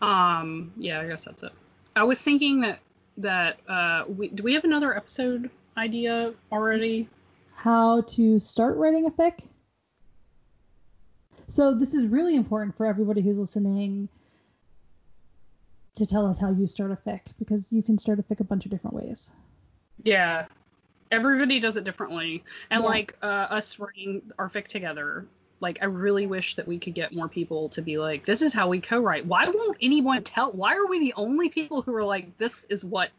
Um. 0.00 0.72
Yeah, 0.76 1.00
I 1.00 1.06
guess 1.08 1.24
that's 1.24 1.42
it. 1.42 1.52
I 1.96 2.04
was 2.04 2.20
thinking 2.20 2.60
that 2.60 2.80
that 3.16 3.58
uh, 3.68 4.04
we 4.08 4.28
do 4.28 4.42
we 4.42 4.54
have 4.54 4.64
another 4.64 4.96
episode 4.96 5.50
idea 5.76 6.32
already? 6.52 7.08
How 7.54 8.02
to 8.02 8.38
start 8.38 8.76
writing 8.76 9.06
a 9.06 9.10
fic. 9.10 9.40
So 11.48 11.74
this 11.74 11.94
is 11.94 12.06
really 12.06 12.36
important 12.36 12.76
for 12.76 12.86
everybody 12.86 13.22
who's 13.22 13.36
listening 13.36 14.08
to 15.96 16.06
tell 16.06 16.26
us 16.26 16.38
how 16.38 16.52
you 16.52 16.68
start 16.68 16.92
a 16.92 16.96
fic 16.96 17.20
because 17.38 17.72
you 17.72 17.82
can 17.82 17.98
start 17.98 18.20
a 18.20 18.22
fic 18.22 18.38
a 18.38 18.44
bunch 18.44 18.64
of 18.66 18.70
different 18.70 18.94
ways. 18.94 19.30
Yeah. 20.04 20.46
Everybody 21.10 21.58
does 21.58 21.76
it 21.76 21.84
differently, 21.84 22.44
and 22.70 22.82
Yeah. 22.84 22.88
like 22.88 23.16
uh, 23.22 23.46
us 23.50 23.78
writing 23.80 24.22
our 24.38 24.48
fic 24.48 24.66
together. 24.66 25.26
Like 25.60 25.78
I 25.82 25.86
really 25.86 26.26
wish 26.26 26.54
that 26.56 26.68
we 26.68 26.78
could 26.78 26.94
get 26.94 27.14
more 27.14 27.28
people 27.28 27.68
to 27.70 27.82
be 27.82 27.98
like, 27.98 28.24
this 28.24 28.42
is 28.42 28.52
how 28.52 28.68
we 28.68 28.80
co-write. 28.80 29.26
Why 29.26 29.48
won't 29.48 29.78
anyone 29.80 30.22
tell? 30.22 30.52
Why 30.52 30.76
are 30.76 30.86
we 30.86 31.00
the 31.00 31.14
only 31.16 31.48
people 31.48 31.82
who 31.82 31.94
are 31.94 32.04
like, 32.04 32.38
this 32.38 32.64
is 32.64 32.84
what 32.84 33.10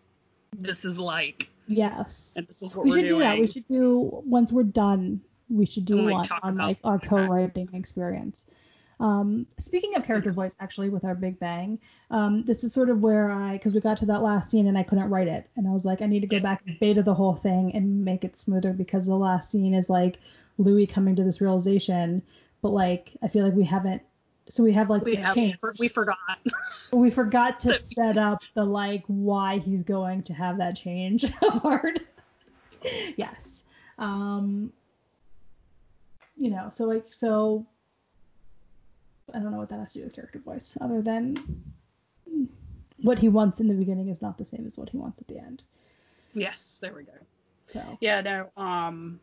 this 0.57 0.85
is 0.85 0.97
like, 0.97 1.49
Yes. 1.67 2.33
and 2.35 2.47
this 2.47 2.61
is 2.61 2.75
what 2.75 2.85
We 2.85 2.91
should 2.91 3.07
do 3.07 3.19
that. 3.19 3.37
We 3.37 3.47
should 3.47 3.67
do 3.67 4.23
once 4.25 4.51
we're 4.51 4.63
done. 4.63 5.21
We 5.49 5.65
should 5.65 5.85
do 5.85 5.97
And, 5.99 6.07
like, 6.07 6.29
one 6.29 6.39
on 6.43 6.57
like 6.57 6.79
our 6.83 6.99
co-writing 6.99 7.69
experience. 7.73 8.45
Um, 8.99 9.47
speaking 9.57 9.95
of 9.95 10.03
character 10.03 10.31
voice, 10.31 10.55
actually, 10.59 10.89
with 10.89 11.05
our 11.05 11.15
Big 11.15 11.39
Bang, 11.39 11.79
um, 12.11 12.43
this 12.43 12.63
is 12.65 12.73
sort 12.73 12.89
of 12.89 13.01
where 13.01 13.31
I, 13.31 13.53
because 13.53 13.73
we 13.73 13.79
got 13.79 13.99
to 13.99 14.07
that 14.07 14.21
last 14.21 14.51
scene 14.51 14.67
and 14.67 14.77
I 14.77 14.83
couldn't 14.83 15.09
write 15.09 15.29
it, 15.29 15.49
and 15.55 15.67
I 15.67 15.71
was 15.71 15.85
like, 15.85 16.01
I 16.01 16.05
need 16.05 16.19
to 16.21 16.27
go 16.27 16.39
back 16.41 16.63
and 16.67 16.77
beta 16.79 17.01
the 17.01 17.13
whole 17.13 17.35
thing 17.35 17.73
and 17.73 18.03
make 18.03 18.25
it 18.25 18.37
smoother 18.37 18.73
because 18.73 19.05
the 19.05 19.15
last 19.15 19.49
scene 19.49 19.73
is 19.73 19.89
like 19.89 20.19
Louis 20.59 20.85
coming 20.85 21.15
to 21.15 21.23
this 21.23 21.41
realization, 21.41 22.21
but 22.61 22.69
like 22.69 23.17
I 23.23 23.27
feel 23.27 23.43
like 23.45 23.53
we 23.55 23.63
haven't. 23.65 24.01
So 24.49 24.63
we 24.63 24.73
have 24.73 24.89
like 24.89 25.03
we 25.03 25.15
have 25.15 25.33
change. 25.35 25.57
we 25.79 25.87
forgot. 25.87 26.17
we 26.93 27.09
forgot 27.09 27.59
to 27.61 27.73
set 27.79 28.17
up 28.17 28.39
the 28.53 28.63
like 28.63 29.03
why 29.07 29.59
he's 29.59 29.83
going 29.83 30.23
to 30.23 30.33
have 30.33 30.57
that 30.57 30.75
change 30.75 31.23
of 31.41 31.61
heart. 31.61 31.99
yes. 33.15 33.63
Um 33.97 34.71
you 36.35 36.49
know, 36.51 36.69
so 36.73 36.85
like 36.85 37.05
so 37.11 37.65
I 39.33 39.39
don't 39.39 39.51
know 39.51 39.57
what 39.59 39.69
that 39.69 39.79
has 39.79 39.93
to 39.93 39.99
do 39.99 40.05
with 40.05 40.15
character 40.15 40.39
voice 40.39 40.77
other 40.81 41.01
than 41.01 41.35
what 43.01 43.19
he 43.19 43.29
wants 43.29 43.59
in 43.59 43.67
the 43.67 43.73
beginning 43.75 44.09
is 44.09 44.21
not 44.21 44.37
the 44.37 44.45
same 44.45 44.65
as 44.65 44.75
what 44.77 44.89
he 44.89 44.97
wants 44.97 45.21
at 45.21 45.27
the 45.27 45.37
end. 45.37 45.63
yes, 46.33 46.79
there 46.81 46.93
we 46.93 47.03
go. 47.03 47.13
So, 47.67 47.97
Yeah, 48.01 48.21
no. 48.21 48.49
Um. 48.57 49.19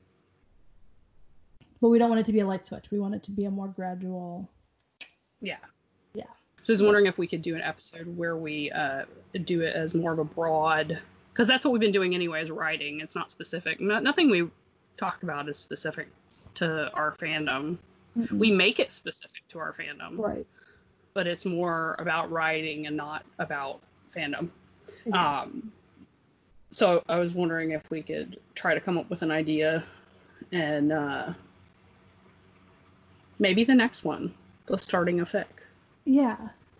But 1.80 1.88
we 1.88 1.98
don't 1.98 2.08
want 2.08 2.20
it 2.20 2.26
to 2.26 2.32
be 2.32 2.40
a 2.40 2.46
light 2.46 2.66
switch. 2.66 2.90
We 2.90 2.98
want 2.98 3.14
it 3.14 3.22
to 3.24 3.30
be 3.30 3.44
a 3.44 3.50
more 3.50 3.68
gradual. 3.68 4.48
Yeah. 5.40 5.56
Yeah. 6.14 6.24
So 6.62 6.72
I 6.72 6.74
was 6.74 6.82
wondering 6.82 7.06
if 7.06 7.18
we 7.18 7.26
could 7.26 7.42
do 7.42 7.54
an 7.54 7.62
episode 7.62 8.16
where 8.16 8.36
we 8.36 8.70
uh, 8.70 9.04
do 9.44 9.62
it 9.62 9.74
as 9.74 9.94
more 9.94 10.12
of 10.12 10.18
a 10.18 10.24
broad, 10.24 10.98
because 11.32 11.46
that's 11.46 11.64
what 11.64 11.72
we've 11.72 11.80
been 11.80 11.92
doing 11.92 12.14
anyway, 12.14 12.42
is 12.42 12.50
writing. 12.50 13.00
It's 13.00 13.14
not 13.14 13.30
specific. 13.30 13.80
No, 13.80 13.98
nothing 13.98 14.30
we 14.30 14.48
talk 14.96 15.22
about 15.22 15.48
is 15.48 15.58
specific 15.58 16.08
to 16.54 16.90
our 16.92 17.12
fandom. 17.12 17.78
We 18.32 18.50
make 18.50 18.80
it 18.80 18.92
specific 18.92 19.46
to 19.50 19.58
our 19.58 19.74
fandom, 19.74 20.18
right. 20.18 20.46
but 21.12 21.26
it's 21.26 21.44
more 21.44 21.94
about 21.98 22.30
writing 22.30 22.86
and 22.86 22.96
not 22.96 23.26
about 23.38 23.82
fandom. 24.16 24.48
Um, 25.12 25.70
so 26.70 27.02
I 27.10 27.18
was 27.18 27.34
wondering 27.34 27.72
if 27.72 27.90
we 27.90 28.00
could 28.00 28.40
try 28.54 28.72
to 28.72 28.80
come 28.80 28.96
up 28.96 29.10
with 29.10 29.20
an 29.20 29.30
idea 29.30 29.84
and 30.50 30.92
uh, 30.92 31.34
maybe 33.38 33.64
the 33.64 33.74
next 33.74 34.04
one, 34.04 34.34
the 34.66 34.76
starting 34.76 35.20
a 35.20 35.24
fic. 35.24 35.46
Yeah. 36.04 36.36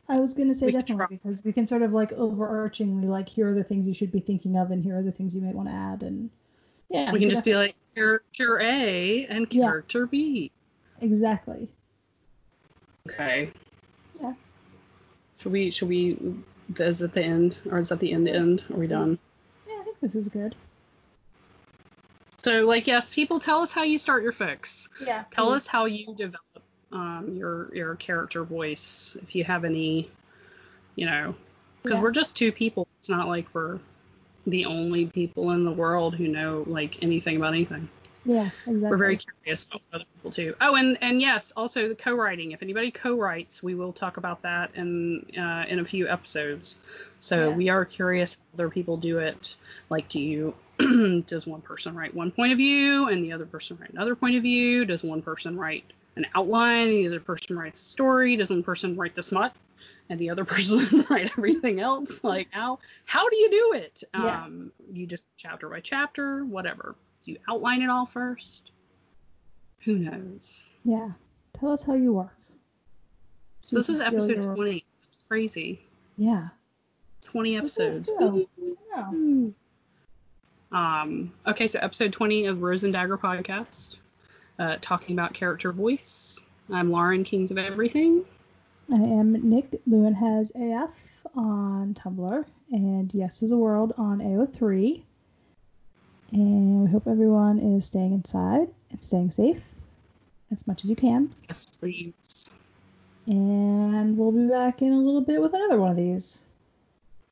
I 0.09 0.21
was 0.21 0.35
gonna 0.35 0.55
say 0.55 0.67
We 0.67 0.73
definitely 0.73 1.19
because 1.23 1.43
we 1.45 1.53
can 1.53 1.67
sort 1.67 1.83
of 1.83 1.93
like 1.93 2.11
overarchingly 2.13 3.09
like 3.09 3.29
here 3.29 3.51
are 3.51 3.55
the 3.55 3.65
things 3.65 3.89
you 3.89 3.95
should 3.95 4.13
be 4.13 4.21
thinking 4.21 4.57
of 4.57 4.71
and 4.71 4.83
here 4.83 4.97
are 4.97 5.03
the 5.03 5.11
things 5.11 5.35
you 5.35 5.43
might 5.43 5.55
want 5.55 5.69
to 5.69 5.75
add 5.75 6.05
and 6.05 6.31
yeah 6.91 7.11
we 7.11 7.19
can 7.19 7.29
could 7.29 7.35
just 7.35 7.45
be 7.45 7.57
like 7.57 7.75
character 7.97 8.61
A 8.61 9.27
and 9.27 9.53
Yeah. 9.53 9.65
character 9.67 10.07
B. 10.07 10.53
exactly 11.01 11.69
Okay. 13.09 13.51
yeah 14.21 14.35
Should 15.39 15.51
we? 15.53 15.71
Should 15.73 15.89
we? 15.89 16.17
Is 16.79 17.03
it 17.03 17.13
the 17.13 17.23
end, 17.23 17.59
or 17.71 17.79
is 17.79 17.89
that 17.91 18.01
the 18.01 18.13
end? 18.13 18.29
End? 18.29 18.63
Are 18.71 18.77
we 18.77 18.87
done? 18.87 19.19
Yeah, 19.69 19.75
I 19.81 19.85
think 19.85 20.01
this 20.01 20.15
is 20.15 20.29
good. 20.29 20.55
So, 22.47 22.65
like, 22.65 22.87
yes, 22.87 23.13
people 23.13 23.41
tell 23.41 23.61
us 23.61 23.73
how 23.73 23.83
you 23.83 23.99
start 23.99 24.23
your 24.23 24.33
fics. 24.33 24.89
Yeah. 25.05 25.25
Tell 25.33 25.51
us 25.51 25.67
how 25.67 25.87
you 25.87 26.15
develop 26.15 26.63
um, 26.93 27.35
your 27.35 27.75
your 27.75 27.97
character 27.97 28.45
voice. 28.45 29.17
If 29.21 29.35
you 29.35 29.43
have 29.43 29.65
any, 29.65 30.09
you 30.95 31.07
know, 31.07 31.35
because 31.83 31.97
Yeah. 31.97 32.03
we're 32.05 32.13
just 32.13 32.37
two 32.37 32.53
people. 32.53 32.87
It's 33.01 33.09
not 33.09 33.27
like 33.27 33.53
we're 33.53 33.81
the 34.47 34.67
only 34.67 35.07
people 35.07 35.51
in 35.51 35.65
the 35.65 35.73
world 35.73 36.15
who 36.15 36.29
know 36.29 36.63
like 36.69 37.03
anything 37.03 37.37
about 37.37 37.53
anything. 37.53 37.89
Yeah, 38.27 38.51
exactly. 38.67 38.89
We're 38.91 38.97
very 38.97 39.17
curious 39.19 39.65
about 39.65 39.83
other 39.93 40.05
people 40.17 40.31
too. 40.33 40.55
Oh, 40.61 40.75
and 40.75 40.99
and 41.01 41.21
yes, 41.21 41.53
also 41.57 41.89
the 41.89 41.95
co-writing. 41.95 42.53
If 42.53 42.63
anybody 42.63 42.91
co-writes, 42.91 43.63
we 43.63 43.75
will 43.75 43.93
talk 43.93 44.17
about 44.17 44.43
that 44.43 44.75
in 44.75 45.25
uh, 45.39 45.65
in 45.69 45.79
a 45.79 45.85
few 45.85 46.09
episodes. 46.09 46.79
So 47.21 47.51
Yeah. 47.51 47.57
we 47.57 47.69
are 47.69 47.85
curious 47.85 48.35
how 48.35 48.57
other 48.65 48.71
people 48.71 48.97
do 48.97 49.19
it. 49.19 49.57
Like, 49.91 50.09
do 50.09 50.21
you 50.21 50.55
does 51.27 51.47
one 51.47 51.63
person 51.63 51.95
write 51.95 52.15
one 52.15 52.33
point 52.33 52.53
of 52.53 52.59
view 52.59 53.09
and 53.09 53.25
the 53.25 53.33
other 53.33 53.47
person 53.47 53.79
write 53.81 53.91
another 53.91 54.17
point 54.17 54.37
of 54.37 54.43
view? 54.43 54.85
Does 54.85 55.03
one 55.05 55.23
person 55.23 55.57
write 55.57 55.85
an 56.17 56.27
outline? 56.35 56.89
And 56.89 56.97
the 56.99 57.07
other 57.09 57.21
person 57.21 57.57
writes 57.57 57.81
a 57.81 57.85
story. 57.85 58.37
Does 58.37 58.51
one 58.51 58.63
person 58.65 58.97
write 58.97 59.15
the 59.15 59.23
smut? 59.23 59.55
And 60.09 60.19
the 60.19 60.31
other 60.31 60.45
person 60.53 61.07
write 61.09 61.31
everything 61.39 61.81
else. 61.81 62.25
Like 62.25 62.49
how 62.51 62.81
how 63.05 63.29
do 63.29 63.37
you 63.37 63.51
do 63.51 63.73
it? 63.79 64.03
Yeah. 64.13 64.45
Um, 64.45 64.73
you 64.93 65.07
just 65.07 65.25
chapter 65.37 65.69
by 65.69 65.81
chapter, 65.81 66.45
whatever. 66.45 66.97
Do 67.27 67.33
you 67.33 67.39
outline 67.49 67.83
it 67.83 67.91
all 67.91 68.07
first? 68.07 68.71
Who 69.81 69.99
knows? 69.99 70.71
Yeah. 70.85 71.11
Tell 71.55 71.73
us 71.73 71.83
how 71.83 71.95
you 71.95 72.13
work. 72.13 72.39
So 73.63 73.79
this 73.79 73.89
is 73.89 74.01
episode 74.01 74.43
20. 74.55 74.85
That's 75.03 75.19
crazy. 75.27 75.81
Yeah. 76.17 76.51
20 77.25 77.57
episodes. 77.57 78.09
Yeah. 78.21 79.11
Um, 80.71 81.33
okay, 81.49 81.67
so 81.67 81.81
episode 81.81 82.13
20 82.13 82.47
of 82.47 82.63
Rose 82.63 82.85
and 82.85 82.93
Dagger 82.93 83.19
podcast, 83.19 83.97
uh, 84.61 84.77
talking 84.81 85.17
about 85.17 85.35
character 85.35 85.73
voice. 85.73 86.39
I'm 86.71 86.93
Lauren, 86.93 87.25
Kings 87.25 87.51
of 87.51 87.59
Everything. 87.59 88.25
I 88.89 88.99
am 88.99 89.51
Nick 89.51 89.81
Lewin 89.89 90.15
has 90.15 90.53
AF 90.55 91.27
on 91.35 91.95
Tumblr 91.95 92.45
and 92.71 93.13
Yes 93.13 93.43
is 93.43 93.51
a 93.51 93.57
World 93.57 93.95
on 93.99 94.21
AO3. 94.21 95.03
And 96.33 96.83
we 96.83 96.91
hope 96.91 97.07
everyone 97.07 97.59
is 97.59 97.85
staying 97.87 98.13
inside 98.13 98.69
and 98.91 99.03
staying 99.03 99.31
safe 99.31 99.69
as 100.53 100.67
much 100.67 100.85
as 100.85 100.91
you 100.91 100.97
can. 100.97 101.35
Yes, 101.49 101.67
please. 101.67 102.55
And 103.27 104.17
we'll 104.17 104.33
be 104.33 104.47
back 104.49 104.83
in 104.83 104.93
a 104.93 104.99
little 104.99 105.21
bit 105.21 105.41
with 105.41 105.55
another 105.55 105.81
one 105.81 105.91
of 105.91 105.97
these. 105.97 106.45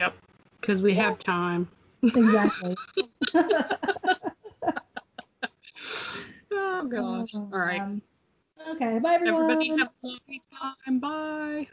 Yep, 0.01 0.15
because 0.61 0.83
we 0.83 0.95
have 0.95 1.19
time. 1.19 1.69
Exactly. 2.03 2.77
Oh, 6.57 6.87
gosh. 6.87 7.31
Oh, 7.35 7.49
All 7.53 7.59
right. 7.59 7.83
Okay, 8.71 8.99
bye 8.99 9.15
everyone. 9.15 9.51
Everybody 9.51 9.69
have 9.79 9.91
a 10.03 10.07
lovely 10.07 10.43
time. 10.61 10.99
Bye. 10.99 11.67